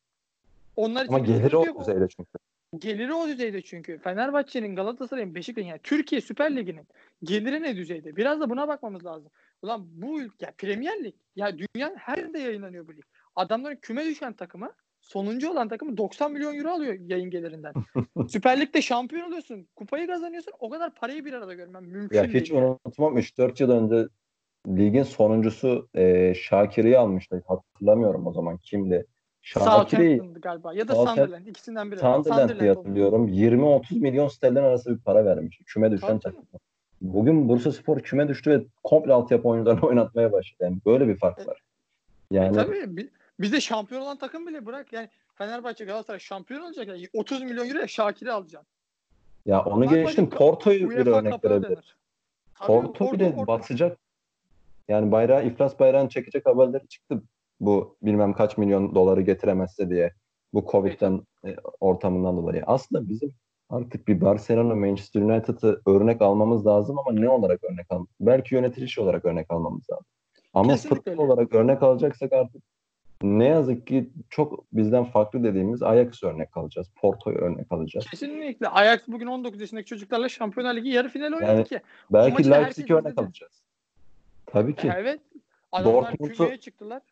Onlar 0.76 1.06
Ama 1.08 1.18
geliri 1.18 1.56
o 1.56 1.80
düzeyde 1.80 2.08
çünkü. 2.08 2.30
Geliri 2.78 3.14
o 3.14 3.28
düzeyde 3.28 3.62
çünkü. 3.62 3.98
Fenerbahçe'nin, 3.98 4.76
Galatasaray'ın, 4.76 5.34
Beşiktaş'ın 5.34 5.68
yani 5.68 5.80
Türkiye 5.82 6.20
Süper 6.20 6.56
Ligi'nin 6.56 6.86
geliri 7.22 7.62
ne 7.62 7.76
düzeyde? 7.76 8.16
Biraz 8.16 8.40
da 8.40 8.50
buna 8.50 8.68
bakmamız 8.68 9.04
lazım. 9.04 9.30
Ulan 9.62 9.86
bu 9.90 10.20
ülke 10.20 10.46
ya 10.46 10.52
Premier 10.58 11.04
Lig 11.04 11.14
ya 11.36 11.58
dünyanın 11.58 11.96
her 11.96 12.18
yerinde 12.18 12.38
yayınlanıyor 12.38 12.88
bu 12.88 12.92
lig. 12.92 13.04
Adamların 13.36 13.76
küme 13.76 14.04
düşen 14.04 14.32
takımı 14.32 14.72
sonuncu 15.00 15.50
olan 15.50 15.68
takımı 15.68 15.96
90 15.96 16.32
milyon 16.32 16.54
euro 16.54 16.70
alıyor 16.70 16.94
yayın 17.00 17.30
gelirinden. 17.30 17.72
Süper 18.28 18.60
Lig'de 18.60 18.82
şampiyon 18.82 19.28
oluyorsun. 19.28 19.68
Kupayı 19.76 20.06
kazanıyorsun. 20.06 20.52
O 20.58 20.70
kadar 20.70 20.94
parayı 20.94 21.24
bir 21.24 21.32
arada 21.32 21.54
görmem 21.54 21.84
mümkün 21.84 22.16
ya 22.16 22.24
değil. 22.24 22.40
Hiç 22.40 22.50
unutmam 22.50 23.18
3-4 23.18 23.62
yıl 23.62 23.70
önce 23.70 24.08
ligin 24.68 25.02
sonuncusu 25.02 25.88
e, 25.94 26.34
Şakir'i 26.34 26.98
almıştı. 26.98 27.42
Hatırlamıyorum 27.46 28.26
o 28.26 28.32
zaman 28.32 28.58
kimdi. 28.58 29.06
Şakir'i 29.42 30.22
galiba 30.42 30.74
ya 30.74 30.88
da 30.88 30.94
Sunderland 30.94 31.46
ikisinden 31.46 31.90
biri. 31.90 32.00
Sunderland, 32.00 32.24
Sunderland 32.24 32.60
diye 32.60 32.72
hatırlıyorum. 32.72 33.28
20-30 33.28 34.00
milyon 34.00 34.28
sterlin 34.28 34.56
arası 34.56 34.96
bir 34.96 34.98
para 34.98 35.24
vermiş. 35.24 35.60
Küme 35.66 35.92
düşen 35.92 36.18
takım. 36.18 36.44
Bugün 37.00 37.48
Bursa 37.48 37.72
Spor 37.72 38.00
küme 38.00 38.28
düştü 38.28 38.50
ve 38.50 38.64
komple 38.84 39.12
altyapı 39.12 39.48
oyuncularını 39.48 39.80
oynatmaya 39.86 40.32
başladı. 40.32 40.56
Yani 40.60 40.78
böyle 40.86 41.08
bir 41.08 41.16
fark 41.16 41.48
var. 41.48 41.62
Yani 42.30 42.48
e, 42.48 42.52
tabii 42.52 43.10
bizde 43.40 43.60
şampiyon 43.60 44.02
olan 44.02 44.18
takım 44.18 44.46
bile 44.46 44.66
bırak 44.66 44.92
yani 44.92 45.08
Fenerbahçe 45.34 45.84
Galatasaray 45.84 46.20
şampiyon 46.20 46.62
olacak 46.62 46.88
yani 46.88 47.08
30 47.14 47.42
milyon 47.42 47.68
euroya 47.68 47.88
Şakir'i 47.88 48.32
alacaksın. 48.32 48.68
Ya 49.46 49.64
onu 49.64 49.88
geçtim 49.88 50.30
Porto'yu 50.30 50.90
bir 50.90 51.06
örnek 51.06 51.44
verebilir. 51.44 51.96
Porto 52.60 53.12
bile 53.12 53.34
Porto. 53.34 53.46
batacak 53.46 53.98
yani 54.88 55.12
bayrağı 55.12 55.46
iflas 55.46 55.80
bayrağını 55.80 56.08
çekecek 56.08 56.46
haberleri 56.46 56.88
çıktı 56.88 57.22
bu 57.60 57.96
bilmem 58.02 58.32
kaç 58.32 58.58
milyon 58.58 58.94
doları 58.94 59.20
getiremezse 59.20 59.90
diye 59.90 60.12
bu 60.54 60.66
Covid'den 60.70 61.22
e, 61.46 61.56
ortamından 61.80 62.36
dolayı. 62.36 62.62
Aslında 62.66 63.08
bizim 63.08 63.32
artık 63.70 64.08
bir 64.08 64.20
Barcelona, 64.20 64.74
Manchester 64.74 65.22
United'ı 65.22 65.82
örnek 65.86 66.22
almamız 66.22 66.66
lazım 66.66 66.98
ama 66.98 67.20
ne 67.20 67.28
olarak 67.28 67.64
örnek 67.64 67.86
al? 67.90 68.06
Belki 68.20 68.54
yönetici 68.54 69.04
olarak 69.04 69.24
örnek 69.24 69.46
almamız 69.50 69.90
lazım. 69.90 70.06
Ama 70.54 70.72
Kesinlikle 70.72 70.96
futbol 70.96 71.28
olarak 71.28 71.54
örnek 71.54 71.82
alacaksak 71.82 72.32
artık 72.32 72.62
ne 73.22 73.44
yazık 73.44 73.86
ki 73.86 74.10
çok 74.30 74.72
bizden 74.72 75.04
farklı 75.04 75.44
dediğimiz 75.44 75.82
Ajax 75.82 76.22
örnek 76.22 76.56
alacağız. 76.56 76.90
Porto'yu 77.00 77.36
örnek 77.38 77.72
alacağız. 77.72 78.06
Kesinlikle. 78.10 78.68
Ajax 78.68 79.00
bugün 79.08 79.26
19 79.26 79.60
yaşındaki 79.60 79.86
çocuklarla 79.86 80.28
Şampiyonlar 80.28 80.74
Ligi 80.74 80.88
yarı 80.88 81.08
final 81.08 81.32
oynadı 81.32 81.52
yani, 81.52 81.64
ki. 81.64 81.80
Belki 82.12 82.50
Leipzig'i 82.50 82.94
örnek 82.94 83.18
alacağız. 83.20 83.67
Tabii 84.52 84.74
ki. 84.74 84.92
Evet. 84.96 85.20
Adamlar 85.72 86.18
Dortmund'u 86.18 86.56
çıktılar. 86.56 87.02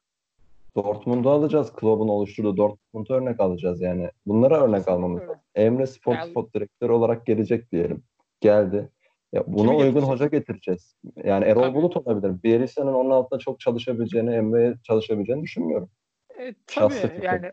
Dortmund'u 0.77 1.31
alacağız. 1.31 1.72
Klubun 1.72 2.09
oluşturduğu 2.09 2.57
Dortmund'u 2.57 3.14
örnek 3.14 3.40
alacağız 3.40 3.81
yani. 3.81 4.11
Bunlara 4.27 4.62
örnek 4.62 4.88
almamız 4.88 5.22
lazım. 5.22 5.37
Emre 5.55 5.87
sportif 5.87 6.37
yani... 6.37 6.53
direktör 6.55 6.90
olarak 6.90 7.27
gelecek 7.27 7.72
diyelim. 7.72 8.03
Geldi. 8.40 8.90
Ya 9.33 9.44
buna 9.46 9.70
Kimi 9.70 9.77
uygun 9.77 9.87
getirecek? 9.87 10.11
hoca 10.11 10.27
getireceğiz. 10.27 10.96
Yani 11.25 11.44
Erol 11.44 11.62
tabii. 11.62 11.75
Bulut 11.75 11.96
olabilir. 11.96 12.42
Bielitsa'nın 12.42 12.94
onun 12.94 13.11
altında 13.11 13.38
çok 13.38 13.61
çalışabileceğini, 13.61 14.35
Emre'ye 14.35 14.75
çalışabileceğini 14.83 15.42
düşünmüyorum. 15.42 15.90
E, 16.38 16.55
tabii 16.66 17.20
yani 17.22 17.53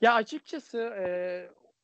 ya 0.00 0.14
açıkçası 0.14 0.78
e, 0.78 1.04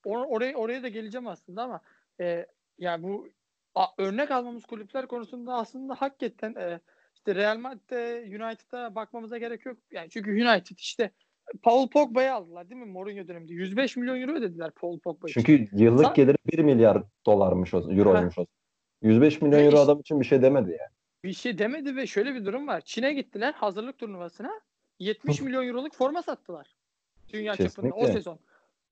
or- 0.07 0.27
oraya 0.27 0.57
oraya 0.57 0.83
da 0.83 0.89
geleceğim 0.89 1.27
aslında 1.27 1.63
ama 1.63 1.81
e, 2.21 2.47
yani 2.79 3.03
bu 3.03 3.29
a, 3.75 3.87
örnek 3.99 4.31
almamız 4.31 4.67
kulüpler 4.67 5.07
konusunda 5.07 5.55
aslında 5.55 5.95
hakikaten 5.95 6.55
e, 6.55 6.81
işte 7.27 7.41
Real 7.41 7.59
Madrid'de 7.59 8.25
United'a 8.27 8.95
bakmamıza 8.95 9.39
gerek 9.39 9.67
yok. 9.67 9.79
Yani 9.93 10.11
çünkü 10.11 10.31
United 10.31 10.77
işte 10.79 11.11
Paul 11.63 11.89
Pogba'yı 11.89 12.35
aldılar 12.35 12.71
değil 12.71 12.81
mi 12.81 12.87
Mourinho 12.87 13.29
döneminde? 13.29 13.53
105 13.53 13.97
milyon 13.97 14.21
euro 14.21 14.33
ödediler 14.33 14.71
Paul 14.71 14.99
Pogba 14.99 15.29
için. 15.29 15.41
Çünkü 15.41 15.69
yıllık 15.73 16.17
geliri 16.17 16.37
1 16.53 16.59
milyar 16.59 17.03
dolarmış 17.27 17.75
o 17.75 17.93
euroymuş 17.93 18.39
o. 18.39 18.47
105 19.03 19.43
milyon 19.43 19.65
euro 19.65 19.79
adam 19.79 20.01
için 20.01 20.21
bir 20.21 20.25
şey 20.25 20.43
demedi 20.43 20.71
yani. 20.71 20.91
Bir 21.25 21.33
şey 21.33 21.59
demedi 21.59 21.97
ve 21.97 22.07
şöyle 22.07 22.35
bir 22.35 22.45
durum 22.45 22.67
var. 22.67 22.81
Çin'e 22.81 23.13
gittiler 23.13 23.53
hazırlık 23.53 23.99
turnuvasına 23.99 24.51
70 24.99 25.41
milyon 25.41 25.69
euroluk 25.69 25.95
forma 25.95 26.23
sattılar. 26.23 26.77
Dünya 27.33 27.53
Kesinlikle. 27.53 27.91
çapında 27.91 27.95
o 27.95 28.13
sezon. 28.13 28.39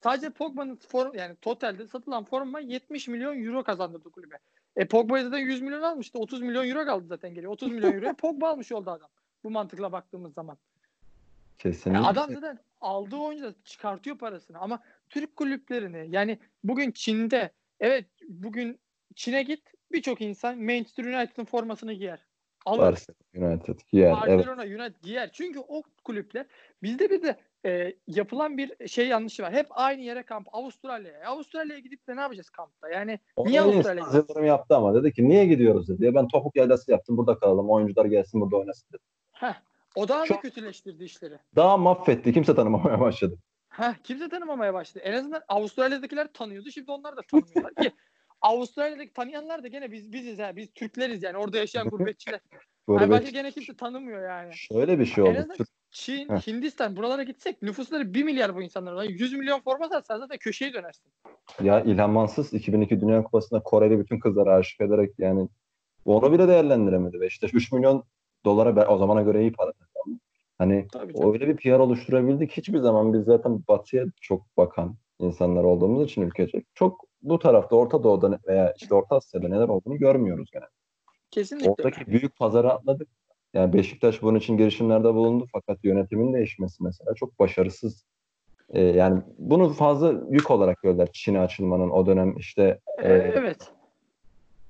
Sadece 0.04 0.30
Pogba'nın 0.30 0.76
form 0.76 1.18
yani 1.18 1.36
totalde 1.36 1.86
satılan 1.86 2.24
forma 2.24 2.60
70 2.60 3.08
milyon 3.08 3.44
euro 3.44 3.64
kazandırdı 3.64 4.10
kulübe. 4.10 4.34
E 4.76 4.84
Pogba'ya 4.84 5.24
zaten 5.24 5.38
100 5.38 5.62
milyon 5.62 5.82
almıştı. 5.82 6.18
30 6.18 6.42
milyon 6.42 6.68
euro 6.68 6.84
kaldı 6.84 7.06
zaten 7.06 7.34
geliyor. 7.34 7.52
30 7.52 7.72
milyon 7.72 7.92
euroya 7.92 8.14
Pogba 8.18 8.48
almış 8.48 8.72
oldu 8.72 8.90
adam. 8.90 9.08
Bu 9.44 9.50
mantıkla 9.50 9.92
baktığımız 9.92 10.34
zaman. 10.34 10.58
Kesinlikle. 11.58 11.92
Yani 11.92 12.06
adam 12.06 12.32
zaten 12.32 12.58
aldığı 12.80 13.16
oyuncu 13.16 13.44
da 13.44 13.54
çıkartıyor 13.64 14.18
parasını 14.18 14.58
ama 14.58 14.82
Türk 15.08 15.36
kulüplerini 15.36 16.06
yani 16.10 16.38
bugün 16.64 16.92
Çin'de 16.92 17.50
evet 17.80 18.06
bugün 18.28 18.80
Çin'e 19.14 19.42
git 19.42 19.72
birçok 19.92 20.20
insan 20.20 20.58
Manchester 20.58 21.04
United'ın 21.04 21.44
formasını 21.44 21.92
giyer. 21.92 22.26
Alır. 22.66 22.82
Barcelona 22.82 23.52
United 23.52 23.80
giyer. 23.88 24.12
Barcelona 24.12 24.64
evet. 24.64 24.80
United 24.80 25.02
giyer. 25.02 25.30
Çünkü 25.32 25.58
o 25.58 25.82
kulüpler 26.04 26.46
bizde 26.82 27.10
bir 27.10 27.22
de 27.22 27.36
e, 27.66 27.94
yapılan 28.06 28.58
bir 28.58 28.88
şey 28.88 29.08
yanlışı 29.08 29.42
var. 29.42 29.52
Hep 29.52 29.66
aynı 29.70 30.02
yere 30.02 30.22
kamp 30.22 30.48
Avustralya'ya. 30.52 31.28
Avustralya'ya 31.28 31.80
gidip 31.80 32.08
de 32.08 32.16
ne 32.16 32.20
yapacağız 32.20 32.50
kampta? 32.50 32.88
Yani 32.88 33.18
o 33.36 33.46
niye 33.46 33.60
Avustralya'ya 33.60 34.10
Yıldırım 34.12 34.44
yaptı 34.44 34.76
ama 34.76 34.94
dedi 34.94 35.12
ki 35.12 35.28
niye 35.28 35.46
gidiyoruz 35.46 35.88
dedi. 35.88 36.14
Ben 36.14 36.28
topuk 36.28 36.56
yaylası 36.56 36.90
yaptım 36.90 37.16
burada 37.16 37.38
kalalım. 37.38 37.70
Oyuncular 37.70 38.04
gelsin 38.04 38.40
burada 38.40 38.56
oynasın 38.56 38.88
dedi. 38.92 39.02
Heh, 39.32 39.54
o 39.94 40.08
daha 40.08 40.26
Şu, 40.26 40.34
da 40.34 40.40
kötüleştirdi 40.40 41.04
işleri. 41.04 41.38
Daha 41.56 41.76
mahvetti. 41.76 42.32
Kimse 42.32 42.54
tanımamaya 42.54 43.00
başladı. 43.00 43.38
Heh, 43.68 43.94
kimse 44.04 44.28
tanımamaya 44.28 44.74
başladı. 44.74 45.04
En 45.04 45.12
azından 45.12 45.42
Avustralya'dakiler 45.48 46.32
tanıyordu. 46.32 46.70
Şimdi 46.70 46.90
onlar 46.90 47.16
da 47.16 47.22
tanımıyorlar 47.22 47.74
ki. 47.74 47.92
Avustralya'daki 48.40 49.12
tanıyanlar 49.12 49.62
da 49.62 49.68
gene 49.68 49.92
biz 49.92 50.12
biziz 50.12 50.38
ha. 50.38 50.56
Biz 50.56 50.72
Türkleriz 50.74 51.22
yani. 51.22 51.38
Orada 51.38 51.58
yaşayan 51.58 51.88
gurbetçiler. 51.88 52.40
Gurbetçi. 52.86 53.02
Yani 53.02 53.10
başka 53.10 53.30
gene 53.30 53.50
kimse 53.50 53.76
tanımıyor 53.76 54.22
yani. 54.22 54.54
Şöyle 54.54 54.98
bir 54.98 55.06
şey 55.06 55.24
oldu. 55.24 55.46
Türk, 55.56 55.68
Çin, 55.94 56.28
Heh. 56.28 56.46
Hindistan 56.46 56.96
buralara 56.96 57.22
gitsek 57.22 57.62
nüfusları 57.62 58.14
1 58.14 58.24
milyar 58.24 58.56
bu 58.56 58.62
insanlar. 58.62 58.92
var. 58.92 59.04
100 59.04 59.32
milyon 59.32 59.60
forma 59.60 59.88
satsan 59.88 60.18
zaten 60.18 60.38
köşeye 60.38 60.72
dönersin. 60.72 61.12
Ya 61.62 61.80
İlhan 61.80 62.10
Mansız 62.10 62.54
2002 62.54 63.00
Dünya 63.00 63.22
Kupası'nda 63.22 63.62
Koreli 63.62 63.98
bütün 63.98 64.18
kızları 64.18 64.52
aşık 64.52 64.80
ederek 64.80 65.10
yani 65.18 65.48
onu 66.04 66.32
bile 66.32 66.48
değerlendiremedi. 66.48 67.20
Beşiktaş 67.20 67.54
3 67.54 67.72
milyon 67.72 68.04
dolara 68.44 68.88
o 68.88 68.98
zamana 68.98 69.22
göre 69.22 69.40
iyi 69.40 69.52
para. 69.52 69.72
Hani 70.58 70.86
Tabii, 70.92 71.12
tabii. 71.12 71.32
öyle 71.32 71.48
bir 71.48 71.56
PR 71.56 71.78
oluşturabildik. 71.78 72.52
Hiçbir 72.52 72.78
zaman 72.78 73.12
biz 73.12 73.24
zaten 73.24 73.64
batıya 73.68 74.04
çok 74.20 74.56
bakan 74.56 74.96
insanlar 75.18 75.64
olduğumuz 75.64 76.04
için 76.04 76.22
ülkecek. 76.22 76.66
Çok 76.74 77.04
bu 77.22 77.38
tarafta 77.38 77.76
Orta 77.76 78.02
Doğu'da 78.02 78.38
veya 78.48 78.74
işte 78.76 78.94
Orta 78.94 79.16
Asya'da 79.16 79.48
neler 79.48 79.68
olduğunu 79.68 79.98
görmüyoruz 79.98 80.50
gene. 80.52 80.64
Kesinlikle. 81.30 81.70
Oradaki 81.70 82.06
büyük 82.06 82.36
pazarı 82.36 82.72
atladık. 82.72 83.08
Yani 83.54 83.72
Beşiktaş 83.72 84.22
bunun 84.22 84.38
için 84.38 84.56
girişimlerde 84.56 85.14
bulundu 85.14 85.46
fakat 85.52 85.84
yönetimin 85.84 86.34
değişmesi 86.34 86.82
mesela 86.82 87.14
çok 87.14 87.38
başarısız. 87.38 88.04
Ee, 88.70 88.80
yani 88.80 89.22
bunu 89.38 89.72
fazla 89.72 90.14
yük 90.30 90.50
olarak 90.50 90.82
gördüler 90.82 91.08
Çin'e 91.12 91.40
açılmanın 91.40 91.90
o 91.90 92.06
dönem 92.06 92.36
işte 92.36 92.80
Ee, 92.98 93.12
e, 93.12 93.32
evet. 93.36 93.72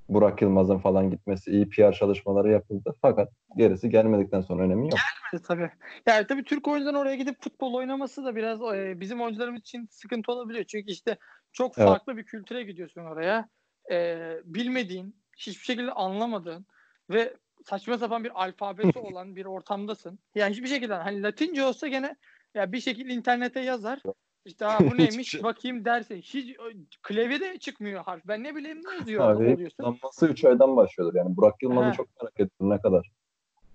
Burak 0.08 0.42
Yılmaz'ın 0.42 0.78
falan 0.78 1.10
gitmesi 1.10 1.50
iyi 1.50 1.68
PR 1.68 1.92
çalışmaları 1.92 2.50
yapıldı 2.50 2.94
fakat 3.02 3.32
gerisi 3.56 3.90
gelmedikten 3.90 4.40
sonra 4.40 4.62
önemi 4.62 4.82
yok. 4.82 4.98
Evet, 5.32 5.44
tabii. 5.48 5.70
Yani 6.06 6.26
tabii 6.26 6.44
Türk 6.44 6.68
oyuncuların 6.68 6.98
oraya 6.98 7.16
gidip 7.16 7.42
futbol 7.42 7.74
oynaması 7.74 8.24
da 8.24 8.36
biraz 8.36 8.62
e, 8.62 9.00
bizim 9.00 9.20
oyuncularımız 9.20 9.60
için 9.60 9.88
sıkıntı 9.90 10.32
olabiliyor. 10.32 10.64
Çünkü 10.64 10.92
işte 10.92 11.16
çok 11.52 11.78
Evet. 11.78 11.88
farklı 11.88 12.16
bir 12.16 12.24
kültüre 12.24 12.62
gidiyorsun 12.62 13.00
oraya. 13.00 13.48
E, 13.90 14.18
bilmediğin, 14.44 15.16
hiçbir 15.36 15.64
şekilde 15.64 15.92
anlamadığın 15.92 16.66
ve 17.10 17.34
saçma 17.64 17.98
sapan 17.98 18.24
bir 18.24 18.42
alfabesi 18.44 18.98
olan 18.98 19.36
bir 19.36 19.44
ortamdasın. 19.44 20.18
Yani 20.34 20.52
hiçbir 20.52 20.68
şekilde 20.68 20.94
hani 20.94 21.22
Latince 21.22 21.64
olsa 21.64 21.88
gene 21.88 22.16
ya 22.54 22.72
bir 22.72 22.80
şekilde 22.80 23.12
internete 23.12 23.60
yazar. 23.60 23.98
İşte 24.44 24.64
ha, 24.64 24.78
bu 24.80 24.98
neymiş 24.98 25.30
şey. 25.30 25.42
bakayım 25.42 25.84
dersin. 25.84 26.16
Hiç 26.16 26.56
klavyede 27.02 27.58
çıkmıyor 27.58 28.04
harf. 28.04 28.22
Ben 28.24 28.42
ne 28.42 28.56
bileyim 28.56 28.80
ne 28.84 28.94
yazıyor 28.94 29.30
Abi 29.30 29.44
oluyorsun. 29.52 29.76
kullanması 29.76 30.26
3 30.26 30.44
aydan 30.44 30.76
başlıyordur. 30.76 31.14
Yani 31.14 31.36
Burak 31.36 31.62
Yılmaz'ı 31.62 31.96
çok 31.96 32.08
merak 32.22 32.34
ediyorum 32.34 32.70
ne 32.70 32.80
kadar. 32.80 33.10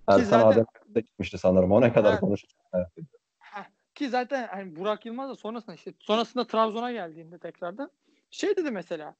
Ersan 0.08 0.24
zaten- 0.24 0.46
Adem 0.52 0.64
de 0.94 1.00
gitmişti 1.00 1.38
sanırım. 1.38 1.72
O 1.72 1.80
ne 1.80 1.92
kadar 1.92 2.12
Ha. 2.14 2.20
konuşacak 2.20 2.60
merak 2.72 2.92
ediyorum. 2.92 3.20
Heh, 3.38 3.64
Ki 3.94 4.08
zaten 4.08 4.48
hani 4.48 4.76
Burak 4.76 5.06
Yılmaz 5.06 5.30
da 5.30 5.34
sonrasında 5.36 5.74
işte 5.74 5.92
sonrasında 5.98 6.46
Trabzon'a 6.46 6.92
geldiğinde 6.92 7.38
tekrardan 7.38 7.90
şey 8.30 8.56
dedi 8.56 8.70
mesela 8.70 9.14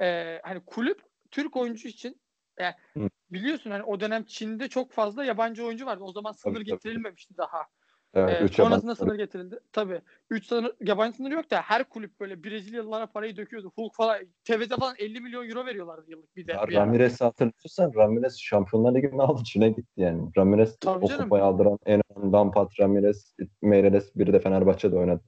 e, 0.00 0.40
hani 0.42 0.60
kulüp 0.60 1.02
Türk 1.30 1.56
oyuncu 1.56 1.88
için 1.88 2.20
e, 2.60 2.64
Hı. 3.00 3.08
biliyorsun 3.30 3.70
hani 3.70 3.82
o 3.82 4.00
dönem 4.00 4.24
Çin'de 4.24 4.68
çok 4.68 4.92
fazla 4.92 5.24
yabancı 5.24 5.66
oyuncu 5.66 5.86
vardı. 5.86 6.04
O 6.04 6.12
zaman 6.12 6.32
sınır 6.32 6.54
Tabii, 6.54 6.64
tabii. 6.64 6.70
getirilmemişti 6.70 7.36
daha. 7.36 7.66
Evet, 8.14 8.40
E, 8.40 8.44
üç 8.44 8.56
sonrasında 8.56 8.94
sınır 8.94 9.14
getirildi. 9.14 9.58
Tabii. 9.72 10.00
3 10.30 10.46
sınır 10.46 10.72
yabancı 10.80 11.16
sınırı 11.16 11.34
yok 11.34 11.50
da 11.50 11.60
her 11.60 11.84
kulüp 11.84 12.20
böyle 12.20 12.44
Brezilyalılara 12.44 13.06
parayı 13.06 13.36
döküyordu. 13.36 13.72
Hulk 13.74 13.94
falan 13.94 14.18
TV'de 14.44 14.76
falan 14.76 14.94
50 14.98 15.20
milyon 15.20 15.48
euro 15.48 15.66
veriyorlardı 15.66 16.10
yıllık 16.10 16.36
bir 16.36 16.46
de. 16.46 16.52
Ya 16.52 16.68
bir 16.68 16.74
ara. 16.74 16.86
Ramirez'i 16.86 17.24
hatırlıyorsan 17.24 17.92
Ramirez 17.94 18.38
Şampiyonlar 18.40 18.94
Ligi'ni 18.94 19.22
aldı 19.22 19.44
Çin'e 19.44 19.68
gitti 19.68 19.92
yani. 19.96 20.30
Ramirez 20.36 20.76
Tabii 20.78 21.04
o 21.04 21.08
canım. 21.08 21.22
kupayı 21.24 21.44
aldıran 21.44 21.78
en 21.86 22.02
ön 22.16 22.32
Lampard, 22.32 22.70
Ramirez, 22.80 23.34
Meireles 23.62 24.16
biri 24.16 24.32
de 24.32 24.40
Fenerbahçe'de 24.40 24.96
oynadı. 24.96 25.22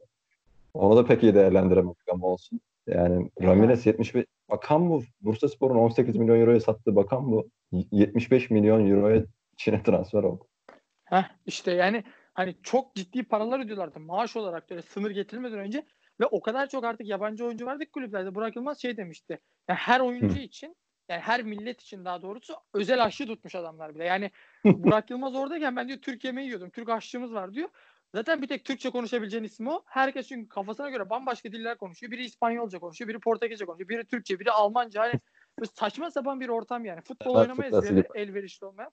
Onu 0.74 0.96
da 0.96 1.06
pek 1.06 1.22
iyi 1.22 1.34
değerlendiremedik 1.34 2.08
ama 2.12 2.26
olsun. 2.26 2.60
Yani 2.86 3.30
Ramirez 3.42 3.86
75 3.86 4.14
bakan 4.50 4.90
bu 4.90 5.02
Bursaspor'un 5.20 5.78
18 5.78 6.16
milyon 6.16 6.40
euroya 6.40 6.60
sattığı 6.60 6.96
bakan 6.96 7.32
bu 7.32 7.50
75 7.72 8.50
milyon 8.50 8.90
euroya 8.90 9.24
Çin'e 9.56 9.82
transfer 9.82 10.22
oldu. 10.22 10.48
Heh, 11.04 11.24
işte 11.46 11.72
yani 11.72 12.04
hani 12.34 12.54
çok 12.62 12.94
ciddi 12.94 13.22
paralar 13.22 13.60
ödüyorlardı 13.60 14.00
maaş 14.00 14.36
olarak 14.36 14.70
böyle 14.70 14.82
sınır 14.82 15.10
getirilmeden 15.10 15.58
önce 15.58 15.86
ve 16.20 16.26
o 16.26 16.40
kadar 16.40 16.68
çok 16.68 16.84
artık 16.84 17.06
yabancı 17.06 17.44
oyuncu 17.44 17.66
vardı 17.66 17.84
ki 17.84 17.90
kulüplerde. 17.90 18.34
Burak 18.34 18.56
Yılmaz 18.56 18.82
şey 18.82 18.96
demişti. 18.96 19.40
Yani 19.68 19.78
her 19.78 20.00
oyuncu 20.00 20.38
için 20.38 20.76
yani 21.08 21.20
her 21.20 21.42
millet 21.42 21.82
için 21.82 22.04
daha 22.04 22.22
doğrusu 22.22 22.54
özel 22.74 23.04
aşçı 23.04 23.26
tutmuş 23.26 23.54
adamlar 23.54 23.94
bile. 23.94 24.04
Yani 24.04 24.30
Burak 24.64 25.10
Yılmaz 25.10 25.34
oradayken 25.34 25.76
ben 25.76 25.88
diyor 25.88 25.98
Türk 25.98 26.24
yemeği 26.24 26.46
yiyordum. 26.46 26.70
Türk 26.70 26.88
aşçımız 26.88 27.34
var 27.34 27.54
diyor. 27.54 27.68
Zaten 28.14 28.42
bir 28.42 28.48
tek 28.48 28.64
Türkçe 28.64 28.90
konuşabileceğin 28.90 29.44
ismi 29.44 29.70
o. 29.70 29.82
Herkes 29.86 30.28
çünkü 30.28 30.48
kafasına 30.48 30.90
göre 30.90 31.10
bambaşka 31.10 31.52
diller 31.52 31.78
konuşuyor. 31.78 32.12
Biri 32.12 32.24
İspanyolca 32.24 32.78
konuşuyor, 32.78 33.08
biri 33.08 33.18
Portekizce 33.18 33.64
konuşuyor, 33.66 33.88
biri 33.88 34.04
Türkçe, 34.04 34.40
biri 34.40 34.50
Almanca. 34.50 35.00
Hani 35.02 35.12
saçma 35.74 36.10
sapan 36.10 36.40
bir 36.40 36.48
ortam 36.48 36.84
yani. 36.84 37.00
Futbol 37.00 37.34
oynamaya 37.34 37.70
gibi. 37.70 38.04
elverişli 38.14 38.66
olmayan. 38.66 38.90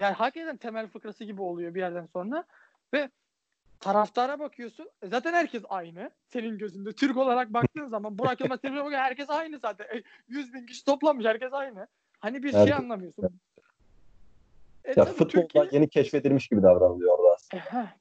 Yani 0.00 0.14
hakikaten 0.14 0.56
temel 0.56 0.86
fıkrası 0.86 1.24
gibi 1.24 1.42
oluyor 1.42 1.74
bir 1.74 1.80
yerden 1.80 2.06
sonra. 2.06 2.44
Ve 2.94 3.10
taraftara 3.80 4.38
bakıyorsun. 4.38 4.90
e 5.02 5.06
Zaten 5.08 5.32
herkes 5.32 5.62
aynı. 5.68 6.10
Senin 6.26 6.58
gözünde. 6.58 6.92
Türk 6.92 7.16
olarak 7.16 7.52
baktığın 7.52 7.86
zaman 7.88 8.18
Burak 8.18 8.40
Yılmaz 8.40 8.60
Selim'e 8.60 8.80
bakıyor. 8.84 9.00
Herkes 9.00 9.30
aynı 9.30 9.58
zaten. 9.58 9.84
E, 9.84 10.02
100 10.28 10.54
bin 10.54 10.66
kişi 10.66 10.84
toplanmış. 10.84 11.26
Herkes 11.26 11.52
aynı. 11.52 11.86
Hani 12.18 12.42
bir 12.42 12.50
şey 12.50 12.60
Herkes- 12.60 12.76
anlamıyorsun. 12.78 13.40
E, 14.84 14.88
Ya 14.88 14.94
tabii 14.94 15.10
futboldan 15.14 15.42
Türkiye- 15.48 15.68
yeni 15.72 15.88
keşfedilmiş 15.88 16.48
gibi 16.48 16.62
davranılıyor 16.62 17.17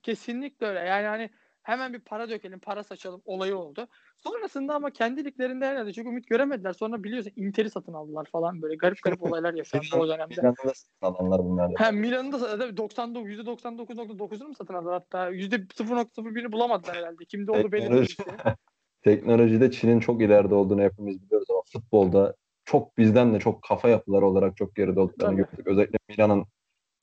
kesinlikle 0.03 0.65
öyle. 0.67 0.79
Yani 0.79 1.07
hani 1.07 1.29
hemen 1.63 1.93
bir 1.93 1.99
para 1.99 2.29
dökelim, 2.29 2.59
para 2.59 2.83
saçalım 2.83 3.21
olayı 3.25 3.57
oldu. 3.57 3.87
Sonrasında 4.17 4.75
ama 4.75 4.91
kendi 4.91 5.25
liglerinde 5.25 5.65
herhalde 5.65 5.93
çok 5.93 6.05
ümit 6.05 6.27
göremediler. 6.27 6.73
Sonra 6.73 7.03
biliyorsun 7.03 7.31
Inter'i 7.35 7.69
satın 7.69 7.93
aldılar 7.93 8.27
falan 8.31 8.61
böyle 8.61 8.75
garip 8.75 9.03
garip 9.03 9.23
olaylar 9.23 9.53
yaşandı 9.53 9.85
o 9.95 10.07
dönemde. 10.07 10.35
Milan'da 10.41 10.67
da 10.67 10.73
alanlar 11.01 11.43
bunlar. 11.43 11.71
Ha 11.75 11.91
Milan'ın 11.91 12.31
da 12.31 12.57
tabii 12.57 12.77
99 12.77 13.31
%99.9'unu 13.31 14.47
mu 14.47 14.55
satın 14.55 14.73
aldılar 14.73 14.93
hatta 14.93 15.31
%0.01'ini 15.31 16.51
bulamadılar 16.51 16.95
herhalde. 16.95 17.25
Kimde 17.25 17.51
oldu 17.51 17.71
belli 17.71 17.91
değil. 17.91 18.15
Teknoloji- 18.17 18.55
Teknolojide 19.01 19.71
Çin'in 19.71 19.99
çok 19.99 20.21
ileride 20.21 20.55
olduğunu 20.55 20.81
hepimiz 20.81 21.21
biliyoruz 21.21 21.47
ama 21.49 21.61
futbolda 21.73 22.35
çok 22.65 22.97
bizden 22.97 23.33
de 23.33 23.39
çok 23.39 23.63
kafa 23.63 23.89
yapıları 23.89 24.25
olarak 24.25 24.57
çok 24.57 24.75
geride 24.75 24.99
olduklarını 24.99 25.37
Tabii. 25.37 25.49
gördük. 25.51 25.67
Özellikle 25.67 25.97
Milan'ın 26.09 26.45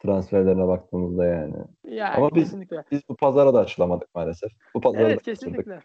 transferlerine 0.05 0.69
baktığımızda 0.69 1.27
yani. 1.27 1.55
Yani 1.85 2.15
Ama 2.15 2.35
biz- 2.35 2.45
kesinlikle. 2.45 2.85
Biz 2.91 3.01
bu 3.09 3.17
pazara 3.17 3.55
da 3.55 3.59
açılamadık 3.61 4.15
maalesef. 4.15 4.53
Bu 4.75 4.81
pazarı 4.81 5.03
da 5.03 5.09
Evet 5.09 5.23
kesinlikle. 5.23 5.81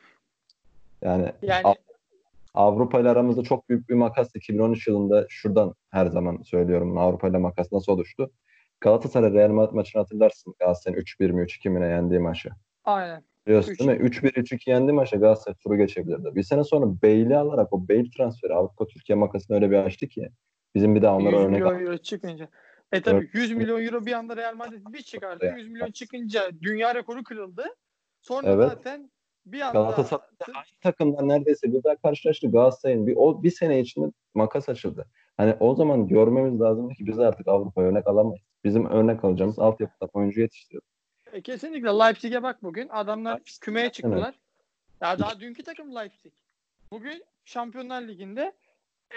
Yani, 1.02 1.32
Yani 1.42 1.62
Av- 1.64 1.74
Avrupa 2.54 3.00
ile 3.00 3.10
aramızda 3.10 3.44
çok 3.44 3.70
büyük 3.70 3.90
bir 3.90 3.94
makas 3.96 4.36
2013 4.36 4.88
yılında 4.88 5.26
şuradan 5.30 5.74
her 5.92 6.06
zaman 6.06 6.42
söylüyorum 6.42 6.98
Avrupa 6.98 7.28
ile 7.28 7.38
makas 7.38 7.72
nasıl 7.72 7.92
oluştu? 7.92 8.32
Galatasaray 8.82 9.34
Real 9.34 9.50
Madrid 9.50 9.74
maçını 9.76 10.02
hatırlarsın. 10.02 10.54
Galatasaray'ın 10.60 11.02
3-1 11.02 11.30
mi 11.32 11.42
3-2 11.42 11.70
mi 11.70 11.82
ne 11.82 11.86
yendiği 11.88 12.20
maçı. 12.20 12.50
aynen. 12.86 13.24
Biliyorsun 13.48 13.72
Üç. 13.72 13.80
değil 13.80 13.90
mi? 13.90 13.96
3-1 13.98 14.30
3-2 14.34 14.70
yendi 14.70 14.92
maçı 14.92 15.18
Galatasaray 15.18 15.56
turu 15.64 15.78
geçebilirdi. 15.78 16.36
Bir 16.36 16.44
sene 16.44 16.64
sonra 16.64 16.86
Bale'i 16.86 17.38
alarak 17.38 17.74
o 17.74 17.90
Bale 17.90 18.10
transferi 18.18 18.54
Avrupa 18.54 18.88
Türkiye 18.88 19.16
makasını 19.16 19.56
öyle 19.56 19.72
bir 19.72 19.78
açtı 19.78 20.08
ki 20.08 20.30
bizim 20.76 20.96
bir 20.96 21.02
daha 21.02 21.16
100 21.20 21.26
onlara 21.28 21.38
örnek 21.42 21.52
milyon 21.62 21.80
euro 21.86 21.98
çıkınca. 21.98 22.48
E 22.92 23.02
tabii 23.02 23.18
Evet. 23.18 23.30
100 23.34 23.52
milyon 23.52 23.86
euro 23.86 24.06
bir 24.06 24.12
anda 24.14 24.38
Real 24.38 24.56
Madrid 24.56 24.86
bir 24.94 25.02
çıkardı. 25.02 25.46
Evet. 25.46 25.58
100 25.58 25.70
milyon 25.70 25.92
çıkınca 25.92 26.52
dünya 26.62 26.96
rekoru 26.96 27.24
kırıldı. 27.24 27.66
Sonra 28.22 28.48
Evet. 28.50 28.70
zaten 28.70 29.12
bir 29.46 29.62
anda 29.62 29.80
Galatasaray'da 29.80 30.46
aynı 30.48 30.80
takımlar 30.82 31.28
neredeyse 31.28 31.74
bir 31.74 31.84
daha 31.84 31.96
karşılaştı 31.96 32.52
Galatasaray'ın. 32.52 33.08
Bir, 33.08 33.14
o 33.18 33.44
bir 33.44 33.52
sene 33.52 33.80
içinde 33.80 34.12
makas 34.34 34.70
açıldı. 34.70 35.06
Hani 35.38 35.56
o 35.60 35.76
zaman 35.76 36.08
görmemiz 36.08 36.62
lazım 36.62 36.90
ki 36.90 37.06
biz 37.08 37.20
artık 37.20 37.48
Avrupa'ya 37.48 37.88
örnek 37.88 38.08
alamayız. 38.08 38.42
Bizim 38.64 38.86
örnek 38.86 39.24
alacağımız 39.24 39.60
altyapıdan 39.60 40.10
oyuncu 40.14 40.42
yetiştiriyor. 40.42 40.84
E, 41.34 41.42
kesinlikle 41.42 41.88
Leipzig'e 41.90 42.44
bak 42.44 42.64
bugün. 42.64 42.90
Adamlar 42.90 43.36
Leipzig, 43.36 43.62
kümeye 43.62 43.90
çıktılar. 43.92 44.40
Ya 45.02 45.20
daha 45.20 45.40
dünkü 45.40 45.64
takım 45.64 45.96
Leipzig. 45.96 46.34
Bugün 46.92 47.24
Şampiyonlar 47.46 48.02
Ligi'nde 48.02 48.54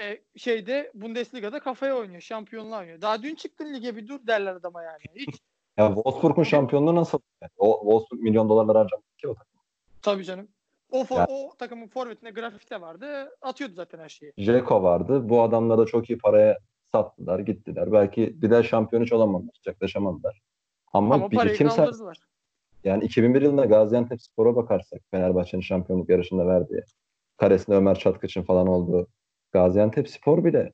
e, 0.01 0.21
şeyde 0.37 0.91
Bundesliga'da 0.95 1.61
kafaya 1.61 1.97
oynuyor. 1.97 2.21
Şampiyonlar 2.21 2.81
oynuyor. 2.81 3.01
Daha 3.01 3.23
dün 3.23 3.35
çıktın 3.35 3.75
lige 3.75 3.97
bir 3.97 4.09
dur 4.09 4.27
derler 4.27 4.55
adama 4.55 4.83
yani. 4.83 5.03
Hiç 5.15 5.39
Ya 5.77 5.87
Wolfsburg'un 5.95 6.43
şampiyonluğu 6.43 6.95
nasıl? 6.95 7.19
O 7.59 7.81
Wolfsburg 7.81 8.21
milyon 8.21 8.49
dolarlar 8.49 8.77
harcamış 8.77 9.07
ki 9.19 9.29
o 9.29 9.35
takım. 9.35 9.61
tabii 10.03 10.25
canım. 10.25 10.49
O, 10.91 11.05
for, 11.05 11.17
Ya- 11.17 11.27
o 11.31 11.55
takımın 11.59 11.89
forvetinde 11.89 12.31
grafikte 12.31 12.81
vardı. 12.81 13.37
Atıyordu 13.43 13.75
zaten 13.75 13.99
her 13.99 14.09
şeyi. 14.09 14.33
Jeko 14.39 14.83
vardı. 14.83 15.29
Bu 15.29 15.43
adamlar 15.43 15.79
da 15.79 15.87
çok 15.87 16.11
iyi 16.11 16.19
paraya 16.19 16.59
sattılar, 16.93 17.39
gittiler. 17.39 17.93
Belki 17.93 18.43
bir 18.43 18.51
daha 18.51 18.63
şampiyon 18.63 19.03
hiç 19.03 19.13
olamadılar, 19.13 19.61
yaklaşamadılar. 19.67 20.41
Ama, 20.93 21.15
Ama 21.15 21.31
bir 21.31 21.55
kimse 21.55 21.87
yani 22.85 23.05
2001 23.05 23.43
yılında 23.43 23.65
Gaziantep 23.65 24.23
Spor'a 24.23 24.57
bakarsak 24.57 25.01
Fenerbahçe'nin 25.11 25.63
şampiyonluk 25.63 26.09
yarışında 26.09 26.47
verdiği 26.47 26.83
karesinde 27.37 27.77
Ömer 27.77 27.99
Çatkıç'ın 27.99 28.43
falan 28.43 28.67
olduğu 28.67 29.07
Gaziantep 29.53 30.09
Spor 30.09 30.45
bile 30.45 30.73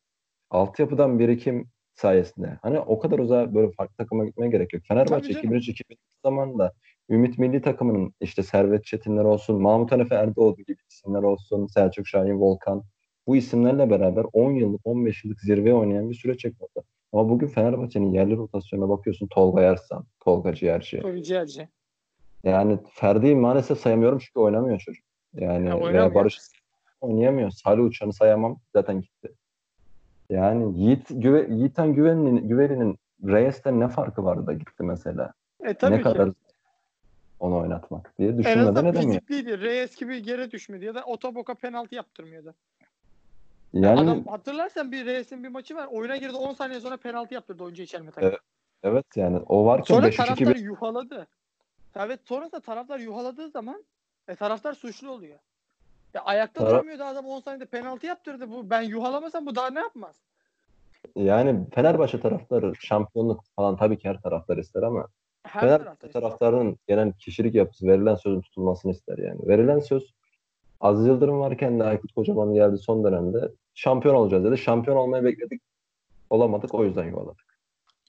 altyapıdan 0.51 1.18
birikim 1.18 1.68
sayesinde 1.95 2.59
hani 2.62 2.81
o 2.81 2.99
kadar 2.99 3.18
uzağa 3.18 3.55
böyle 3.55 3.72
farklı 3.72 3.95
takıma 3.97 4.26
gitmeye 4.26 4.51
gerek 4.51 4.72
yok. 4.72 4.83
Fenerbahçe 4.89 5.33
Tabii 5.33 5.43
canım. 5.43 5.57
2003-2004 5.57 5.97
zamanında 6.24 6.72
Ümit 7.11 7.39
Milli 7.39 7.62
takımının 7.62 8.14
işte 8.20 8.43
Servet 8.43 8.85
Çetinler 8.85 9.24
olsun, 9.24 9.62
Mahmut 9.62 9.93
Hanefi 9.93 10.14
Erdoğdu 10.14 10.62
gibi 10.62 10.76
isimler 10.91 11.22
olsun, 11.22 11.66
Selçuk 11.66 12.09
Şahin, 12.09 12.41
Volkan 12.41 12.83
bu 13.26 13.37
isimlerle 13.37 13.91
beraber 13.91 14.26
10 14.33 14.53
yıllık, 14.53 14.81
15 14.85 15.24
yıllık 15.24 15.41
zirveye 15.41 15.74
oynayan 15.74 16.11
bir 16.11 16.14
süreç 16.14 16.41
çekmedi. 16.41 16.70
Ama 17.12 17.29
bugün 17.29 17.47
Fenerbahçe'nin 17.47 18.12
yerli 18.12 18.37
rotasyonuna 18.37 18.89
bakıyorsun 18.89 19.26
Tolga 19.26 19.62
Yarsan, 19.62 20.07
Tolga 20.20 20.55
Ciğerci. 20.55 21.01
Tabii 21.03 21.22
ciğerci. 21.22 21.68
Yani 22.45 22.79
Ferdi'yi 22.93 23.37
maalesef 23.37 23.79
sayamıyorum 23.79 24.18
çünkü 24.18 24.41
oynamıyor 24.41 24.79
çocuk. 24.79 25.05
Yani 25.35 25.68
Ya 25.68 25.81
veya 25.81 26.14
Barış 26.14 26.39
oynayamıyor. 27.01 27.51
Salih 27.51 27.84
Uçan'ı 27.84 28.12
sayamam. 28.12 28.61
Zaten 28.72 29.01
gitti. 29.01 29.34
Yani 30.30 30.80
Yiğit, 30.80 31.07
Güve, 31.11 31.46
Yiğitan 31.51 31.94
Güveli'nin, 31.94 32.49
Güveli'nin 32.49 32.99
Reyes'ten 33.26 33.80
ne 33.80 33.88
farkı 33.88 34.24
vardı 34.24 34.46
da 34.46 34.53
gitti 34.53 34.82
mesela? 34.82 35.32
E 35.64 35.74
tabii 35.74 35.92
ne 35.92 35.96
ki. 35.99 36.03
kadar 36.03 36.30
onu 37.40 37.59
oynatmak 37.59 38.18
diye 38.18 38.28
En 38.28 38.38
düşünmeden 38.38 38.62
azından 38.66 38.86
edemiyor. 38.86 39.12
fizikliydi. 39.12 39.61
Reyes 39.61 39.96
gibi 39.96 40.30
yere 40.30 40.51
düşmedi 40.51 40.84
ya 40.84 40.94
da 40.94 41.05
otoboka 41.05 41.55
penaltı 41.55 41.94
yaptırmıyordu. 41.94 42.55
Yani 43.72 44.01
Adam 44.01 44.24
hatırlarsan 44.26 44.92
bir 44.92 45.07
Reyes'in 45.07 45.44
bir 45.44 45.49
maçı 45.49 45.74
var. 45.74 45.86
Oyuna 45.90 46.16
girdi 46.16 46.36
10 46.36 46.53
saniye 46.53 46.80
sonra 46.80 46.96
penaltı 46.96 47.34
yaptırdı 47.34 47.64
oyuncu 47.64 47.82
içerme 47.82 48.11
takımı. 48.11 48.30
Evet, 48.30 48.40
evet 48.82 49.07
yani 49.16 49.38
o 49.38 49.66
varken 49.66 49.94
Sonra 49.94 50.09
5-3-2 50.09 50.16
taraftar 50.16 50.57
yuhaladı. 50.57 51.26
Evet 51.96 52.20
sonrasında 52.24 52.61
taraftar 52.61 52.99
yuhaladığı 52.99 53.49
zaman 53.49 53.84
e, 54.28 54.34
taraftar 54.34 54.72
suçlu 54.72 55.11
oluyor. 55.11 55.38
Ya 56.19 56.25
ayakta 56.25 56.61
Tara- 56.61 56.71
duramıyordu 56.71 57.03
adam 57.05 57.27
10 57.27 57.41
saniyede 57.41 57.64
penaltı 57.66 58.07
yaptırdı. 58.07 58.51
Bu 58.51 58.71
ben 58.71 58.83
yuhalamasam 58.83 59.47
bu 59.47 59.55
daha 59.57 59.71
ne 59.71 59.79
yapmaz? 59.81 60.16
yani 61.16 61.66
Fenerbahçe 61.75 62.21
taraftarı 62.21 62.73
şampiyonluk 62.81 63.45
falan 63.57 63.77
tabii 63.77 63.99
ki 63.99 64.09
her 64.09 64.21
taraftar 64.21 64.57
ister 64.57 64.83
ama 64.83 65.07
Her 65.43 65.61
Fenerbahçe 65.61 65.85
tarafta. 65.85 66.21
taraftarının 66.21 66.79
genel 66.89 67.12
kişilik 67.12 67.55
yapısı 67.55 67.87
verilen 67.87 68.14
sözün 68.14 68.41
tutulmasını 68.41 68.93
ister 68.93 69.19
yani. 69.19 69.49
Verilen 69.49 69.79
söz 69.79 70.12
Aziz 70.81 71.07
Yıldırım 71.07 71.41
varken 71.41 71.81
de 71.81 71.85
Aykut 71.85 72.12
Kocaman 72.12 72.55
geldi 72.55 72.79
son 72.79 73.05
dönemde 73.05 73.49
şampiyon 73.75 74.14
olacağız 74.14 74.45
dedi. 74.45 74.59
Şampiyon 74.59 74.97
olmayı 74.97 75.25
bekledik. 75.25 75.62
Olamadık 76.31 76.75
o 76.75 76.85
yüzden 76.85 77.05
yuvaladık. 77.05 77.59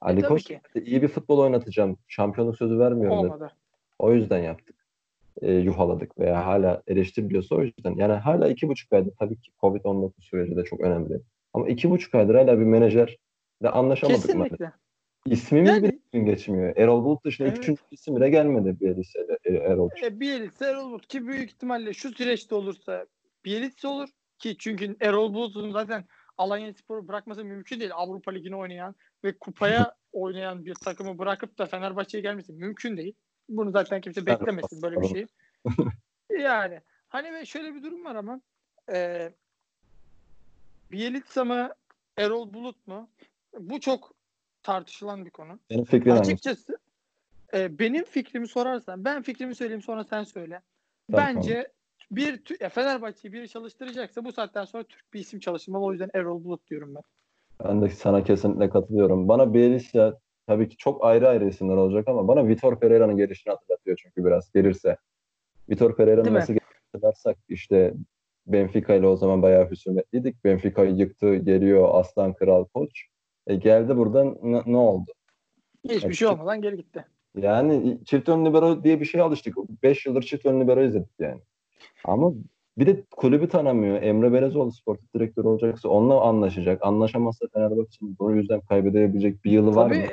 Ali 0.01 0.19
E, 0.19 0.21
tabii 0.21 0.29
Koç 0.33 0.43
ki. 0.43 0.61
dedi, 0.75 0.85
iyi 0.89 1.01
bir 1.01 1.07
futbol 1.07 1.37
oynatacağım. 1.39 1.97
Şampiyonluk 2.07 2.57
sözü 2.57 2.79
vermiyorum 2.79 3.17
dedi. 3.23 3.25
Olmadı. 3.33 3.51
O 3.99 4.11
yüzden 4.13 4.39
yaptık. 4.39 4.75
E, 5.41 5.53
yuhaladık 5.53 6.19
veya 6.19 6.45
hala 6.45 6.83
eleştiriliyorsa 6.87 7.55
o 7.55 7.61
yüzden. 7.61 7.95
Yani 7.95 8.13
hala 8.13 8.47
iki 8.49 8.67
buçuk 8.67 8.93
aydır 8.93 9.13
tabii 9.19 9.35
ki 9.41 9.51
Covid-19 9.61 10.11
süreci 10.21 10.55
de 10.55 10.63
çok 10.63 10.79
önemli. 10.79 11.21
Ama 11.53 11.67
iki 11.69 11.89
buçuk 11.89 12.15
aydır 12.15 12.35
hala 12.35 12.59
bir 12.59 12.63
menajerle 12.65 13.17
anlaşamadık. 13.63 14.35
maalesef. 14.35 14.57
Kesinlikle. 14.57 14.71
İsmimiz 15.25 15.69
Yani- 15.69 15.99
bile 16.13 16.23
geçmiyor. 16.23 16.73
Erol 16.77 17.03
Bulut 17.03 17.25
dışında 17.25 17.47
Evet. 17.47 17.57
üçüncü 17.57 17.81
isim 17.91 18.15
bile 18.15 18.29
gelmedi 18.29 18.77
Bielitsa 18.81 19.19
ile 19.19 19.37
e, 19.43 19.53
Erol. 19.53 19.89
E, 20.03 20.19
Bielitsa 20.19 20.65
Erol 20.69 20.89
Bulut 20.89 21.07
ki 21.07 21.27
büyük 21.27 21.49
ihtimalle 21.49 21.93
şu 21.93 22.11
süreçte 22.11 22.55
olursa 22.55 23.05
Bielitsa 23.45 23.87
olur 23.89 24.09
ki 24.39 24.55
çünkü 24.59 24.95
Erol 24.99 25.33
Bulut'un 25.33 25.71
zaten 25.71 26.05
Alanya 26.37 26.73
Spor'u 26.73 27.07
bırakması 27.07 27.45
mümkün 27.45 27.79
değil. 27.79 27.91
Avrupa 27.93 28.31
Ligi'ni 28.31 28.55
oynayan 28.55 28.95
ve 29.23 29.33
kupaya 29.39 29.95
oynayan 30.11 30.65
bir 30.65 30.75
takımı 30.75 31.17
bırakıp 31.17 31.57
da 31.57 31.65
Fenerbahçe'ye 31.65 32.21
gelmesi 32.21 32.53
mümkün 32.53 32.97
değil. 32.97 33.13
Bunu 33.49 33.71
zaten 33.71 34.01
kimse 34.01 34.25
beklemesin 34.25 34.81
böyle 34.81 35.01
bir 35.01 35.07
şey. 35.07 35.25
yani 36.39 36.81
hani 37.09 37.33
ve 37.33 37.45
şöyle 37.45 37.75
bir 37.75 37.83
durum 37.83 38.05
var 38.05 38.15
ama 38.15 38.41
e, 38.91 39.31
Bielitsa 40.91 41.45
mı 41.45 41.73
Erol 42.17 42.53
Bulut 42.53 42.87
mu? 42.87 43.09
Bu 43.59 43.79
çok 43.79 44.13
tartışılan 44.63 45.25
bir 45.25 45.29
konu. 45.29 45.59
Benim 45.69 45.85
fikrim? 45.85 46.13
Açıkçası 46.13 46.77
e, 47.53 47.79
benim 47.79 48.03
fikrimi 48.03 48.47
sorarsan 48.47 49.05
ben 49.05 49.21
fikrimi 49.21 49.55
söyleyeyim 49.55 49.81
sonra 49.81 50.03
sen 50.03 50.23
söyle. 50.23 50.61
Tamam, 51.11 51.25
Bence 51.27 51.71
bir 52.11 52.61
ya 52.61 52.69
Fenerbahçe'yi 52.69 53.33
biri 53.33 53.49
çalıştıracaksa 53.49 54.25
bu 54.25 54.31
saatten 54.31 54.65
sonra 54.65 54.83
Türk 54.83 55.13
bir 55.13 55.19
isim 55.19 55.39
çalıştırmalı. 55.39 55.83
O 55.83 55.91
yüzden 55.91 56.09
Erol 56.13 56.43
Bulut 56.43 56.67
diyorum 56.67 56.95
ben. 56.95 57.03
Ben 57.63 57.81
de 57.81 57.89
sana 57.89 58.23
kesinlikle 58.23 58.69
katılıyorum. 58.69 59.27
Bana 59.27 59.53
Bielitsa 59.53 60.19
tabii 60.49 60.69
ki 60.69 60.77
çok 60.77 61.05
ayrı 61.05 61.27
ayrı 61.27 61.47
isimler 61.47 61.75
olacak 61.75 62.07
ama 62.07 62.27
bana 62.27 62.47
Vitor 62.47 62.79
Pereira'nın 62.79 63.17
gelişini 63.17 63.51
hatırlatıyor 63.51 63.97
çünkü 64.03 64.25
biraz 64.25 64.51
gelirse. 64.51 64.97
Vitor 65.69 65.95
Pereira'nın 65.95 66.33
nasıl 66.33 66.55
hatırlarsak 66.93 67.37
işte 67.49 67.93
Benfica 68.47 68.95
ile 68.95 69.07
o 69.07 69.15
zaman 69.15 69.41
bayağı 69.41 69.69
husumetliydik. 69.69 70.43
Benfica'yı 70.43 70.95
yıktı, 70.95 71.35
geliyor 71.35 71.89
Aslan 71.91 72.33
Kral 72.33 72.65
Koç. 72.65 73.05
E 73.47 73.55
geldi 73.55 73.97
buradan 73.97 74.37
ne, 74.43 74.61
ne 74.65 74.77
oldu? 74.77 75.11
Hiçbir 75.83 76.03
Evet, 76.05 76.15
şey 76.15 76.27
olmadan 76.27 76.61
geri 76.61 76.77
gitti. 76.77 77.05
Yani 77.37 77.99
çift 78.05 78.29
ön 78.29 78.45
libero 78.45 78.83
diye 78.83 78.99
bir 78.99 79.05
şeye 79.05 79.21
alıştık. 79.21 79.55
5 79.83 80.05
yıldır 80.05 80.21
çift 80.21 80.45
ön 80.45 80.61
libero 80.61 80.83
izledik 80.83 81.19
yani. 81.19 81.41
Ama 82.05 82.33
bir 82.77 82.87
de 82.87 83.03
kulübü 83.11 83.49
tanımıyor. 83.49 84.01
Emre 84.01 84.33
Belezoğlu 84.33 84.71
sportif 84.71 85.13
direktör 85.13 85.43
olacaksa 85.43 85.89
onunla 85.89 86.21
anlaşacak. 86.21 86.79
Anlaşamazsa 86.85 87.47
Fenerbahçe'nin 87.53 88.15
bu 88.19 88.31
yüzden 88.31 88.61
kaybedebilecek 88.61 89.45
bir 89.45 89.51
yılı 89.51 89.75
var 89.75 89.91
mı? 89.91 90.03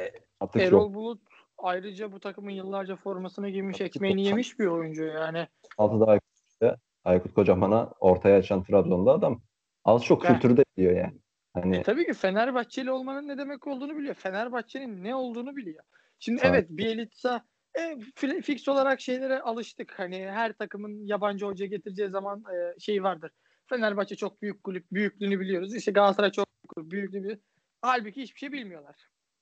Artık 0.41 0.63
Erol 0.63 0.81
yok. 0.81 0.95
Bulut 0.95 1.21
ayrıca 1.59 2.13
bu 2.13 2.21
takımın 2.21 2.51
yıllarca 2.51 2.97
formasını 2.97 3.51
giymiş, 3.51 3.79
Tabii, 3.79 3.89
ekmeğini 3.89 4.21
tabii. 4.21 4.29
yemiş 4.29 4.59
bir 4.59 4.67
oyuncu 4.67 5.05
yani. 5.05 5.49
Altıda 5.79 6.07
Aykut, 6.11 6.39
işte, 6.51 6.77
Aykut 7.05 7.35
Kocaman'a 7.35 7.91
ortaya 8.01 8.37
açan 8.39 8.63
Trabzon'da 8.65 9.13
adam. 9.13 9.43
Az 9.85 10.05
çok 10.05 10.25
Ben- 10.25 10.33
kültürde 10.33 10.65
diyor 10.77 10.97
yani. 10.97 11.19
Hani 11.55 11.77
E, 11.77 11.83
tabii 11.83 12.07
ki 12.07 12.13
Fenerbahçeli 12.15 12.91
olmanın 12.91 13.29
ne 13.29 13.39
demek 13.39 13.67
olduğunu 13.67 13.97
biliyor. 13.97 14.15
Fenerbahçe'nin 14.15 15.05
ne 15.05 15.15
olduğunu 15.15 15.57
biliyor. 15.57 15.85
Şimdi 16.19 16.43
Tabii. 16.43 16.57
evet 16.57 16.71
Bielitsa 16.71 17.45
e, 17.75 17.81
fi- 17.93 18.43
fix 18.43 18.69
olarak 18.69 19.01
şeylere 19.01 19.41
alıştık. 19.41 19.99
Hani 19.99 20.27
her 20.31 20.53
takımın 20.53 21.07
yabancı 21.07 21.47
hoca 21.47 21.67
getireceği 21.67 22.09
zaman 22.09 22.45
e, 22.55 22.81
şey 22.81 23.03
vardır. 23.03 23.31
Fenerbahçe 23.67 24.17
çok 24.17 24.43
büyük 24.43 24.65
kulüp, 24.65 24.93
büyüklüğünü 24.93 25.41
biliyoruz. 25.41 25.75
İşte 25.75 25.93
Galatasaray 25.93 26.31
çok 26.33 26.47
büyük 26.47 26.69
kulüp, 26.75 26.91
büyüklüğünü 26.91 27.23
biliyoruz. 27.23 27.43
Halbuki 27.83 28.23
hiçbir 28.23 28.39
şey 28.39 28.53
bilmiyorlar. 28.53 28.97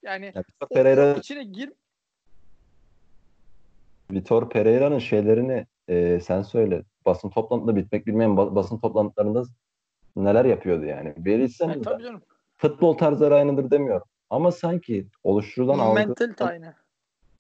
Yani 0.04 0.32
ya 0.34 0.42
Pereira 0.74 1.14
içine 1.14 1.44
gir 1.44 1.72
Vitor 4.10 4.50
Pereira'nın 4.50 4.98
şeylerini 4.98 5.66
e, 5.88 6.20
sen 6.20 6.42
söyle. 6.42 6.82
Basın 7.06 7.30
toplantıda 7.30 7.76
bitmek 7.76 8.06
bilmeyen 8.06 8.30
ba- 8.30 8.54
basın 8.54 8.78
toplantılarında 8.78 9.44
neler 10.16 10.44
yapıyordu 10.44 10.84
yani. 10.84 11.08
E, 11.08 11.24
da 11.24 11.82
tabii 11.82 12.02
canım. 12.02 12.22
futbol 12.56 12.96
tarzları 12.96 13.34
aynıdır 13.34 13.70
demiyorum. 13.70 14.06
Ama 14.30 14.52
sanki 14.52 15.06
oluşturulan 15.24 15.78
algı 15.78 16.14
aynı. 16.40 16.74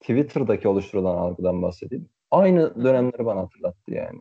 Twitter'daki 0.00 0.68
oluşturulan 0.68 1.16
algıdan 1.16 1.62
bahsedeyim. 1.62 2.08
Aynı 2.30 2.84
dönemleri 2.84 3.26
bana 3.26 3.40
hatırlattı 3.40 3.94
yani. 3.94 4.20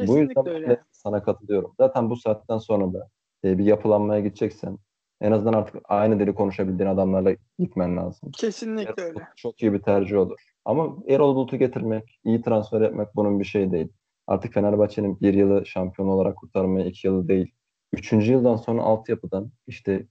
E, 0.00 0.06
bu 0.06 0.18
yüzden 0.18 0.48
öyle. 0.48 0.82
sana 0.92 1.22
katılıyorum. 1.22 1.74
Zaten 1.78 2.10
bu 2.10 2.16
saatten 2.16 2.58
sonra 2.58 2.92
da 2.92 3.08
e, 3.44 3.58
bir 3.58 3.64
yapılanmaya 3.64 4.20
gideceksen 4.20 4.78
en 5.24 5.32
azından 5.32 5.52
artık 5.52 5.82
aynı 5.84 6.20
dili 6.20 6.34
konuşabildiğin 6.34 6.90
adamlarla 6.90 7.36
gitmen 7.58 7.96
lazım. 7.96 8.30
Kesinlikle 8.30 9.02
Erol 9.02 9.08
öyle. 9.08 9.14
Bulut 9.14 9.36
çok 9.36 9.62
iyi 9.62 9.72
bir 9.72 9.82
tercih 9.82 10.18
olur. 10.18 10.40
Ama 10.64 10.96
Erol 11.08 11.36
Bulut'u 11.36 11.56
getirmek, 11.56 12.20
iyi 12.24 12.42
transfer 12.42 12.80
etmek 12.80 13.08
bunun 13.16 13.40
bir 13.40 13.44
şey 13.44 13.72
değil. 13.72 13.88
Artık 14.26 14.54
Fenerbahçe'nin 14.54 15.20
bir 15.20 15.34
yılı 15.34 15.66
şampiyon 15.66 16.08
olarak 16.08 16.36
kurtarmaya 16.36 16.86
iki 16.86 17.06
yılı 17.06 17.28
değil. 17.28 17.54
Üçüncü 17.92 18.32
yıldan 18.32 18.56
sonra 18.56 18.82
altyapıdan 18.82 19.50
işte 19.66 20.06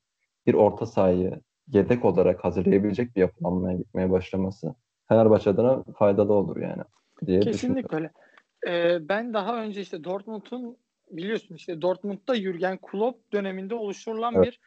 bir 0.47 0.53
orta 0.53 0.85
sahayı 0.85 1.41
yedek 1.67 2.05
olarak 2.05 2.43
hazırlayabilecek 2.43 3.15
bir 3.15 3.21
yapılanmaya 3.21 3.77
gitmeye 3.77 4.11
başlaması 4.11 4.75
Fenerbahçe 5.09 5.49
adına 5.49 5.83
faydalı 5.97 6.33
olur 6.33 6.57
yani 6.57 6.83
diye. 7.25 7.39
Kesinlikle 7.39 7.97
öyle. 7.97 8.11
Ee, 8.67 9.09
ben 9.09 9.33
daha 9.33 9.63
önce 9.63 9.81
işte 9.81 10.03
Dortmund'un 10.03 10.77
biliyorsun 11.11 11.55
işte 11.55 11.81
Dortmund'da 11.81 12.35
Jürgen 12.35 12.77
Klopp 12.77 13.33
döneminde 13.33 13.75
oluşturulan 13.75 14.33
Evet. 14.35 14.47
bir 14.47 14.59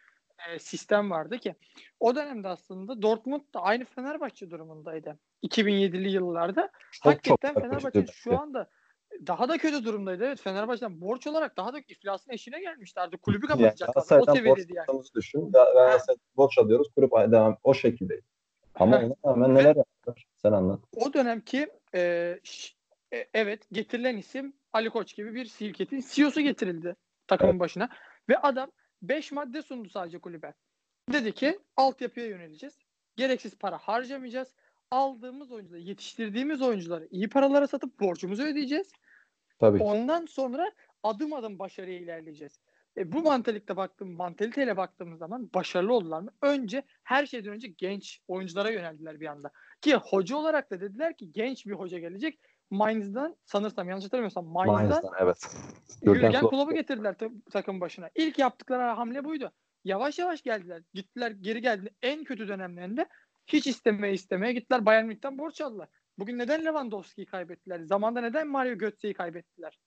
e, 0.49 0.59
sistem 0.59 1.11
vardı 1.11 1.39
ki 1.39 1.55
o 2.01 2.15
dönemde 2.15 2.49
aslında 2.49 3.03
Dortmund 3.03 3.41
da 3.55 3.61
aynı 3.61 3.85
Fenerbahçe 3.85 4.51
durumundaydı. 4.51 5.19
2007'li 5.43 6.09
yıllarda. 6.09 6.71
Çok 6.93 7.13
Hakikaten 7.13 7.55
çok 7.55 7.63
Fenerbahçe 7.63 8.07
şu 8.13 8.39
anda 8.39 8.71
daha 9.27 9.49
da 9.49 9.59
kötü 9.59 9.85
durumdaydı. 9.85 10.25
Evet 10.25 10.41
Fenerbahçe'den 10.41 11.01
borç 11.01 11.27
olarak 11.27 11.57
daha 11.57 11.73
da 11.73 11.79
iflasın 11.89 12.33
eşine 12.33 12.61
gelmişti. 12.61 13.01
Artık 13.01 13.23
kulübü 13.23 13.47
Yani 13.49 13.59
kapatacaklar. 13.59 13.89
o 13.89 13.93
Galatasaray'dan 13.93 14.35
seviyedeydi 14.35 14.73
yani. 14.75 15.03
düşün. 15.15 15.41
Ga- 15.41 15.73
Galatasaray 15.75 16.17
borç 16.37 16.59
alıyoruz. 16.59 16.89
Kulüp 16.95 17.13
devam 17.13 17.59
o 17.65 17.75
şekilde. 17.75 18.21
Ama 18.75 18.97
ona 18.97 19.33
rağmen 19.33 19.55
neler 19.55 19.77
yaptılar? 19.77 20.27
Sen 20.37 20.53
anlat. 20.53 20.81
O 20.97 21.13
dönemki 21.13 21.69
e, 21.95 22.01
e, 23.13 23.29
evet 23.35 23.67
getirilen 23.73 24.17
isim 24.17 24.57
Ali 24.73 24.91
Koç 24.91 25.17
gibi 25.17 25.35
bir 25.35 25.45
şirketin 25.45 26.05
CEO'su 26.11 26.41
getirildi 26.41 26.97
takımın 27.27 27.61
başına 27.61 27.89
ve 28.29 28.39
adam 28.39 28.71
5 29.03 29.33
madde 29.33 29.63
sundu 29.63 29.89
sadece 29.89 30.19
kulübe. 30.19 30.55
Dedi 31.13 31.33
ki 31.33 31.59
altyapıya 31.77 32.27
yöneleceğiz. 32.27 32.79
Gereksiz 33.17 33.59
para 33.59 33.79
harcamayacağız. 33.79 34.55
Aldığımız 34.91 35.53
oyuncuları, 35.53 35.81
yetiştirdiğimiz 35.81 36.63
oyuncuları 36.63 37.09
iyi 37.11 37.29
paralara 37.29 37.67
satıp 37.67 38.01
borcumuzu 38.01 38.43
ödeyeceğiz. 38.43 38.93
Tabii. 39.59 39.83
Ondan 39.83 40.27
sonra 40.27 40.73
adım 41.03 41.33
adım 41.33 41.59
başarıya 41.59 41.99
ilerleyeceğiz. 41.99 42.61
E, 42.97 43.13
bu 43.13 43.23
mantalikte 43.23 43.77
baktığım, 43.77 44.13
mantaliteyle 44.13 44.77
baktığımız 44.77 45.19
zaman 45.19 45.51
başarılı 45.55 45.95
oldular 45.95 46.21
mı? 46.21 46.31
Önce 46.43 46.83
her 47.05 47.27
şeyden 47.27 47.53
önce 47.53 47.69
genç 47.69 48.21
oyunculara 48.29 48.71
yöneldiler 48.71 49.21
bir 49.21 49.27
anda. 49.27 49.51
Ki 49.81 49.95
hoca 49.95 50.37
olarak 50.37 50.71
da 50.71 50.81
dediler 50.81 51.17
ki 51.17 51.33
genç 51.33 51.67
bir 51.67 51.73
hoca 51.73 51.99
gelecek. 51.99 52.41
Mainz'dan 52.71 53.37
sanırsam 53.45 53.89
yanlış 53.89 54.05
hatırlamıyorsam 54.05 54.47
Mainz'dan 54.47 54.75
Mainz'dan 54.75 55.13
evet. 55.21 55.57
Jürgen 56.05 56.15
Jürgen 56.15 56.41
Klopp. 56.41 56.51
Klopp'u 56.55 56.75
getirdiler 56.75 57.19
ta- 57.19 57.31
takım 57.51 57.81
başına. 57.81 58.11
İlk 58.15 58.39
yaptıkları 58.39 58.83
hamle 58.83 59.25
buydu. 59.25 59.53
Yavaş 59.85 60.19
yavaş 60.19 60.43
geldiler. 60.43 60.83
Gittiler 60.95 61.31
geri 61.31 61.61
geldiler. 61.63 61.93
En 62.03 62.25
kötü 62.25 62.49
dönemlerinde 62.49 63.07
hiç 63.47 63.67
istemeye 63.67 64.13
istemeye 64.15 64.53
gittiler 64.53 64.87
Bayern 64.87 65.05
Münih'ten 65.07 65.39
borç 65.39 65.61
aldılar. 65.61 65.89
Bugün 66.19 66.39
neden 66.39 66.65
Lewandowski'yi 66.65 67.27
kaybettiler? 67.27 67.81
Zamanda 67.81 68.21
neden 68.21 68.49
Mario 68.49 68.79
Götze'yi 68.79 69.15
kaybettiler? 69.15 69.79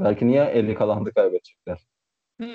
Belki 0.00 0.26
niye 0.26 0.44
Eli 0.44 0.74
Kalan'dı 0.74 1.14
kaybedecekler? 1.14 1.78
Hı. 2.40 2.46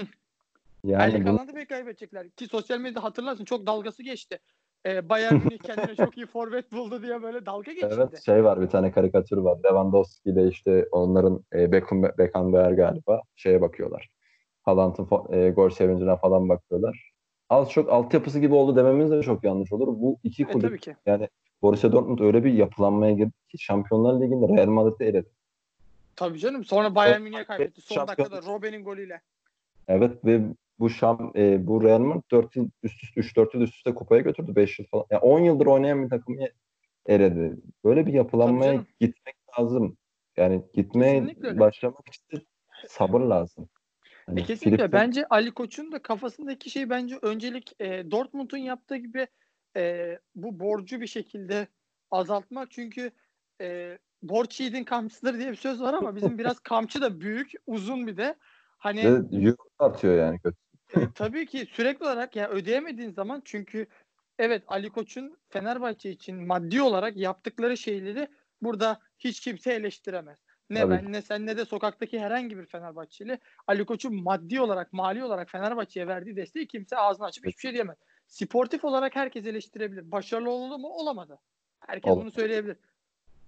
Yani 0.84 1.04
Erling 1.04 1.26
bu- 1.28 1.30
Haaland'ı 1.30 1.56
bir 1.56 1.66
kaybedecekler. 1.66 2.30
Ki 2.30 2.48
sosyal 2.48 2.80
medyada 2.80 3.04
hatırlarsın 3.04 3.46
çok 3.46 3.66
dalgası 3.68 4.04
geçti. 4.04 4.40
Ee, 4.86 5.10
Bayern 5.10 5.36
Münih 5.36 5.58
kendine 5.58 5.96
çok 5.96 6.18
iyi 6.18 6.26
forvet 6.26 6.72
buldu 6.72 7.02
diye 7.04 7.22
böyle 7.22 7.46
dalga 7.46 7.72
geçildi. 7.74 7.94
Evet 7.98 8.26
şey 8.26 8.44
var 8.44 8.62
bir 8.62 8.68
tane 8.68 8.92
karikatür 8.92 9.38
var. 9.38 9.58
Lewandowski 9.66 10.30
ile 10.30 10.48
işte 10.48 10.86
onların 10.92 11.44
e, 11.54 11.72
Beckham, 11.72 12.04
Beckenbauer 12.04 12.72
galiba 12.72 13.22
şeye 13.36 13.62
bakıyorlar. 13.62 14.10
Haaland'ın 14.64 15.08
e, 15.30 15.50
gol 15.50 15.70
sevincine 15.70 16.18
falan 16.18 16.50
bakıyorlar. 16.50 17.12
Az 17.50 17.72
çok 17.72 17.90
altyapısı 17.90 18.40
gibi 18.40 18.54
oldu 18.54 18.76
dememiz 18.76 19.12
de 19.12 19.22
çok 19.24 19.44
yanlış 19.44 19.72
olur. 19.72 19.88
Bu 19.88 20.20
iki 20.24 20.44
E, 20.44 20.46
kulüp 20.46 20.82
ki. 20.82 20.96
yani 21.06 21.30
Borussia 21.62 21.92
Dortmund 21.92 22.20
öyle 22.20 22.44
bir 22.44 22.54
yapılanmaya 22.54 23.14
girdi 23.14 23.32
ki 23.50 23.58
Şampiyonlar 23.58 24.22
Ligi'nde 24.22 24.58
Real 24.58 24.68
Madrid'i 24.68 25.04
eledi. 25.04 25.30
Tabii 26.16 26.40
canım. 26.40 26.66
Sonra 26.66 26.96
Bayern 26.96 27.22
Münih'e 27.22 27.44
kaybetti. 27.44 27.82
Son 27.82 28.08
dakikada 28.08 28.42
Robben'in 28.42 28.84
golüyle. 28.84 29.22
Evet 29.88 30.26
ve 30.26 30.42
bu 30.80 30.90
Şam 30.90 31.32
e, 31.36 31.68
bu 31.68 31.84
Real 31.84 32.00
Madrid 32.00 32.32
4 32.32 32.56
yıl 32.56 32.70
üst 32.84 33.04
üste 33.04 33.22
3-4 33.22 33.54
yıl 33.54 33.62
üst 33.62 33.76
üste 33.76 33.96
kupaya 33.96 34.22
götürdü 34.22 34.56
5 34.56 34.80
yıl 34.80 34.86
falan. 34.88 35.06
Yani 35.10 35.22
10 35.22 35.40
yıldır 35.40 35.66
oynayan 35.66 36.04
bir 36.04 36.10
takımı 36.10 36.48
eledi. 37.06 37.58
Böyle 37.84 38.06
bir 38.06 38.14
yapılanmaya 38.14 38.86
gitmek 39.00 39.36
lazım. 39.60 39.98
Yani 40.38 40.64
gitmeye 40.74 41.20
Kesinlikle 41.20 41.60
başlamak 41.60 42.08
için 42.08 42.48
sabır 42.88 43.22
lazım. 43.22 43.70
Hani 44.26 44.40
E 44.40 44.44
kesinlikle. 44.44 44.86
Filip- 44.86 44.94
Bence 44.94 45.26
Ali 45.30 45.52
Koç'un 45.52 45.92
da 45.92 46.02
kafasındaki 46.02 46.70
şey 46.70 46.90
bence 46.90 47.16
öncelik 47.22 47.74
e, 47.80 48.12
Dortmund'un 48.12 48.58
yaptığı 48.58 48.98
gibi 48.98 49.28
e, 49.78 50.18
bu 50.36 50.60
borcu 50.60 51.02
bir 51.02 51.08
şekilde 51.08 51.68
azaltmak. 52.12 52.72
Çünkü 52.72 53.12
e, 53.62 53.98
borç 54.24 54.60
yiğidin 54.60 54.84
kamçısıdır 54.84 55.38
diye 55.40 55.52
bir 55.52 55.56
söz 55.56 55.82
var 55.82 55.94
ama 55.94 56.16
bizim 56.16 56.38
biraz 56.38 56.60
kamçı 56.60 57.02
da 57.02 57.22
büyük, 57.22 57.52
uzun 57.68 58.08
bir 58.08 58.18
de. 58.18 58.36
Hani 58.78 59.02
euro 59.32 59.56
artıyor 59.80 60.18
yani 60.18 60.40
kötü. 60.40 60.58
E, 60.96 61.00
tabii 61.16 61.46
ki 61.46 61.68
sürekli 61.72 62.06
olarak 62.06 62.36
ya 62.36 62.50
ödeyemediğin 62.50 63.12
zaman 63.12 63.42
çünkü 63.46 63.88
evet 64.40 64.64
Ali 64.68 64.90
Koç'un 64.90 65.38
Fenerbahçe 65.50 66.12
için 66.12 66.48
maddi 66.48 66.82
olarak 66.82 67.18
yaptıkları 67.18 67.78
şeyleri 67.78 68.28
burada 68.62 69.00
hiç 69.20 69.40
kimse 69.40 69.74
eleştiremez. 69.74 70.40
Ne 70.70 70.80
Tabii 70.80 70.92
ben 70.92 71.12
ne 71.12 71.22
sen 71.22 71.46
ne 71.46 71.58
de 71.58 71.66
sokaktaki 71.66 72.20
herhangi 72.20 72.58
bir 72.58 72.66
Fenerbahçeli 72.66 73.40
Ali 73.68 73.86
Koç'un 73.86 74.24
maddi 74.24 74.62
olarak 74.62 74.94
mali 74.94 75.24
olarak 75.24 75.50
Fenerbahçe'ye 75.50 76.08
verdiği 76.08 76.36
desteği 76.36 76.68
kimse 76.68 76.98
ağzını 76.98 77.26
açıp 77.26 77.46
hiçbir 77.46 77.62
şey 77.62 77.74
diyemez. 77.74 77.98
Sportif 78.28 78.86
olarak 78.86 79.16
herkes 79.16 79.46
eleştirebilir. 79.46 80.12
Başarılı 80.12 80.50
oldu 80.50 80.78
mu? 80.80 80.88
Olamadı. 80.88 81.40
Herkes 81.80 82.10
Olamadı. 82.12 82.26
bunu 82.26 82.32
söyleyebilir. 82.32 82.78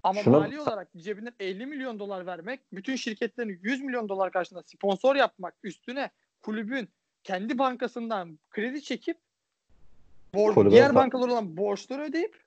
Ama 0.04 0.22
Şuna- 0.22 0.40
mali 0.40 0.60
olarak 0.60 0.88
cebinden 0.98 1.34
50 1.40 1.66
milyon 1.66 2.00
dolar 2.00 2.26
vermek, 2.26 2.60
bütün 2.74 2.96
şirketlerin 2.96 3.60
100 3.62 3.82
milyon 3.82 4.10
dolar 4.10 4.32
karşılığında 4.32 4.64
sponsor 4.68 5.16
yapmak, 5.16 5.56
üstüne 5.64 6.10
kulübün 6.42 6.90
kendi 7.24 7.58
bankasından 7.58 8.40
kredi 8.50 8.82
çekip 8.82 9.18
borç, 10.34 10.72
diğer 10.72 10.96
bankalar 10.96 11.28
olan 11.28 11.58
borçları 11.58 12.02
ödeyip 12.02 12.44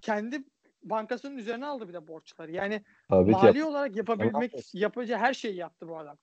kendi 0.00 0.44
bankasının 0.84 1.36
üzerine 1.36 1.66
aldı 1.66 1.88
bir 1.88 1.92
de 1.94 2.08
borçları. 2.08 2.52
Yani 2.52 2.82
Tabii 3.08 3.30
mali 3.30 3.58
yap- 3.58 3.68
olarak 3.68 3.96
yapabilmek 3.96 4.42
yapıyorsun. 4.42 4.78
yapacağı 4.78 5.18
her 5.18 5.34
şeyi 5.34 5.56
yaptı 5.56 5.88
bu 5.88 5.98
adam. 5.98 6.18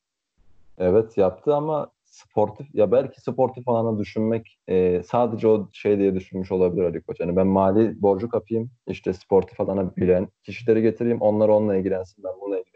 evet 0.78 1.18
yaptı 1.18 1.56
ama 1.56 1.92
sportif 2.06 2.76
ya 2.76 2.92
belki 2.92 3.22
sportif 3.22 3.68
alana 3.68 4.00
düşünmek 4.00 4.60
e, 4.68 5.04
sadece 5.04 5.48
o 5.48 5.70
şey 5.74 5.98
diye 6.00 6.16
düşünmüş 6.16 6.52
olabilir 6.52 6.84
Ali 6.84 7.02
Koç. 7.02 7.20
Yani 7.20 7.36
ben 7.36 7.48
mali 7.48 8.02
borcu 8.02 8.30
kapayım 8.30 8.72
işte 8.88 9.14
sportif 9.14 9.62
alana 9.62 9.96
bilen 9.96 10.28
kişileri 10.44 10.82
getireyim 10.82 11.22
onlar 11.22 11.50
onunla 11.50 11.76
ilgilensin 11.76 12.24
ben 12.24 12.32
bununla 12.42 12.60
ilgileneyim. 12.60 12.69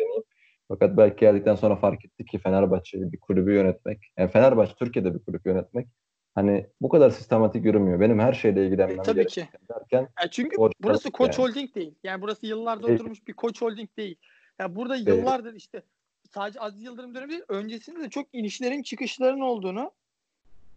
Fakat 0.68 0.98
belki 0.98 1.16
geldikten 1.20 1.56
sonra 1.56 1.76
fark 1.76 2.06
ettik 2.06 2.28
ki 2.28 2.40
Fenerbahçe'yi 2.40 3.12
bir 3.12 3.20
kulübü 3.20 3.54
yönetmek 3.54 4.14
yani 4.18 4.32
Fenerbahçe 4.32 4.74
Türkiye'de 4.76 5.14
bir 5.14 5.20
kulüp 5.20 5.46
yönetmek 5.46 5.88
hani 6.36 6.68
bu 6.82 6.90
kadar 6.90 7.10
sistematik 7.10 7.66
yürümüyor. 7.66 8.00
Benim 8.00 8.20
her 8.20 8.34
şeyle 8.34 8.66
ilgilenmem 8.66 9.00
E, 9.00 9.04
tabii 9.04 9.28
ki. 9.28 9.48
derken 9.70 10.08
Ya 10.24 10.30
çünkü 10.32 10.56
burası 10.84 11.12
Koç 11.12 11.40
yani. 11.40 11.48
Holding 11.48 11.76
değil. 11.76 11.96
Yani 12.04 12.22
burası 12.22 12.46
yıllardır 12.46 12.88
Değil. 12.88 13.00
oturmuş 13.00 13.28
bir 13.28 13.34
Koç 13.34 13.62
Holding 13.62 13.90
değil. 13.98 14.16
Ya 14.60 14.76
burada 14.76 14.96
yıllardır 14.96 15.54
işte 15.54 15.82
sadece 16.32 16.60
Aziz 16.60 16.84
Yıldırım 16.84 17.16
dönemi 17.16 17.32
değil, 17.32 17.44
öncesinde 17.50 18.00
de 18.00 18.10
çok 18.10 18.28
inişlerin 18.34 18.84
çıkışların 18.84 19.40
olduğunu 19.40 19.92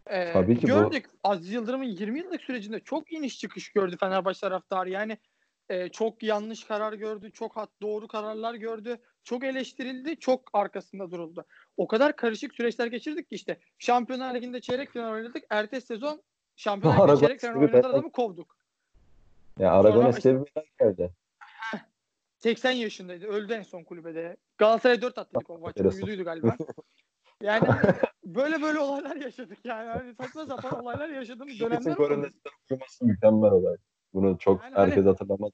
e, 0.07 0.33
Tabii 0.33 0.57
ki 0.57 0.63
bu- 0.63 0.67
gördük. 0.67 1.11
Aziz 1.25 1.53
Yıldırım'ın 1.53 1.85
20 1.85 2.19
yıllık 2.19 2.41
sürecinde 2.41 2.81
çok 2.81 3.13
iniş 3.13 3.39
çıkış 3.39 3.73
gördü 3.73 3.97
Fenerbahçe 4.01 4.41
taraftarı. 4.41 4.91
Yani 4.91 5.19
e, 5.69 5.89
çok 5.89 6.23
yanlış 6.23 6.65
karar 6.65 6.93
gördü, 6.93 7.31
çok 7.33 7.57
hat 7.57 7.71
doğru 7.83 8.09
kararlar 8.09 8.55
gördü, 8.55 8.99
çok 9.27 9.45
eleştirildi, 9.45 10.17
çok 10.17 10.51
arkasında 10.53 11.11
duruldu. 11.11 11.45
O 11.77 11.87
kadar 11.87 12.17
karışık 12.17 12.55
süreçler 12.55 12.87
geçirdik 12.87 13.29
ki 13.29 13.35
işte 13.35 13.57
Şampiyonlar 13.79 14.35
Ligi'nde 14.35 14.61
çeyrek 14.61 14.91
final 14.91 15.13
oynadık. 15.13 15.45
Ertesi 15.51 15.87
sezon 15.87 16.23
Şampiyonlar 16.57 17.09
Ligi'nde 17.09 17.21
çeyrek 17.21 17.41
final 17.41 17.55
oynadığı 17.57 17.73
ben- 17.73 17.83
adamı 17.83 18.13
kovduk. 18.13 18.57
ya 19.59 19.73
Aragon 19.73 19.97
Sonra 19.97 20.09
eski 20.09 20.35
bir 20.35 20.63
geldi. 20.81 21.11
80 22.39 22.71
yaşındaydı. 22.71 23.27
Öldü 23.27 23.53
en 23.53 23.63
son 23.63 23.85
kulübede. 23.85 24.37
Galatasaray 24.59 25.03
4 25.03 25.19
attı 25.19 25.41
Enteresan. 25.67 25.99
yüzüydü 26.01 26.25
galiba. 26.25 26.57
Yani 27.43 27.67
hani 27.67 27.95
böyle 28.25 28.63
böyle 28.63 28.79
olaylar 28.79 29.17
yaşadık 29.17 29.59
yani. 29.65 29.89
Hani 29.91 30.15
saçma 30.15 30.47
sapan 30.47 30.83
olaylar 30.83 31.09
yaşadığımız 31.09 31.55
Bütün 31.55 31.71
dönemler 31.71 31.97
oldu. 31.97 32.31
Kurması 32.69 33.05
mükemmel 33.05 33.51
olay. 33.51 33.77
Bunu 34.15 34.39
çok 34.39 34.63
Yani 34.63 34.75
hani- 34.75 34.87
herkes 34.91 35.05
hatırlamaz. 35.07 35.53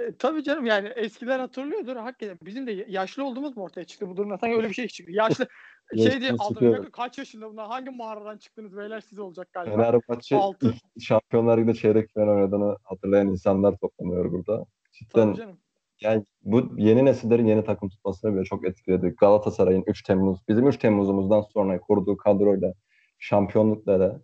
E, 0.00 0.12
tabii 0.18 0.42
canım 0.42 0.66
yani 0.66 0.88
eskiler 0.88 1.38
hatırlıyordur. 1.38 1.96
Hakikaten 1.96 2.38
bizim 2.42 2.66
de 2.66 2.84
yaşlı 2.88 3.24
olduğumuz 3.24 3.56
mu 3.56 3.62
ortaya 3.62 3.84
çıktı 3.84 4.08
bu 4.08 4.16
durumda? 4.16 4.38
Sanki 4.38 4.56
öyle 4.56 4.68
bir 4.68 4.74
şey 4.74 4.88
çıktı. 4.88 5.12
Yaşlı 5.12 5.46
şey 5.96 6.20
diye 6.20 6.30
Yaşlı 6.30 6.44
aldı. 6.44 6.54
çıkıyor. 6.54 6.90
Kaç 6.92 7.18
yaşında 7.18 7.50
bunlar? 7.50 7.66
Hangi 7.66 7.90
mağaradan 7.90 8.38
çıktınız 8.38 8.76
beyler 8.76 9.00
siz 9.00 9.18
olacak 9.18 9.48
galiba. 9.52 9.76
Fenerbahçe 9.76 10.36
Altı. 10.36 10.74
Şampiyonlar 11.00 11.58
Ligi'nde 11.58 11.74
çeyrek 11.74 12.10
final 12.14 12.28
oynadığını 12.28 12.76
hatırlayan 12.84 13.28
insanlar 13.28 13.76
toplanıyor 13.76 14.32
burada. 14.32 14.64
Cidden 14.92 15.26
Tabii 15.26 15.36
canım. 15.36 15.58
yani 16.00 16.24
bu 16.42 16.62
yeni 16.76 17.04
nesillerin 17.04 17.46
yeni 17.46 17.64
takım 17.64 17.88
tutmasını 17.88 18.34
bile 18.34 18.44
çok 18.44 18.66
etkiledi. 18.68 19.14
Galatasaray'ın 19.20 19.84
3 19.86 20.02
Temmuz, 20.02 20.38
bizim 20.48 20.68
3 20.68 20.76
Temmuz'umuzdan 20.76 21.40
sonra 21.40 21.80
kurduğu 21.80 22.16
kadroyla, 22.16 22.74
şampiyonluklara 23.18 24.20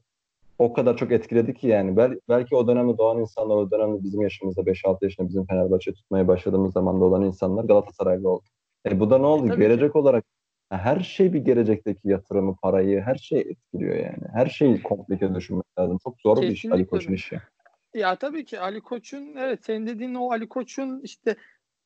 o 0.58 0.72
kadar 0.72 0.96
çok 0.96 1.12
etkiledi 1.12 1.54
ki 1.54 1.68
yani 1.68 1.96
Bel- 1.96 2.20
belki 2.28 2.56
o 2.56 2.68
dönemde 2.68 2.98
doğan 2.98 3.18
insanlar, 3.18 3.56
o 3.56 3.70
dönemde 3.70 4.02
bizim 4.04 4.20
yaşımızda 4.20 4.66
5-6 4.66 5.04
yaşında 5.04 5.28
bizim 5.28 5.46
Fenerbahçe 5.46 5.92
tutmaya 5.92 6.28
başladığımız 6.28 6.72
zamanda 6.72 7.04
olan 7.04 7.22
insanlar 7.22 7.64
Galatasaraylı 7.64 8.28
oldu. 8.30 8.44
E 8.86 9.00
bu 9.00 9.10
da 9.10 9.18
ne 9.18 9.26
oldu? 9.26 9.46
tabii 9.46 9.56
ki. 9.56 9.60
Gelecek 9.62 9.96
olarak 9.96 10.24
her 10.70 11.00
şey 11.00 11.32
bir 11.32 11.38
gelecekteki 11.38 12.08
yatırımı, 12.08 12.56
parayı, 12.62 13.00
her 13.00 13.14
şey 13.14 13.40
etkiliyor 13.40 13.96
yani. 13.96 14.24
Her 14.32 14.46
şeyi 14.46 14.82
komplike 14.82 15.34
düşünmek 15.34 15.78
lazım. 15.78 15.98
Çok 16.04 16.20
zor 16.20 16.42
bir 16.42 16.46
iş 16.46 16.62
Kesinlikle 16.62 16.74
Ali 16.76 16.86
Koç'un 16.86 17.12
işi. 17.12 17.40
Ya 17.94 18.16
tabii 18.16 18.44
ki 18.44 18.60
Ali 18.60 18.80
Koç'un 18.80 19.36
evet 19.36 19.64
senin 19.64 19.86
dediğin 19.86 20.14
o 20.14 20.30
Ali 20.30 20.48
Koç'un 20.48 21.00
işte 21.00 21.36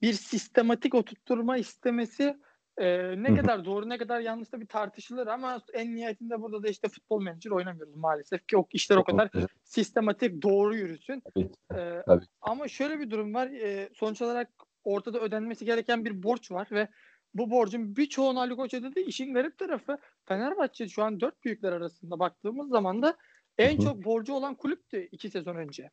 bir 0.03 0.13
sistematik 0.13 0.95
oturtturma 0.95 1.57
istemesi 1.57 2.37
e, 2.81 3.15
ne 3.23 3.35
kadar 3.35 3.65
doğru 3.65 3.89
ne 3.89 3.99
kadar 3.99 4.21
yanlış 4.21 4.53
da 4.53 4.61
bir 4.61 4.67
tartışılır 4.67 5.27
ama 5.27 5.63
en 5.73 5.97
nihayetinde 5.97 6.43
burada 6.43 6.63
da 6.63 6.69
işte 6.69 6.89
futbol 6.89 7.23
menajer 7.23 7.51
oynamıyoruz 7.51 7.97
maalesef 7.97 8.47
ki 8.49 8.57
o 8.57 8.67
işler 8.73 8.97
o 8.97 9.05
kadar 9.05 9.31
sistematik 9.65 10.43
doğru 10.43 10.77
yürüsün. 10.77 11.23
Tabii. 11.35 11.51
E, 11.81 12.03
Tabii. 12.07 12.25
ama 12.41 12.69
şöyle 12.69 13.01
bir 13.01 13.11
durum 13.11 13.35
var. 13.35 13.47
E, 13.47 13.89
sonuç 13.95 14.23
olarak 14.23 14.49
ortada 14.85 15.21
ödenmesi 15.21 15.65
gereken 15.65 16.05
bir 16.05 16.23
borç 16.23 16.51
var 16.51 16.69
ve 16.71 16.89
bu 17.35 17.51
borcun 17.51 17.97
birçoğunu 17.97 18.41
Ali 18.41 18.57
Koç 18.57 18.75
ödedi. 18.75 19.01
İşin 19.01 19.35
garip 19.35 19.59
tarafı 19.59 19.99
Fenerbahçe 20.25 20.89
şu 20.89 21.03
an 21.03 21.21
dört 21.21 21.45
büyükler 21.45 21.73
arasında 21.73 22.19
baktığımız 22.19 22.69
zaman 22.69 23.03
da 23.03 23.17
en 23.59 23.81
çok 23.81 24.05
borcu 24.05 24.33
olan 24.33 24.55
kulüptü 24.55 25.09
iki 25.13 25.31
sezon 25.31 25.57
önce. 25.57 25.91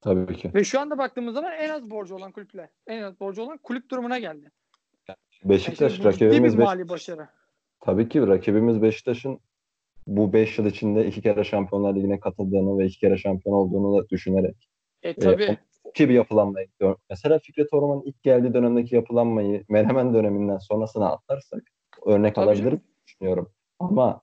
Tabii 0.00 0.36
ki. 0.36 0.50
Ve 0.54 0.64
şu 0.64 0.80
anda 0.80 0.98
baktığımız 0.98 1.34
zaman 1.34 1.52
en 1.52 1.68
az 1.68 1.90
borcu 1.90 2.14
olan 2.14 2.32
kulüpler. 2.32 2.68
En 2.86 3.02
az 3.02 3.20
borcu 3.20 3.42
olan 3.42 3.58
kulüp 3.58 3.90
durumuna 3.90 4.18
geldi. 4.18 4.50
Beşiktaş 5.44 5.98
bir 6.00 6.04
rakibimiz 6.04 6.58
Beş- 6.58 6.64
mali 6.64 6.88
başarı. 6.88 7.28
Tabii 7.80 8.08
ki 8.08 8.26
rakibimiz 8.26 8.82
Beşiktaş'ın 8.82 9.40
bu 10.06 10.32
5 10.32 10.58
yıl 10.58 10.66
içinde 10.66 11.06
iki 11.06 11.22
kere 11.22 11.44
Şampiyonlar 11.44 11.94
Ligi'ne 11.94 12.20
katıldığını 12.20 12.78
ve 12.78 12.86
iki 12.86 12.98
kere 12.98 13.16
şampiyon 13.16 13.56
olduğunu 13.56 13.98
da 14.02 14.08
düşünerek 14.08 14.68
E 15.02 15.14
tabii. 15.14 15.58
ki 15.94 16.08
bir 16.08 16.14
yapılanmayı 16.14 16.66
gör- 16.78 16.96
Mesela 17.10 17.38
Fikret 17.38 17.72
Orman'ın 17.72 18.02
ilk 18.04 18.22
geldiği 18.22 18.54
dönemdeki 18.54 18.94
yapılanmayı 18.94 19.64
Menemen 19.68 20.14
döneminden 20.14 20.58
sonrasına 20.58 21.12
atlarsak 21.12 21.62
örnek 22.06 22.34
Tabii 22.34 22.44
alabiliriz 22.44 22.64
canım. 22.70 22.82
düşünüyorum. 23.06 23.50
Ama 23.78 24.20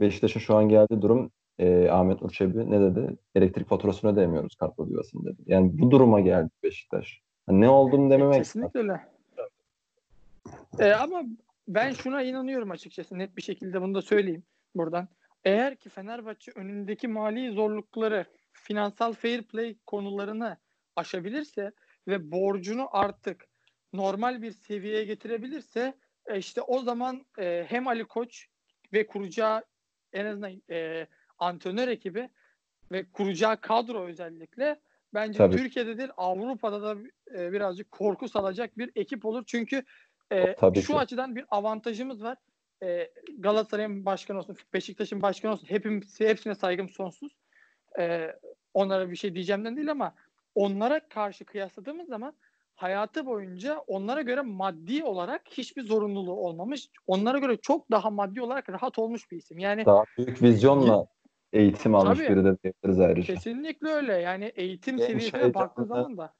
Beşiktaş'ın 0.00 0.40
şu 0.40 0.56
an 0.56 0.68
geldiği 0.68 1.02
durum 1.02 1.30
e, 1.58 1.88
Ahmet 1.90 2.22
Nur 2.22 2.30
Çebi 2.30 2.70
ne 2.70 2.80
dedi? 2.80 3.16
Elektrik 3.34 3.68
faturasını 3.68 4.12
ödeyemiyoruz 4.12 4.54
kartla 4.54 4.84
yuvasını 4.84 5.24
dedi. 5.24 5.42
Yani 5.46 5.70
bu 5.78 5.90
duruma 5.90 6.20
geldi 6.20 6.50
Beşiktaş. 6.62 7.20
Hani 7.46 7.60
ne 7.60 7.68
olduğunu 7.68 8.10
dememek 8.10 8.34
Kesinlikle 8.34 8.80
öyle. 8.80 9.00
E, 10.78 10.92
ama 10.92 11.22
ben 11.68 11.92
şuna 11.92 12.22
inanıyorum 12.22 12.70
açıkçası 12.70 13.18
net 13.18 13.36
bir 13.36 13.42
şekilde 13.42 13.82
bunu 13.82 13.94
da 13.94 14.02
söyleyeyim 14.02 14.44
buradan. 14.74 15.08
Eğer 15.44 15.76
ki 15.76 15.88
Fenerbahçe 15.88 16.52
önündeki 16.54 17.08
mali 17.08 17.52
zorlukları, 17.52 18.24
finansal 18.52 19.12
fair 19.12 19.42
play 19.42 19.76
konularını 19.86 20.56
aşabilirse 20.96 21.72
ve 22.08 22.32
borcunu 22.32 22.88
artık 22.92 23.44
normal 23.92 24.42
bir 24.42 24.50
seviyeye 24.50 25.04
getirebilirse 25.04 25.94
e, 26.26 26.38
işte 26.38 26.62
o 26.62 26.80
zaman 26.80 27.26
e, 27.38 27.66
hem 27.68 27.88
Ali 27.88 28.04
Koç 28.04 28.46
ve 28.92 29.06
kuracağı 29.06 29.64
en 30.12 30.26
azından 30.26 30.62
e, 30.70 31.06
antrenör 31.38 31.88
ekibi 31.88 32.28
ve 32.92 33.10
kuracağı 33.10 33.60
kadro 33.60 34.06
özellikle 34.06 34.80
bence 35.14 35.38
Tabii. 35.38 35.56
Türkiye'de 35.56 35.98
değil 35.98 36.10
Avrupa'da 36.16 36.82
da 36.82 37.00
e, 37.38 37.52
birazcık 37.52 37.90
korku 37.90 38.28
salacak 38.28 38.78
bir 38.78 38.90
ekip 38.94 39.24
olur. 39.24 39.44
Çünkü 39.46 39.84
e, 40.32 40.54
Tabii 40.54 40.80
şu 40.82 40.92
ki. 40.92 40.98
açıdan 40.98 41.36
bir 41.36 41.44
avantajımız 41.50 42.22
var. 42.22 42.38
E, 42.82 43.10
Galatasaray'ın 43.38 44.04
başkanı 44.06 44.38
olsun, 44.38 44.56
Beşiktaş'ın 44.74 45.22
başkanı 45.22 45.52
olsun 45.52 45.70
hepimiz, 45.70 46.20
hepsine 46.20 46.54
saygım 46.54 46.88
sonsuz. 46.88 47.36
E, 47.98 48.36
onlara 48.74 49.10
bir 49.10 49.16
şey 49.16 49.34
diyeceğimden 49.34 49.76
değil 49.76 49.90
ama 49.90 50.14
onlara 50.54 51.08
karşı 51.08 51.44
kıyasladığımız 51.44 52.08
zaman 52.08 52.34
hayatı 52.74 53.26
boyunca 53.26 53.78
onlara 53.78 54.22
göre 54.22 54.40
maddi 54.40 55.04
olarak 55.04 55.42
hiçbir 55.50 55.82
zorunluluğu 55.82 56.36
olmamış. 56.36 56.88
Onlara 57.06 57.38
göre 57.38 57.56
çok 57.56 57.90
daha 57.90 58.10
maddi 58.10 58.42
olarak 58.42 58.70
rahat 58.70 58.98
olmuş 58.98 59.30
bir 59.30 59.36
isim. 59.36 59.58
Yani 59.58 59.86
Daha 59.86 60.04
büyük 60.18 60.42
vizyonla 60.42 61.06
eğitim 61.52 61.94
almış 61.94 62.18
Tabii. 62.18 62.28
biri 62.30 62.44
de 62.44 62.58
diyebiliriz 62.62 63.00
ayrıca. 63.00 63.34
kesinlikle 63.34 63.88
öyle. 63.88 64.12
Yani 64.12 64.44
eğitim 64.44 64.96
Genç, 64.96 65.06
seviyesine 65.06 65.54
baktığın 65.54 65.84
zaman 65.84 66.16
da 66.16 66.32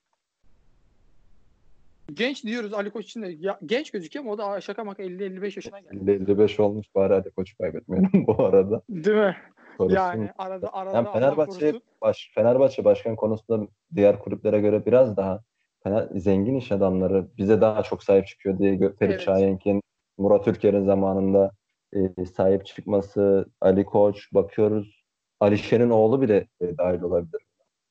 genç 2.15 2.45
diyoruz 2.45 2.73
Ali 2.75 2.91
Koç 2.91 3.05
için 3.05 3.23
de 3.23 3.37
ya, 3.39 3.59
genç 3.67 3.91
gözüküyor 3.91 4.25
ama 4.25 4.33
o 4.33 4.39
da 4.39 4.61
şaka 4.61 4.85
maka 4.85 5.03
50-55 5.03 5.45
yaşına 5.45 5.81
geldi. 5.81 6.11
55 6.11 6.61
olmuş 6.61 6.87
bari 6.95 7.15
hadi 7.15 7.31
koç 7.31 7.59
kaybetmeyelim 7.59 8.11
bu 8.27 8.45
arada. 8.45 8.83
Değil 8.89 9.17
mi? 9.17 9.37
Sorusun. 9.79 9.97
Yani 9.97 10.31
arada 10.39 10.75
arada 10.75 10.97
Yani 10.97 11.09
Fenerbahçe 11.13 11.81
baş, 12.03 12.33
Fenerbahçe 12.35 12.85
başkan 12.85 13.17
konusunda 13.17 13.67
diğer 13.95 14.19
kulüplere 14.19 14.61
göre 14.61 14.87
biraz 14.87 15.17
daha 15.17 15.43
Fener, 15.83 16.09
zengin 16.15 16.55
iş 16.55 16.73
adamları 16.73 17.29
bize 17.39 17.61
daha 17.61 17.83
çok 17.83 18.03
sahip 18.05 18.27
çıkıyor 18.27 18.59
diye 18.59 18.79
Ferit 18.79 19.01
Evet. 19.01 19.21
Şahenk'in, 19.21 19.83
Murat 20.19 20.49
Ülker'in 20.49 20.85
zamanında 20.85 21.51
e, 21.93 22.25
sahip 22.25 22.67
çıkması, 22.67 23.47
Ali 23.61 23.85
Koç 23.85 24.33
bakıyoruz. 24.33 25.01
Alişer'in 25.41 25.91
oğlu 25.91 26.21
bile 26.21 26.49
e, 26.61 26.79
dahil 26.79 27.03
olabilir. 27.03 27.43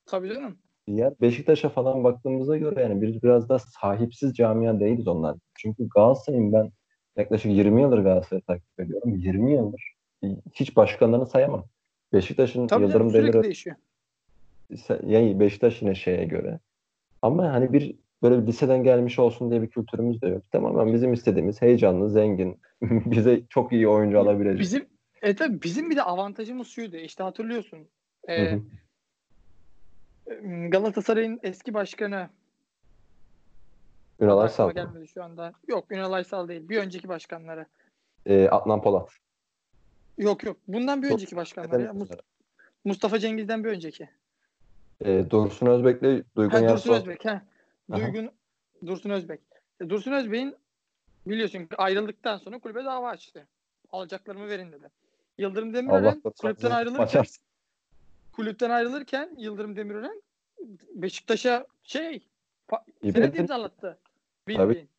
Tabii 0.05 0.33
canım. 0.33 0.57
Diğer 0.89 1.13
Beşiktaş'a 1.21 1.69
falan 1.69 2.03
baktığımızda 2.03 2.57
göre 2.57 2.81
yani 2.81 3.01
biz 3.01 3.23
biraz 3.23 3.49
daha 3.49 3.59
sahipsiz 3.59 4.33
camia 4.33 4.79
değiliz 4.79 5.07
onlar. 5.07 5.37
Çünkü 5.55 5.87
Galatasaray'ın 5.95 6.53
ben 6.53 6.71
yaklaşık 7.17 7.51
20 7.51 7.81
yıldır 7.81 7.99
Galatasaray'ı 7.99 8.41
takip 8.41 8.79
ediyorum. 8.79 9.15
20 9.15 9.53
yıldır 9.53 9.93
hiç 10.53 10.75
başkanlarını 10.75 11.25
sayamam. 11.25 11.65
Beşiktaş'ın 12.13 12.67
Tabii 12.67 12.81
Yıldırım 12.81 12.99
canım 12.99 13.11
sürekli 13.11 13.25
Demirören 13.27 13.43
değişiyor. 13.43 13.75
ya 15.03 15.39
Beşiktaş 15.39 15.81
yine 15.81 15.95
şeye 15.95 16.25
göre. 16.25 16.59
Ama 17.21 17.53
hani 17.53 17.73
bir 17.73 17.95
böyle 18.23 18.41
bir 18.41 18.47
liseden 18.47 18.83
gelmiş 18.83 19.19
olsun 19.19 19.51
diye 19.51 19.61
bir 19.61 19.67
kültürümüz 19.67 20.21
de 20.21 20.27
yok. 20.27 20.51
Tamamen 20.51 20.93
bizim 20.93 21.13
istediğimiz 21.13 21.61
heyecanlı, 21.61 22.09
zengin, 22.09 22.59
bize 22.81 23.41
çok 23.49 23.71
iyi 23.73 23.87
oyuncu 23.87 24.19
alabilecek. 24.19 24.59
Bizim 24.59 24.85
e 25.21 25.35
tabii 25.35 25.61
bizim 25.61 25.89
bir 25.89 25.95
de 25.95 26.03
avantajımız 26.03 26.67
şuydu. 26.67 26.95
İşte 26.95 27.23
hatırlıyorsun. 27.23 27.79
Hı 28.25 28.31
E, 28.31 28.51
hı. 28.51 28.61
Galatasaray'ın 30.69 31.39
eski 31.43 31.73
başkanı 31.73 32.29
Ünal 34.19 34.37
Aysal, 34.37 34.71
gelmedi 34.71 35.07
şu 35.07 35.23
anda. 35.23 35.53
Yok 35.67 35.91
Ünal 35.91 36.13
Aysal 36.13 36.47
değil. 36.47 36.69
Bir 36.69 36.77
önceki 36.77 37.09
başkanları. 37.09 37.65
e, 38.25 38.49
Adnan 38.49 38.81
Polat. 38.81 39.09
Yok 40.17 40.43
yok. 40.43 40.57
Bundan 40.67 41.03
bir 41.03 41.11
önceki 41.11 41.35
başkanları. 41.35 41.81
Ya. 41.81 41.91
Must- 41.91 42.21
Mustafa 42.85 43.19
Cengiz'den 43.19 43.63
bir 43.63 43.69
önceki. 43.69 44.09
E, 45.01 45.29
Dursun 45.29 45.65
Özbek'le 45.65 46.35
Duygun 46.35 46.63
Ha, 46.63 46.69
Dursun. 46.69 46.93
Özbek. 46.93 47.25
Ha. 47.25 47.41
Aha. 47.91 47.99
Duygun 47.99 48.31
Dursun 48.85 49.09
Özbek. 49.09 49.41
E, 49.81 49.89
Dursun 49.89 50.11
Özbek'in 50.11 50.55
biliyorsun 51.25 51.67
ayrıldıktan 51.77 52.37
sonra 52.37 52.59
kulübe 52.59 52.85
dava 52.85 53.09
açtı. 53.09 53.47
Alacaklarımı 53.91 54.47
verin 54.47 54.71
dedi. 54.71 54.89
Yıldırım 55.37 55.73
Demirören 55.73 56.21
kulüpten 56.21 56.71
ayrılırken. 56.71 57.23
Kulüpten 58.39 58.69
ayrılırken 58.69 59.29
Yıldırım 59.37 59.75
Demirören 59.75 60.21
Beşiktaş'a 60.95 61.65
şey 61.83 62.27
senet 63.01 63.39
imzalattı. 63.39 63.99
Tabii. 64.47 64.69
Bildiğin. 64.69 64.89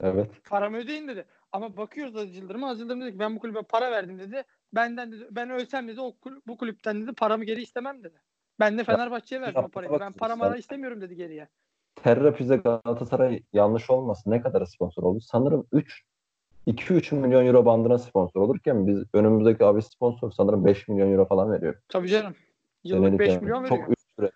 Evet. 0.00 0.30
Paramı 0.44 0.76
ödeyin 0.76 1.08
dedi. 1.08 1.24
Ama 1.52 1.76
bakıyoruz 1.76 2.16
Aziz 2.16 2.36
Yıldırım'a. 2.36 2.70
Aziz 2.70 2.80
Yıldırım 2.80 3.00
dedi 3.00 3.12
ki 3.12 3.18
ben 3.18 3.36
bu 3.36 3.40
kulübe 3.40 3.62
para 3.62 3.90
verdim 3.90 4.18
dedi. 4.18 4.42
Benden 4.72 5.12
dedi 5.12 5.28
ben 5.30 5.50
ölsem 5.50 5.88
dedi 5.88 6.00
o 6.00 6.12
kul- 6.12 6.40
bu 6.46 6.56
kulüpten 6.56 7.02
dedi 7.02 7.12
paramı 7.12 7.44
geri 7.44 7.62
istemem 7.62 8.04
dedi. 8.04 8.20
Ben 8.60 8.78
de 8.78 8.84
Fenerbahçe'ye 8.84 9.40
verdim 9.40 9.56
o 9.56 9.60
yaptığına 9.60 9.82
parayı. 9.88 10.00
Ben 10.00 10.12
paramı 10.12 10.44
sen. 10.44 10.58
istemiyorum 10.58 11.00
dedi 11.00 11.16
geriye. 11.16 11.48
Terrapize 11.94 12.56
Galatasaray 12.56 13.42
yanlış 13.52 13.90
olmasın 13.90 14.30
ne 14.30 14.40
kadar 14.40 14.66
sponsor 14.66 15.02
oldu? 15.02 15.20
Sanırım 15.20 15.66
3 15.72 16.02
2-3 16.66 17.14
milyon 17.14 17.46
euro 17.46 17.64
bandına 17.64 17.98
sponsor 17.98 18.40
olurken 18.40 18.86
biz 18.86 19.04
önümüzdeki 19.12 19.64
abi 19.64 19.82
sponsor 19.82 20.30
sanırım 20.30 20.64
5 20.64 20.88
milyon 20.88 21.12
euro 21.12 21.28
falan 21.28 21.52
veriyor. 21.52 21.74
Tabii 21.88 22.08
canım. 22.08 22.34
Yıllık 22.84 23.04
Senelik 23.04 23.20
5 23.20 23.28
yani. 23.28 23.40
milyon 23.40 23.64
veriyor. 23.64 23.78
Çok 23.78 23.96
üst 23.98 24.08
süre. 24.16 24.30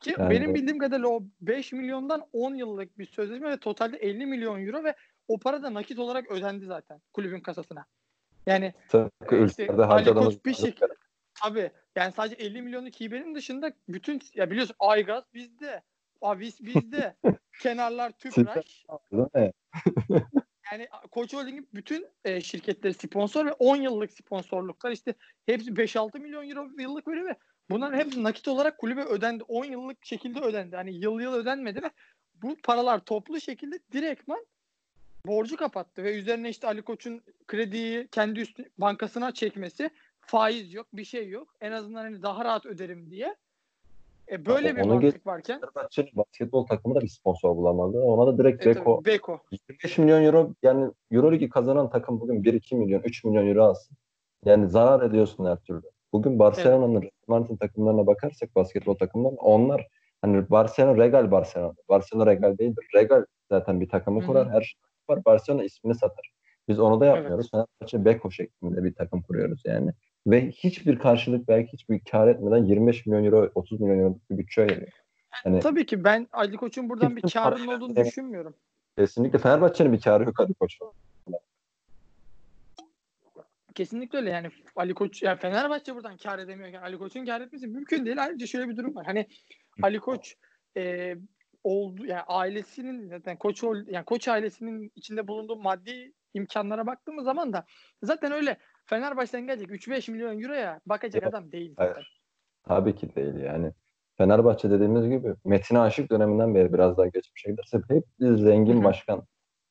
Ki 0.00 0.14
Yani- 0.18 0.30
benim 0.30 0.54
bildiğim 0.54 0.78
kadarıyla 0.78 1.08
o 1.08 1.22
5 1.40 1.72
milyondan 1.72 2.26
10 2.32 2.54
yıllık 2.54 2.98
bir 2.98 3.06
sözleşme 3.06 3.50
ve 3.50 3.56
totalde 3.56 3.96
50 3.96 4.26
milyon 4.26 4.66
euro 4.66 4.84
ve 4.84 4.94
o 5.28 5.38
para 5.38 5.62
da 5.62 5.74
nakit 5.74 5.98
olarak 5.98 6.30
ödendi 6.30 6.64
zaten 6.64 7.00
kulübün 7.12 7.40
kasasına. 7.40 7.84
Yani 8.46 8.74
Tıpkı 8.88 9.36
e, 9.36 9.44
işte 9.46 9.68
Ali 9.72 10.14
Koç 10.14 10.44
bir 10.44 10.54
şekilde 10.54 10.94
tabii 11.42 11.70
yani 11.96 12.12
sadece 12.12 12.34
50 12.44 12.62
milyonluk 12.62 13.00
hibenin 13.00 13.34
dışında 13.34 13.72
bütün 13.88 14.20
ya 14.34 14.50
biliyorsun 14.50 14.76
Aygaz 14.78 15.24
bizde, 15.34 15.82
Avis 16.20 16.60
bizde, 16.60 17.16
kenarlar 17.62 18.12
Tüpraş? 18.12 18.86
yani 20.72 20.88
Koç 21.10 21.34
Holding'in 21.34 21.68
bütün 21.74 22.06
e, 22.24 22.40
şirketleri 22.40 22.94
sponsor 22.94 23.46
ve 23.46 23.52
10 23.52 23.76
yıllık 23.76 24.12
sponsorluklar 24.12 24.90
işte 24.90 25.14
hepsi 25.46 25.70
5-6 25.70 26.18
milyon 26.20 26.48
euro 26.50 26.68
yıllık 26.78 27.08
veriyor 27.08 27.26
ve 27.26 27.36
bunların 27.70 27.98
hepsi 27.98 28.22
nakit 28.22 28.48
olarak 28.48 28.78
kulübe 28.78 29.04
ödendi. 29.04 29.42
10 29.42 29.64
yıllık 29.64 30.06
şekilde 30.06 30.40
ödendi. 30.40 30.76
Hani 30.76 30.94
yıl 30.94 31.20
yıl 31.20 31.32
ödenmedi 31.32 31.82
ve 31.82 31.90
bu 32.34 32.56
paralar 32.62 32.98
toplu 32.98 33.40
şekilde 33.40 33.78
direktman 33.92 34.46
borcu 35.26 35.56
kapattı 35.56 36.04
ve 36.04 36.18
üzerine 36.18 36.50
işte 36.50 36.66
Ali 36.66 36.82
Koç'un 36.82 37.22
krediyi 37.46 38.08
kendi 38.08 38.40
üstü 38.40 38.70
bankasına 38.78 39.34
çekmesi 39.34 39.90
faiz 40.20 40.74
yok 40.74 40.86
bir 40.92 41.04
şey 41.04 41.28
yok. 41.28 41.54
En 41.60 41.72
azından 41.72 42.00
hani 42.00 42.22
daha 42.22 42.44
rahat 42.44 42.66
öderim 42.66 43.10
diye. 43.10 43.36
E 44.30 44.46
böyle 44.46 44.68
Ya 44.68 44.76
bir 44.76 44.84
mantık 44.84 45.26
varken 45.26 45.60
basketbol 46.14 46.66
takımı 46.66 46.94
da 46.94 47.00
bir 47.00 47.08
sponsor 47.08 47.56
bulamadı. 47.56 48.00
Ona 48.00 48.26
da 48.26 48.38
direkt 48.38 48.66
e, 48.66 48.70
Beko 48.70 49.04
Beko. 49.04 49.40
25 49.68 49.98
milyon 49.98 50.24
euro 50.24 50.54
yani 50.62 50.92
Euroligi 51.10 51.48
kazanan 51.48 51.90
takım 51.90 52.20
bugün 52.20 52.42
1-2 52.42 52.76
milyon 52.76 53.00
3 53.00 53.24
milyon 53.24 53.46
euro 53.46 53.64
alsın. 53.64 53.96
Yani 54.44 54.68
zarar 54.68 55.10
ediyorsun 55.10 55.46
her 55.46 55.56
türlü. 55.56 55.82
Bugün 56.12 56.38
Barcelona'nın 56.38 57.02
Real 57.02 57.10
Madrid'in 57.26 57.56
takımlarına 57.56 58.06
bakarsak 58.06 58.56
basketbol 58.56 58.94
takımlarına 58.94 59.38
onlar 59.38 59.86
hani 60.20 60.50
Barcelona 60.50 61.04
Regal 61.04 61.30
Barcelona. 61.30 61.74
Barcelona 61.88 62.30
Regal 62.30 62.58
değildir. 62.58 62.86
Regal 62.94 63.24
zaten 63.50 63.80
bir 63.80 63.88
takımı 63.88 64.20
Hı 64.20 64.22
hı. 64.22 64.26
kurar. 64.26 64.50
Her 64.50 64.60
şey 64.60 64.80
var. 65.08 65.24
Barcelona 65.24 65.64
ismini 65.64 65.94
satar. 65.94 66.32
Biz 66.68 66.80
onu 66.80 67.00
da 67.00 67.06
yapmıyoruz. 67.06 67.50
Fenerbahçe 67.50 68.04
Beko 68.04 68.30
şeklinde 68.30 68.84
bir 68.84 68.94
takım 68.94 69.22
kuruyoruz 69.22 69.62
yani. 69.64 69.92
Ve 70.26 70.50
hiçbir 70.50 70.98
karşılık 70.98 71.48
belki 71.48 71.72
hiçbir 71.72 72.00
kar 72.10 72.28
etmeden 72.28 72.64
25 72.64 73.06
milyon 73.06 73.24
euro 73.24 73.50
30 73.54 73.80
milyon 73.80 73.98
euro 73.98 74.18
bir 74.30 74.38
bütçe 74.38 74.60
ayırıyor. 74.60 74.92
Yani 75.44 75.60
Tabii 75.60 75.86
ki 75.86 76.04
ben 76.04 76.28
Ali 76.32 76.56
Koç'un 76.56 76.88
buradan 76.88 77.16
bir 77.16 77.22
karının 77.22 77.66
olduğunu 77.66 77.96
düşünmüyorum. 77.96 78.54
kesinlikle 78.98 79.38
Fenerbahçe'nin 79.38 79.92
bir 79.92 80.00
karı 80.00 80.24
yok 80.24 80.34
hadi 80.38 80.54
koç. 80.54 80.78
Kesinlikle 83.74 84.18
öyle 84.18 84.30
yani 84.30 84.48
Ali 84.76 84.94
Koç 84.94 85.22
yani 85.22 85.38
Fenerbahçe 85.38 85.94
buradan 85.94 86.16
kar 86.16 86.38
edemiyorken 86.38 86.82
Ali 86.82 86.98
Koç'un 86.98 87.26
kar 87.26 87.40
etmesi 87.40 87.66
mümkün 87.66 88.06
değil. 88.06 88.22
Ayrıca 88.22 88.46
şöyle 88.46 88.68
bir 88.68 88.76
durum 88.76 88.96
var. 88.96 89.06
Hani 89.06 89.26
Ali 89.82 90.00
Koç 90.00 90.36
e, 90.76 91.14
oldu 91.64 92.06
yani 92.06 92.20
ailesinin 92.20 93.08
zaten 93.08 93.36
Koç 93.36 93.62
yani 93.62 94.04
Koç 94.04 94.28
ailesinin 94.28 94.92
içinde 94.96 95.28
bulunduğu 95.28 95.56
maddi 95.56 96.12
imkanlara 96.34 96.86
baktığımız 96.86 97.24
zaman 97.24 97.52
da 97.52 97.66
zaten 98.02 98.32
öyle 98.32 98.56
Fenerbahçe'den 98.86 99.46
gelecek 99.46 99.70
3-5 99.70 100.08
milyon 100.08 100.42
euroya 100.42 100.80
bakacak 100.86 101.22
Yok, 101.22 101.34
adam 101.34 101.52
değil 101.52 101.74
zaten. 101.78 101.92
Hayır. 101.92 102.20
Tabii 102.64 102.94
ki 102.94 103.16
değil 103.16 103.34
yani. 103.34 103.72
Fenerbahçe 104.18 104.70
dediğimiz 104.70 105.08
gibi 105.08 105.34
Metin 105.44 105.74
Aşık 105.74 106.10
döneminden 106.10 106.54
beri 106.54 106.72
biraz 106.72 106.96
daha 106.96 107.06
geçmişe 107.06 107.50
giderse 107.50 107.80
hep 107.88 108.04
bir 108.20 108.36
zengin 108.36 108.80
Hı 108.80 108.84
başkan. 108.84 109.22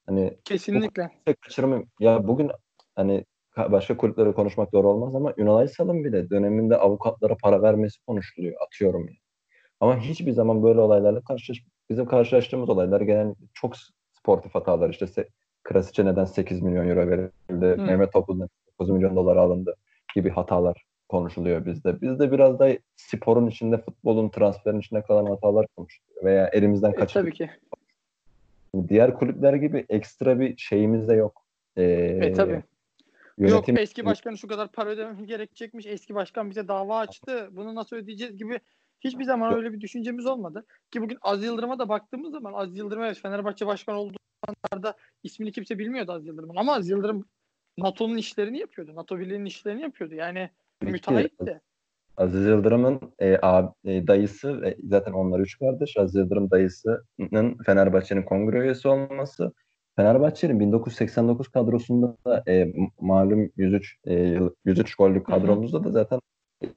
Hani 0.06 0.38
Kesinlikle. 0.46 1.12
kaçırımı 1.42 1.84
ya 2.00 2.28
bugün 2.28 2.52
hani 2.96 3.26
ka- 3.52 3.72
başka 3.72 3.98
kulüplere 3.98 4.32
konuşmak 4.32 4.74
doğru 4.74 4.90
olmaz 4.90 5.16
ama 5.16 5.34
Ünal 5.38 5.58
Aysal'ın 5.58 6.04
bile 6.04 6.30
döneminde 6.30 6.78
avukatlara 6.78 7.38
para 7.38 7.62
vermesi 7.62 8.06
konuşuluyor. 8.06 8.56
Atıyorum 8.68 9.02
yani. 9.02 9.18
Ama 9.80 10.00
hiçbir 10.00 10.32
zaman 10.32 10.64
böyle 10.64 10.80
olaylarla 10.80 11.22
karşılaş 11.22 11.64
bizim 11.90 12.06
karşılaştığımız 12.06 12.70
olaylar 12.70 13.02
genellikle 13.02 13.46
çok 13.54 13.74
sportif 14.14 14.56
hatalar 14.56 14.90
işte 14.90 15.28
Krasiç'e 15.64 16.06
neden 16.06 16.26
8 16.26 16.62
milyon 16.62 16.90
euro 16.90 17.08
verildi, 17.10 17.66
Hı. 17.66 17.86
Mehmet 17.86 18.14
Topuz'un 18.14 18.50
9 18.80 18.90
milyon 18.90 19.16
dolar 19.16 19.36
alındı 19.38 19.76
gibi 20.16 20.30
hatalar. 20.30 20.86
konuşuluyor 21.10 21.66
bizde. 21.66 22.02
Bizde 22.02 22.32
biraz 22.32 22.60
da 22.60 22.78
sporun 22.96 23.48
içinde, 23.48 23.78
futbolun, 23.78 24.30
transferin 24.30 24.80
içinde 24.80 25.02
kalan 25.02 25.26
hatalar 25.26 25.68
konuşuluyor. 25.78 26.24
Veya 26.24 26.48
elimizden 26.48 26.92
E, 26.92 26.96
kaçırdık. 26.96 27.24
tabii 27.24 27.34
ki. 27.38 27.50
Diğer 28.88 29.14
kulüpler 29.14 29.54
gibi 29.54 29.86
ekstra 29.90 30.40
bir 30.40 30.58
şeyimiz 30.58 31.08
de 31.08 31.14
yok. 31.14 31.46
Ee, 31.78 31.84
E, 31.84 32.34
tabii. 32.34 32.64
yönetim 33.38 33.76
Yok 33.76 33.82
eski 33.82 34.06
başkanı 34.06 34.38
şu 34.38 34.48
kadar 34.48 34.72
para 34.72 34.90
ödememiz 34.90 35.26
gerekecekmiş. 35.28 35.86
Eski 35.86 36.16
başkan 36.16 36.50
bize 36.50 36.68
dava 36.68 37.00
açtı. 37.00 37.50
Bunu 37.52 37.76
nasıl 37.76 37.96
ödeyeceğiz 37.96 38.38
gibi 38.38 38.60
hiçbir 39.02 39.24
zaman 39.24 39.54
öyle 39.54 39.74
bir 39.74 39.82
düşüncemiz 39.82 40.26
olmadı. 40.26 40.66
Ki 40.92 41.02
bugün 41.02 41.18
Aziz 41.22 41.46
Yıldırım'a 41.46 41.80
da 41.80 41.90
baktığımız 41.90 42.32
zaman 42.32 42.54
Aziz 42.54 42.78
Yıldırım 42.78 43.04
evet 43.04 43.18
Fenerbahçe 43.18 43.68
başkanı 43.68 43.98
olduğu 44.00 44.18
zamanlarda 44.46 44.98
ismini 45.24 45.52
kimse 45.52 45.80
bilmiyordu 45.80 46.12
Aziz 46.12 46.28
Yıldırım'ın. 46.28 46.56
Ama 46.56 46.74
Aziz 46.76 46.90
Yıldırım 46.90 47.26
NATO'nun 47.78 48.18
işlerini 48.18 48.58
yapıyordu. 48.60 48.92
NATO 48.96 49.20
Birliği'nin 49.20 49.46
işlerini 49.46 49.82
yapıyordu. 49.82 50.16
Yani 50.16 50.50
Tabii 50.80 50.90
ki. 50.92 50.94
müteahhitti. 50.94 51.62
Aziz 52.18 52.46
Yıldırım'ın 52.46 53.00
e, 53.20 53.34
ab- 53.34 53.74
e, 53.86 54.08
dayısı 54.08 54.62
ve 54.62 54.78
zaten 54.84 55.12
onlar 55.12 55.40
üç 55.40 55.60
kardeş. 55.60 55.98
Aziz 55.98 56.16
Yıldırım 56.16 56.52
dayısının 56.52 57.58
Fenerbahçe'nin 57.66 58.24
kongre 58.24 58.60
üyesi 58.60 58.88
olması. 58.88 59.54
Fenerbahçe'nin 59.96 60.60
1989 60.60 61.48
kadrosunda 61.48 62.18
da 62.26 62.44
e, 62.48 62.74
malum 63.00 63.52
103 63.58 63.98
e, 64.04 64.14
yıl- 64.14 64.54
103 64.66 64.96
gollük 64.96 65.26
kadromuzda 65.26 65.84
da 65.84 65.92
zaten 65.92 66.20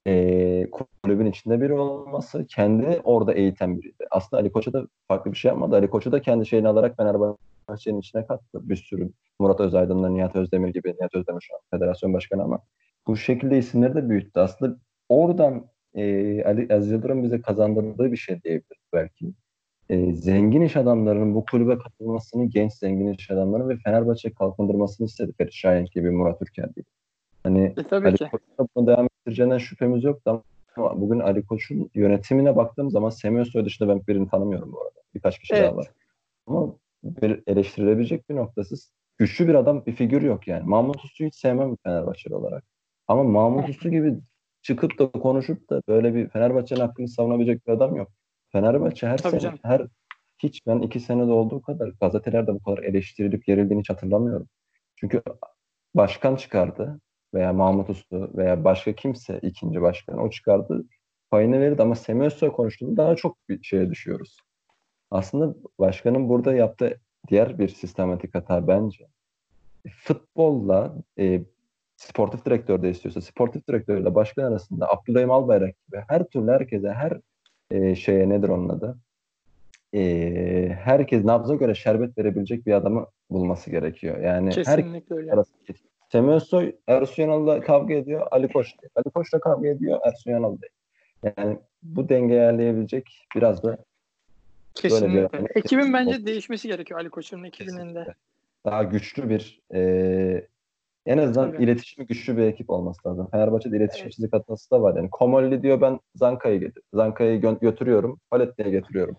e, 0.07 0.67
kulübün 0.71 1.27
içinde 1.27 1.61
biri 1.61 1.73
olması 1.73 2.47
kendi 2.47 3.01
orada 3.05 3.33
eğiten 3.35 3.79
biriydi. 3.79 4.07
Aslında 4.11 4.41
Ali 4.41 4.53
Koç'a 4.53 4.73
da 4.73 4.87
farklı 5.09 5.33
bir 5.33 5.37
şey 5.37 5.49
yapmadı. 5.49 5.75
Ali 5.77 5.91
Koç'u 5.91 6.13
da 6.13 6.21
kendi 6.23 6.47
şeyini 6.47 6.69
alarak 6.69 6.97
Fenerbahçe'nin 6.97 8.01
içine 8.01 8.27
kattı. 8.27 8.69
Bir 8.69 8.77
sürü 8.77 9.11
Murat 9.39 9.61
Özaydın'la 9.61 10.09
Nihat 10.09 10.37
Özdemir 10.37 10.69
gibi. 10.69 10.95
Nihat 11.01 11.15
Özdemir 11.15 11.41
şu 11.41 11.55
an 11.55 11.61
federasyon 11.71 12.13
başkanı 12.13 12.43
ama 12.43 12.61
bu 13.07 13.17
şekilde 13.17 13.59
isimleri 13.59 13.95
de 13.95 14.09
büyüttü. 14.09 14.41
Aslında 14.41 14.77
oradan 15.09 15.67
e, 15.95 16.45
Ali 16.45 16.75
Aziz 16.75 16.91
Yıldırım 16.93 17.23
bize 17.23 17.41
kazandırdığı 17.41 18.13
bir 18.13 18.17
şey 18.17 18.43
diyebiliriz 18.43 18.85
belki. 18.93 19.33
E, 19.91 20.13
zengin 20.13 20.61
iş 20.63 20.77
adamlarının 20.77 21.35
bu 21.35 21.45
kulübe 21.45 21.79
katılmasını, 21.79 22.45
genç 22.45 22.73
zengin 22.73 23.13
iş 23.13 23.31
adamlarının 23.31 23.69
ve 23.69 23.77
Fenerbahçe 23.77 24.33
kalkındırmasını 24.33 25.07
istedi 25.07 25.33
Ferit 25.39 25.53
Şahin 25.53 25.85
gibi, 25.95 26.11
Murat 26.11 26.43
Ülker 26.43 26.69
gibi. 26.77 26.87
Hani 27.43 27.65
E, 27.65 27.83
tabii 27.91 28.07
Ali 28.09 28.17
ki. 28.17 28.29
Koç'un 28.31 28.69
bunu 28.77 28.87
devam 28.87 29.05
ettireceğinden 29.05 29.59
şüphemiz 29.59 30.05
yoktu 30.05 30.43
ama 30.77 31.01
bugün 31.01 31.21
Ali 31.21 31.47
Koç'un 31.47 31.91
yönetimine 31.95 32.57
baktığım 32.57 32.91
zaman 32.91 33.11
Semih 33.11 33.41
Özsoy 33.41 33.65
dışında 33.65 33.89
ben 33.89 34.07
birini 34.09 34.29
tanımıyorum 34.29 34.73
bu 34.73 34.81
arada. 34.81 35.01
Birkaç 35.15 35.39
kişi 35.39 35.55
Evet. 35.55 35.65
daha 35.69 35.77
var. 35.77 35.91
Ama 36.47 36.75
bir 37.03 37.43
eleştirilebilecek 37.47 38.29
bir 38.31 38.37
noktası 38.37 38.77
güçlü 39.19 39.49
bir 39.49 39.55
adam, 39.55 39.87
bir 39.87 39.93
figür 39.93 40.23
yok 40.23 40.49
yani. 40.49 40.63
Mahmut 40.67 41.05
Uslu'yu 41.05 41.29
hiç 41.29 41.37
sevmem 41.37 41.77
Fenerbahçeli 41.85 42.35
olarak. 42.35 42.65
Ama 43.09 43.23
Mahmut 43.25 43.69
Uslu 43.69 43.91
gibi 43.91 44.15
çıkıp 44.63 44.99
da 44.99 45.11
konuşup 45.11 45.71
da 45.71 45.83
böyle 45.89 46.15
bir 46.15 46.29
Fenerbahçe'nin 46.29 46.81
hakkını 46.81 47.09
savunabilecek 47.09 47.67
bir 47.67 47.73
adam 47.73 47.97
yok. 47.97 48.09
Fenerbahçe 48.53 49.07
her 49.07 49.19
Tabii 49.19 49.31
sene, 49.31 49.41
canım. 49.41 49.59
her 49.63 49.87
hiç 50.39 50.67
ben 50.67 50.79
iki 50.79 51.01
senede 51.01 51.31
olduğu 51.31 51.63
kadar 51.63 51.89
gazetelerde 52.01 52.55
bu 52.55 52.63
kadar 52.63 52.83
eleştirilip 52.83 53.45
gerildiğini 53.45 53.81
hiç 53.81 53.91
hatırlamıyorum. 53.91 54.49
Çünkü 54.97 55.23
başkan 55.95 56.37
çıkardı 56.37 57.01
veya 57.35 57.53
Mahmut 57.53 57.91
Uslu 57.91 58.31
veya 58.37 58.65
başka 58.65 58.93
kimse 58.93 59.39
ikinci 59.43 59.83
başkan 59.83 60.19
o 60.19 60.31
çıkardı 60.31 60.85
payını 61.31 61.61
verirdi 61.61 61.83
ama 61.83 61.95
Semih 61.95 62.27
Özsoy 62.27 62.53
konuştuğunda 62.53 63.03
daha 63.03 63.17
çok 63.17 63.49
bir 63.49 63.63
şeye 63.63 63.91
düşüyoruz. 63.91 64.37
Aslında 65.11 65.55
başkanın 65.79 66.29
burada 66.29 66.55
yaptığı 66.55 67.01
diğer 67.29 67.59
bir 67.59 67.69
sistematik 67.69 68.35
hata 68.35 68.69
bence 68.69 69.07
futbolla 69.97 70.95
e, 71.19 71.43
sportif 71.97 72.45
direktör 72.45 72.83
de 72.83 72.91
istiyorsa 72.91 73.21
sportif 73.21 73.69
direktörle 73.69 74.15
başkan 74.15 74.45
arasında 74.45 74.89
Abdülhamim 74.93 75.31
Albayrak 75.31 75.75
gibi 75.87 76.03
her 76.09 76.25
türlü 76.25 76.51
herkese 76.51 76.93
her 76.93 77.21
e, 77.71 77.95
şeye 77.95 78.29
nedir 78.29 78.49
onun 78.49 78.69
adı 78.69 78.99
e, 79.95 80.69
herkes 80.69 81.25
nabza 81.25 81.55
göre 81.55 81.75
şerbet 81.75 82.19
verebilecek 82.19 82.67
bir 82.67 82.73
adamı 82.73 83.07
bulması 83.31 83.71
gerekiyor. 83.71 84.19
Yani 84.19 84.51
her 84.51 84.77
Kesinlikle 84.77 85.17
öyle. 85.17 85.33
Semih 86.13 86.33
Özsoy 86.33 86.77
Ersun 86.87 87.23
Yanal'la 87.23 87.61
kavga 87.61 87.95
ediyor. 87.95 88.27
Ali 88.31 88.49
Koç 88.49 88.79
diyor. 88.81 88.93
Ali 88.95 89.11
Koç'la 89.15 89.41
kavga 89.41 89.69
ediyor. 89.69 90.01
Ersun 90.05 90.31
Yanal. 90.31 90.57
Yani 91.23 91.59
bu 91.83 92.09
dengeyi 92.09 92.41
ayarlayabilecek 92.41 93.27
biraz 93.37 93.63
da 93.63 93.79
Kesinlikle. 94.75 95.33
bir- 95.45 95.57
Ekibin 95.57 95.93
bence 95.93 96.27
değişmesi 96.27 96.69
gerekiyor 96.69 97.01
Ali 97.01 97.11
Koç'un 97.11 97.45
ekibinin 97.45 97.95
de. 97.95 98.15
daha 98.67 98.83
güçlü 98.83 99.29
bir 99.29 99.61
e, 99.75 100.49
en 101.07 101.19
azından 101.19 101.53
Tabii. 101.53 101.65
iletişimi 101.65 102.07
güçlü 102.07 102.37
bir 102.37 102.43
ekip 102.43 102.71
olması 102.71 103.09
lazım. 103.09 103.29
Fenerbahçe'de 103.31 103.77
iletişim 103.77 104.11
Evet. 104.23 104.33
hatası 104.33 104.71
da 104.71 104.83
var. 104.83 104.97
Yani 104.97 105.11
Komolli 105.11 105.63
diyor 105.63 105.81
ben 105.81 106.01
Zanka'yı 106.15 106.61
getir. 106.61 106.83
Zanka'yı 106.95 107.41
gö- 107.41 107.61
götürüyorum. 107.61 108.21
Paletti'ye 108.31 108.71
getiriyorum. 108.71 109.17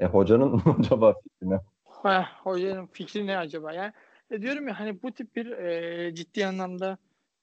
E 0.00 0.06
hocanın 0.06 0.62
acaba 0.78 1.14
fikri 1.22 1.50
ne? 1.50 1.60
Heh, 2.02 2.24
hocanın 2.44 2.86
fikri 2.86 3.26
ne 3.26 3.38
acaba? 3.38 3.72
Yani 3.72 3.92
e, 4.30 4.42
diyorum 4.42 4.68
ya 4.68 4.80
hani 4.80 5.02
bu 5.02 5.12
tip 5.12 5.36
bir 5.36 5.50
e, 5.50 6.14
ciddi 6.14 6.46
anlamda 6.46 6.98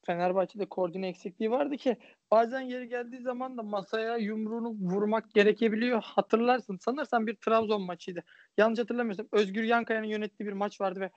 Fenerbahçe'de 0.05 0.65
koordine 0.65 1.07
eksikliği 1.07 1.51
vardı 1.51 1.77
ki 1.77 1.97
bazen 2.31 2.61
yeri 2.61 2.89
geldiği 2.89 3.21
zaman 3.21 3.57
da 3.57 3.63
masaya 3.63 4.17
yumruğunu 4.17 4.69
vurmak 4.69 5.33
gerekebiliyor. 5.33 6.01
Hatırlarsın. 6.03 6.77
Sanırsam 6.77 7.27
bir 7.27 7.35
Trabzon 7.35 7.81
maçıydı. 7.81 8.23
Yanlış 8.57 8.79
hatırlamıyorsam 8.79 9.27
Özgür 9.31 9.63
Yankaya'nın 9.63 10.07
yönettiği 10.07 10.47
bir 10.47 10.53
maç 10.53 10.81
vardı 10.81 10.99
ve 10.99 11.11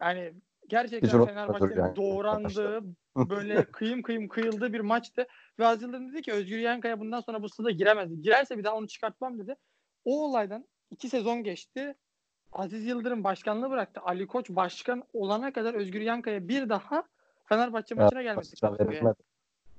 yani 0.00 0.34
gerçekten 0.68 1.24
Fenerbahçe'nin 1.24 1.76
yani. 1.76 1.96
doğrandığı 1.96 2.80
böyle 3.16 3.64
kıyım 3.64 4.02
kıyım 4.02 4.28
kıyıldığı 4.28 4.72
bir 4.72 4.80
maçtı. 4.80 5.26
Ve 5.58 5.66
Aziz 5.66 5.82
Yıldırım 5.82 6.12
dedi 6.12 6.22
ki 6.22 6.32
Özgür 6.32 6.58
Yankaya 6.58 7.00
bundan 7.00 7.20
sonra 7.20 7.42
bu 7.42 7.48
stada 7.48 7.70
giremez. 7.70 8.22
Girerse 8.22 8.58
bir 8.58 8.64
daha 8.64 8.74
onu 8.76 8.88
çıkartmam 8.88 9.38
dedi. 9.38 9.56
O 10.04 10.24
olaydan 10.24 10.64
iki 10.90 11.08
sezon 11.08 11.42
geçti. 11.42 11.94
Aziz 12.52 12.86
Yıldırım 12.86 13.24
başkanlığı 13.24 13.70
bıraktı. 13.70 14.00
Ali 14.04 14.26
Koç 14.26 14.50
başkan 14.50 15.02
olana 15.12 15.52
kadar 15.52 15.74
Özgür 15.74 16.00
Yankaya 16.00 16.48
bir 16.48 16.68
daha 16.68 17.02
Fenerbahçe 17.44 17.94
maçına 17.94 18.22
gelmedi. 18.22 18.46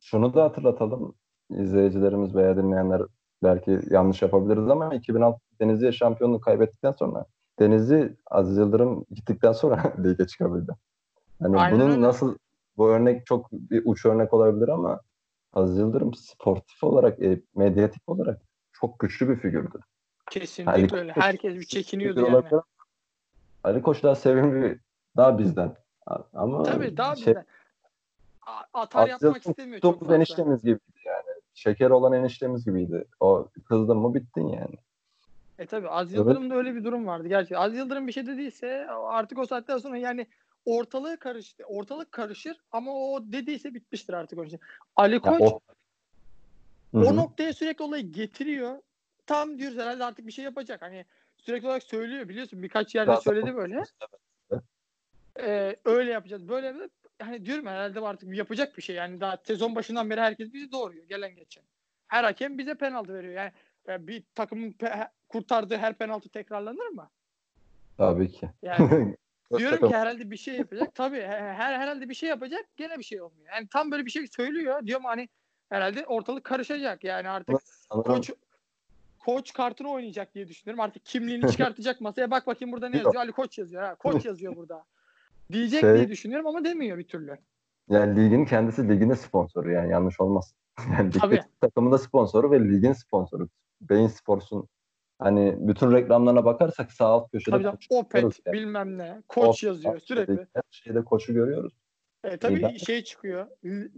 Şunu 0.01 0.33
da 0.33 0.43
hatırlatalım. 0.43 1.15
İzleyicilerimiz 1.49 2.35
veya 2.35 2.57
dinleyenler 2.57 3.01
belki 3.43 3.79
yanlış 3.89 4.21
yapabiliriz 4.21 4.69
ama 4.69 4.95
2006 4.95 5.39
Denizli 5.61 5.93
şampiyonluğu 5.93 6.41
kaybettikten 6.41 6.91
sonra 6.91 7.25
Denizli 7.59 8.17
Aziz 8.25 8.57
Yıldırım 8.57 9.05
gittikten 9.11 9.51
sonra 9.51 9.93
lige 10.03 10.27
çıkabildi. 10.27 10.71
Hani 11.41 11.57
Aynen 11.57 11.79
bunun 11.79 11.91
öyle. 11.91 12.01
nasıl 12.01 12.37
bu 12.77 12.89
örnek 12.89 13.25
çok 13.25 13.51
bir 13.51 13.81
uç 13.85 14.05
örnek 14.05 14.33
olabilir 14.33 14.67
ama 14.67 14.99
Aziz 15.53 15.77
Yıldırım 15.77 16.13
sportif 16.13 16.83
olarak, 16.83 17.21
e, 17.23 17.41
medyatik 17.55 18.09
olarak 18.09 18.41
çok 18.71 18.99
güçlü 18.99 19.29
bir 19.29 19.35
figürdü. 19.35 19.79
Kesinlikle 20.31 20.71
Ali 20.71 20.87
öyle. 20.95 21.13
Koç 21.13 21.23
Herkes 21.23 21.55
bir 21.55 21.65
çekiniyordu 21.65 22.19
yani. 22.19 22.61
Ali 23.63 23.81
Koç 23.81 24.03
daha 24.03 24.15
sevimli, 24.15 24.79
daha 25.17 25.37
bizden. 25.39 25.75
Ama 26.33 26.63
Tabii 26.63 26.97
daha 26.97 27.15
şey, 27.15 27.27
bizden. 27.27 27.45
Atar 28.73 29.09
Aziz 29.09 29.23
yapmak 29.23 29.47
istemiyor 29.47 29.81
çok 29.81 29.99
fazla. 29.99 30.15
eniştemiz 30.15 30.61
gibiydi 30.61 30.81
yani. 31.05 31.41
Şeker 31.53 31.89
olan 31.89 32.13
eniştemiz 32.13 32.65
gibiydi. 32.65 33.05
O 33.19 33.47
kızdın 33.65 33.97
mı 33.97 34.13
bittin 34.13 34.47
yani. 34.47 34.75
E 35.59 35.87
Aziz 35.87 36.15
Evet. 36.15 36.25
Yıldırım'da 36.25 36.55
öyle 36.55 36.75
bir 36.75 36.83
durum 36.83 37.07
vardı 37.07 37.27
gerçekten. 37.27 37.61
Aziz 37.61 37.77
Yıldırım 37.79 38.07
bir 38.07 38.11
şey 38.11 38.27
dediyse 38.27 38.87
artık 38.89 39.37
o 39.39 39.45
saatten 39.45 39.77
sonra 39.77 39.97
yani 39.97 40.27
ortalığı 40.65 41.17
karıştı. 41.17 41.63
Ortalık 41.67 42.11
karışır 42.11 42.57
ama 42.71 42.91
o 42.93 43.23
dediyse 43.23 43.73
bitmiştir 43.73 44.13
artık 44.13 44.39
o 44.39 44.49
şey. 44.49 44.59
Ali 44.95 45.13
Ya 45.13 45.21
Koç 45.21 45.41
o, 45.41 45.61
o 46.93 47.15
noktaya 47.15 47.53
sürekli 47.53 47.83
olayı 47.83 48.11
getiriyor. 48.11 48.81
Tam 49.25 49.59
diyoruz 49.59 49.77
herhalde 49.77 50.03
artık 50.03 50.27
bir 50.27 50.31
şey 50.31 50.45
yapacak. 50.45 50.81
Hani 50.81 51.05
sürekli 51.37 51.67
olarak 51.67 51.83
söylüyor 51.83 52.29
biliyorsun 52.29 52.63
birkaç 52.63 52.95
yerde 52.95 53.11
Zaten- 53.11 53.31
söyledi 53.31 53.55
böyle. 53.55 53.83
Ee, 55.39 55.75
öyle 55.85 56.11
yapacağız 56.11 56.49
böyle 56.49 56.67
yapacağız. 56.67 56.91
Hani 57.21 57.45
diyorum 57.45 57.65
herhalde 57.65 57.99
artık 57.99 58.35
yapacak 58.35 58.77
bir 58.77 58.81
şey. 58.81 58.95
Yani 58.95 59.21
daha 59.21 59.37
sezon 59.43 59.75
başından 59.75 60.09
beri 60.09 60.21
herkes 60.21 60.53
bizi 60.53 60.71
doğuruyor 60.71 61.05
gelen 61.05 61.35
geçen. 61.35 61.63
Her 62.07 62.23
hakem 62.23 62.57
bize 62.57 62.75
penaltı 62.75 63.13
veriyor. 63.13 63.33
Yani 63.33 63.51
e, 63.89 64.07
bir 64.07 64.23
takımın 64.35 64.71
pe- 64.71 65.09
kurtardığı 65.29 65.77
her 65.77 65.93
penaltı 65.93 66.29
tekrarlanır 66.29 66.87
mı? 66.87 67.09
Tabii 67.97 68.31
ki. 68.31 68.49
Yani 68.61 69.15
diyorum 69.57 69.77
ki 69.89 69.95
herhalde 69.95 70.31
bir 70.31 70.37
şey 70.37 70.55
yapacak. 70.55 70.95
Tabii 70.95 71.17
he- 71.21 71.53
her 71.53 71.79
herhalde 71.79 72.09
bir 72.09 72.13
şey 72.13 72.29
yapacak 72.29 72.65
gene 72.77 72.97
bir 72.97 73.03
şey 73.03 73.21
olmuyor. 73.21 73.53
Yani 73.53 73.67
tam 73.67 73.91
böyle 73.91 74.05
bir 74.05 74.11
şey 74.11 74.27
söylüyor. 74.27 74.85
Diyorum 74.85 75.05
hani 75.05 75.29
herhalde 75.69 76.05
ortalık 76.05 76.43
karışacak. 76.43 77.03
Yani 77.03 77.29
artık 77.29 77.55
koç 78.03 78.29
koç 79.19 79.53
kartını 79.53 79.89
oynayacak 79.91 80.35
diye 80.35 80.47
düşünüyorum. 80.47 80.79
Artık 80.79 81.05
kimliğini 81.05 81.41
çıkartacak 81.51 82.01
masaya. 82.01 82.31
Bak 82.31 82.47
bakayım 82.47 82.71
burada 82.71 82.89
ne 82.89 82.97
yazıyor? 82.97 83.21
Ali 83.21 83.31
Koç 83.31 83.57
yazıyor. 83.57 83.83
Ha, 83.83 83.95
koç 83.95 84.25
yazıyor 84.25 84.55
burada. 84.55 84.85
Diyecek 85.51 85.79
Şey- 85.81 85.95
diye 85.95 86.09
düşünüyorum 86.09 86.47
ama 86.47 86.63
demiyor 86.65 86.97
bir 86.97 87.07
türlü. 87.07 87.37
yani 87.89 88.23
ligin 88.25 88.45
kendisi 88.45 88.89
ligin 88.89 89.09
de 89.09 89.15
sponsoru 89.15 89.71
yani 89.71 89.91
yanlış 89.91 90.19
olmaz. 90.19 90.53
Yani 90.99 91.11
Tabii. 91.11 91.41
takımın 91.61 91.91
da 91.91 91.97
sponsoru 91.97 92.51
ve 92.51 92.59
ligin 92.59 92.93
sponsoru. 92.93 93.49
Beyin 93.81 94.07
Sports'un 94.07 94.67
hani 95.19 95.55
bütün 95.59 95.91
reklamlarına 95.91 96.45
bakarsak 96.45 96.91
sağ 96.91 97.05
alt 97.05 97.31
köşede 97.31 97.51
Tabii 97.51 97.63
görüyoruz 97.63 97.87
Opet 97.91 98.23
yani. 98.45 98.53
bilmem 98.53 98.97
ne. 98.97 99.21
Koç 99.27 99.47
Opet, 99.47 99.63
yazıyor 99.63 99.99
sürekli. 99.99 100.47
Her 100.53 100.63
şeyde 100.71 101.03
koçu 101.03 101.33
görüyoruz. 101.33 101.73
E, 102.23 102.37
tabii 102.37 102.61
ben- 102.61 102.75
şey 102.77 103.03
çıkıyor. 103.03 103.47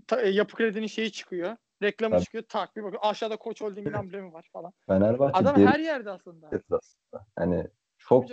Ta- 0.08 0.22
e, 0.22 0.30
yapı 0.30 0.56
kredinin 0.56 0.88
şeyi 0.88 1.12
çıkıyor. 1.12 1.56
Reklamı 1.84 2.16
Tabii. 2.16 2.24
çıkıyor. 2.26 2.44
Tak 2.50 2.76
bir 2.76 2.84
bakıyor. 2.84 3.02
Aşağıda 3.06 3.38
Koç 3.38 3.62
Holding'in 3.62 3.94
amblemi 3.94 4.34
var 4.34 4.50
falan. 4.54 4.74
Fenerbahçe 4.88 5.38
Adam 5.38 5.56
geri 5.56 5.68
her 5.68 5.80
yerde 5.80 6.12
aslında. 6.12 6.50
getir 6.50 6.72
aslında. 6.72 7.26
Tabii 7.36 7.68
çok. 7.98 8.26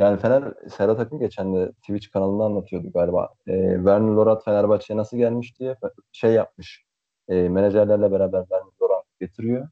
Yani 0.00 0.18
Fener 0.20 0.54
Serhat 0.76 1.00
Akın 1.00 1.18
geçen 1.18 1.54
de 1.54 1.72
Twitch 1.72 2.10
kanalında 2.12 2.44
anlatıyordu 2.44 2.92
galiba. 2.92 3.28
Ee, 3.46 3.74
Werner 3.74 4.12
Lorat 4.14 4.44
Fenerbahçe'ye 4.44 4.96
nasıl 4.96 5.16
gelmiş 5.16 5.58
diye 5.60 5.76
şey 6.12 6.32
yapmış. 6.32 6.84
Ee, 7.28 7.48
menajerlerle 7.48 8.12
beraber 8.12 8.40
Werner 8.40 8.72
Lorat 8.82 9.04
getiriyor. 9.20 9.68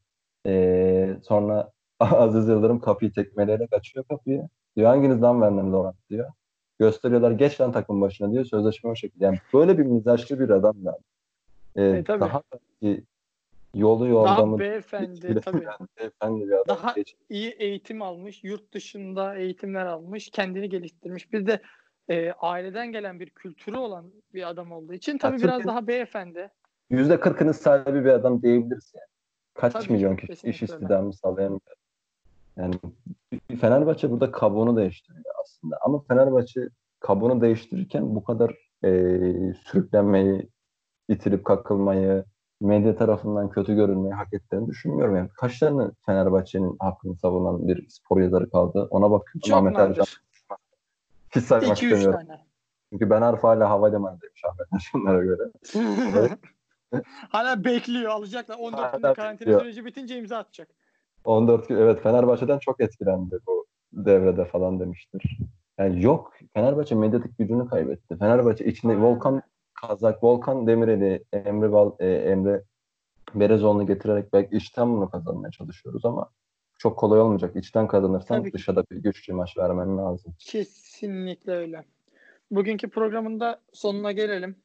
Ee, 0.46 1.16
sonra 1.22 1.72
Aziz 2.00 2.48
Yıldırım 2.48 2.80
kapıyı 2.80 3.12
tekmeleyerek 3.12 3.72
açıyor 3.72 4.04
kapıyı. 4.04 4.48
Diyor 4.76 4.88
hanginiz 4.88 5.22
lan 5.22 5.34
Werner 5.40 5.72
Lorat 5.72 5.96
diyor. 6.10 6.30
Gösteriyorlar 6.78 7.30
geç 7.30 7.60
lan 7.60 7.72
takım 7.72 8.00
başına 8.00 8.32
diyor. 8.32 8.44
Sözleşme 8.44 8.90
o 8.90 8.94
şekilde. 8.94 9.24
Yani 9.24 9.38
böyle 9.54 9.78
bir 9.78 9.82
mizaçlı 9.84 10.40
bir 10.40 10.50
adam 10.50 10.76
yani. 10.82 10.98
Ee, 11.76 11.98
E, 11.98 12.04
tabii. 12.04 12.20
daha 12.20 12.42
belki 12.52 13.04
yolu 13.74 14.00
Daha 14.04 14.08
yordamı 14.10 14.58
beyefendi 14.58 15.40
tabii. 15.40 15.66
beyefendi 15.98 16.46
bir 16.48 16.52
adam. 16.52 16.64
Daha 16.68 16.92
Geç- 16.92 17.16
iyi 17.28 17.50
eğitim 17.50 18.02
almış, 18.02 18.44
yurt 18.44 18.72
dışında 18.74 19.34
eğitimler 19.36 19.86
almış, 19.86 20.30
kendini 20.30 20.68
geliştirmiş. 20.68 21.32
Bir 21.32 21.46
de 21.46 21.60
e, 22.08 22.32
aileden 22.32 22.92
gelen 22.92 23.20
bir 23.20 23.30
kültürü 23.30 23.76
olan 23.76 24.12
bir 24.34 24.48
adam 24.48 24.72
olduğu 24.72 24.92
için 24.94 25.18
tabii 25.18 25.36
biraz 25.36 25.50
Türkiye- 25.56 25.66
daha 25.68 25.86
beyefendi. 25.86 26.50
yüzde 26.90 27.20
kırkının 27.20 27.52
sahibi 27.52 28.04
bir 28.04 28.10
adam 28.10 28.42
diyebiliriz 28.42 28.92
yani. 28.96 29.06
Kaç 29.54 29.72
Tabii 29.72 29.92
milyon 29.92 30.16
ki, 30.16 30.26
kişi 30.26 30.48
iş 30.48 30.62
istihdamı 30.62 31.12
sağlayan 31.12 31.54
bir. 31.54 31.74
Yani 32.62 32.74
Fenerbahçe 33.60 34.10
burada 34.10 34.30
kabuğunu 34.30 34.76
değiştiriyor 34.76 35.24
aslında. 35.42 35.78
Ama 35.80 36.00
Fenerbahçe 36.08 36.68
kabuğunu 37.00 37.40
değiştirirken 37.40 38.14
bu 38.14 38.24
kadar 38.24 38.50
e, 38.84 38.90
sürüklenmeyi, 39.54 40.48
itilip 41.08 41.44
kakılmayı, 41.44 42.24
medya 42.60 42.96
tarafından 42.96 43.50
kötü 43.50 43.74
görülmeyi 43.74 44.14
hak 44.14 44.34
ettiğini 44.34 44.66
düşünmüyorum. 44.68 45.16
Yani 45.16 45.28
kaç 45.36 45.58
tane 45.58 45.90
Fenerbahçe'nin 46.06 46.76
hakkını 46.80 47.16
savunan 47.16 47.68
bir 47.68 47.88
spor 47.88 48.20
yazarı 48.20 48.50
kaldı 48.50 48.88
ona 48.90 49.10
bakıyorum. 49.10 49.40
Çok 49.44 49.58
Ahmet 49.58 49.78
Ercan 49.78 50.04
hiç 51.34 51.44
saymak 51.44 51.68
2-3 51.78 51.84
istemiyorum. 51.84 52.20
tane. 52.26 52.40
Çünkü 52.92 53.10
Ben 53.10 53.22
Arfa 53.22 53.48
hala 53.48 53.70
havalimanı 53.70 54.20
demiş 54.20 54.42
Ahmet 54.44 54.66
Ercanlara 54.72 55.24
göre. 55.24 55.50
Hala 57.28 57.64
bekliyor 57.64 58.10
alacaklar. 58.10 58.56
14 58.58 58.80
Hala 58.80 58.90
günlük 58.98 59.16
karantina 59.16 59.40
bekliyor. 59.40 59.60
süreci 59.60 59.84
bitince 59.84 60.18
imza 60.18 60.38
atacak. 60.38 60.68
14 61.24 61.68
gün 61.68 61.76
evet 61.76 62.02
Fenerbahçe'den 62.02 62.58
çok 62.58 62.80
etkilendi 62.80 63.38
bu 63.46 63.66
devrede 63.92 64.44
falan 64.44 64.80
demiştir. 64.80 65.38
Yani 65.78 66.04
yok 66.04 66.32
Fenerbahçe 66.54 66.94
medyatik 66.94 67.38
gücünü 67.38 67.68
kaybetti. 67.68 68.16
Fenerbahçe 68.18 68.64
içinde. 68.64 69.00
Volkan 69.00 69.42
Kazak, 69.80 70.24
Volkan 70.24 70.66
Demirel'i, 70.66 71.24
Emre 71.32 71.72
Bal, 71.72 71.92
e, 71.98 72.06
Emre 72.12 72.62
Berezoğlu'nu 73.34 73.86
getirerek 73.86 74.32
belki 74.32 74.56
içten 74.56 74.92
bunu 74.96 75.10
kazanmaya 75.10 75.50
çalışıyoruz 75.50 76.04
ama 76.04 76.30
çok 76.78 76.98
kolay 76.98 77.20
olmayacak. 77.20 77.56
İçten 77.56 77.88
kazanırsan 77.88 78.40
Tabii 78.40 78.52
dışarıda 78.52 78.84
bir 78.90 78.96
güçlü 78.96 79.32
maç 79.32 79.58
vermen 79.58 79.98
lazım. 79.98 80.34
Kesinlikle 80.38 81.52
öyle. 81.52 81.84
Bugünkü 82.50 82.88
programın 82.88 83.40
da 83.40 83.60
sonuna 83.72 84.12
gelelim. 84.12 84.56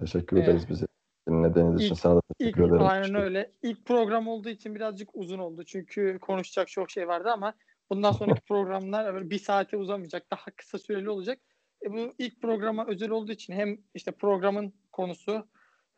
Teşekkür 0.00 0.36
Evet. 0.36 0.48
ederiz 0.48 0.68
bizi 0.68 0.86
dinlediğiniz 1.28 1.80
için. 1.80 1.94
İlk- 1.94 2.00
Sana 2.00 2.16
da 2.16 2.20
İlk, 2.30 2.38
teşekkür 2.38 2.62
ederim. 2.68 2.86
aynen 2.86 3.14
öyle. 3.14 3.50
İlk 3.62 3.84
program 3.86 4.28
olduğu 4.28 4.48
için 4.48 4.74
birazcık 4.74 5.08
uzun 5.14 5.38
oldu. 5.38 5.64
Çünkü 5.64 6.18
konuşacak 6.20 6.68
çok 6.68 6.90
şey 6.90 7.08
vardı 7.08 7.28
ama 7.32 7.54
bundan 7.90 8.12
sonraki 8.12 8.40
programlar 8.48 9.30
bir 9.30 9.38
saate 9.38 9.76
uzamayacak. 9.76 10.30
Daha 10.30 10.44
kısa 10.56 10.78
süreli 10.78 11.10
olacak. 11.10 11.38
E, 11.82 11.92
bu 11.92 12.14
ilk 12.18 12.42
programa 12.42 12.86
özel 12.86 13.10
olduğu 13.10 13.32
için 13.32 13.52
hem 13.52 13.78
işte 13.94 14.12
programın 14.12 14.72
konusu 14.92 15.48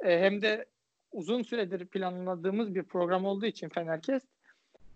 e, 0.05 0.21
hem 0.21 0.43
de 0.43 0.67
uzun 1.13 1.43
süredir 1.43 1.87
planladığımız 1.87 2.75
bir 2.75 2.83
program 2.83 3.25
olduğu 3.25 3.47
için 3.47 3.69
Fenerkest. 3.69 4.27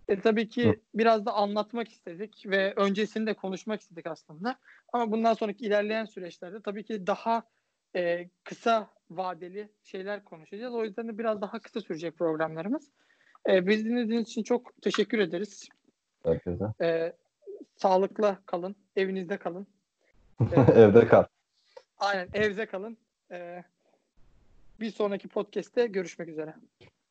E, 0.07 0.19
tabii 0.19 0.49
ki 0.49 0.69
Hı. 0.69 0.75
biraz 0.93 1.25
da 1.25 1.33
anlatmak 1.33 1.89
istedik 1.89 2.43
ve 2.45 2.73
öncesinde 2.75 3.33
konuşmak 3.33 3.81
istedik 3.81 4.07
aslında. 4.07 4.55
Ama 4.93 5.11
bundan 5.11 5.33
sonraki 5.33 5.65
ilerleyen 5.65 6.05
süreçlerde 6.05 6.61
tabii 6.61 6.83
ki 6.83 7.07
daha 7.07 7.43
e, 7.95 8.29
kısa 8.43 8.89
vadeli 9.09 9.69
şeyler 9.83 10.23
konuşacağız. 10.23 10.73
O 10.73 10.83
yüzden 10.83 11.07
de 11.07 11.17
biraz 11.17 11.41
daha 11.41 11.59
kısa 11.59 11.81
sürecek 11.81 12.17
programlarımız. 12.17 12.91
E, 13.49 13.67
bizi 13.67 13.85
dinlediğiniz 13.85 14.29
için 14.29 14.43
çok 14.43 14.81
teşekkür 14.81 15.19
ederiz. 15.19 15.69
Herkese. 16.23 16.65
E, 16.81 17.13
sağlıkla 17.75 18.39
kalın, 18.45 18.75
evinizde 18.95 19.37
kalın. 19.37 19.67
Evde 20.75 21.07
kal. 21.07 21.23
Aynen 21.97 22.29
evde 22.33 22.65
kalın. 22.65 22.97
E, 23.31 23.63
bir 24.79 24.91
sonraki 24.91 25.27
podcast'te 25.27 25.87
görüşmek 25.87 26.29
üzere. 26.29 26.55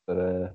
Ee, 0.09 0.49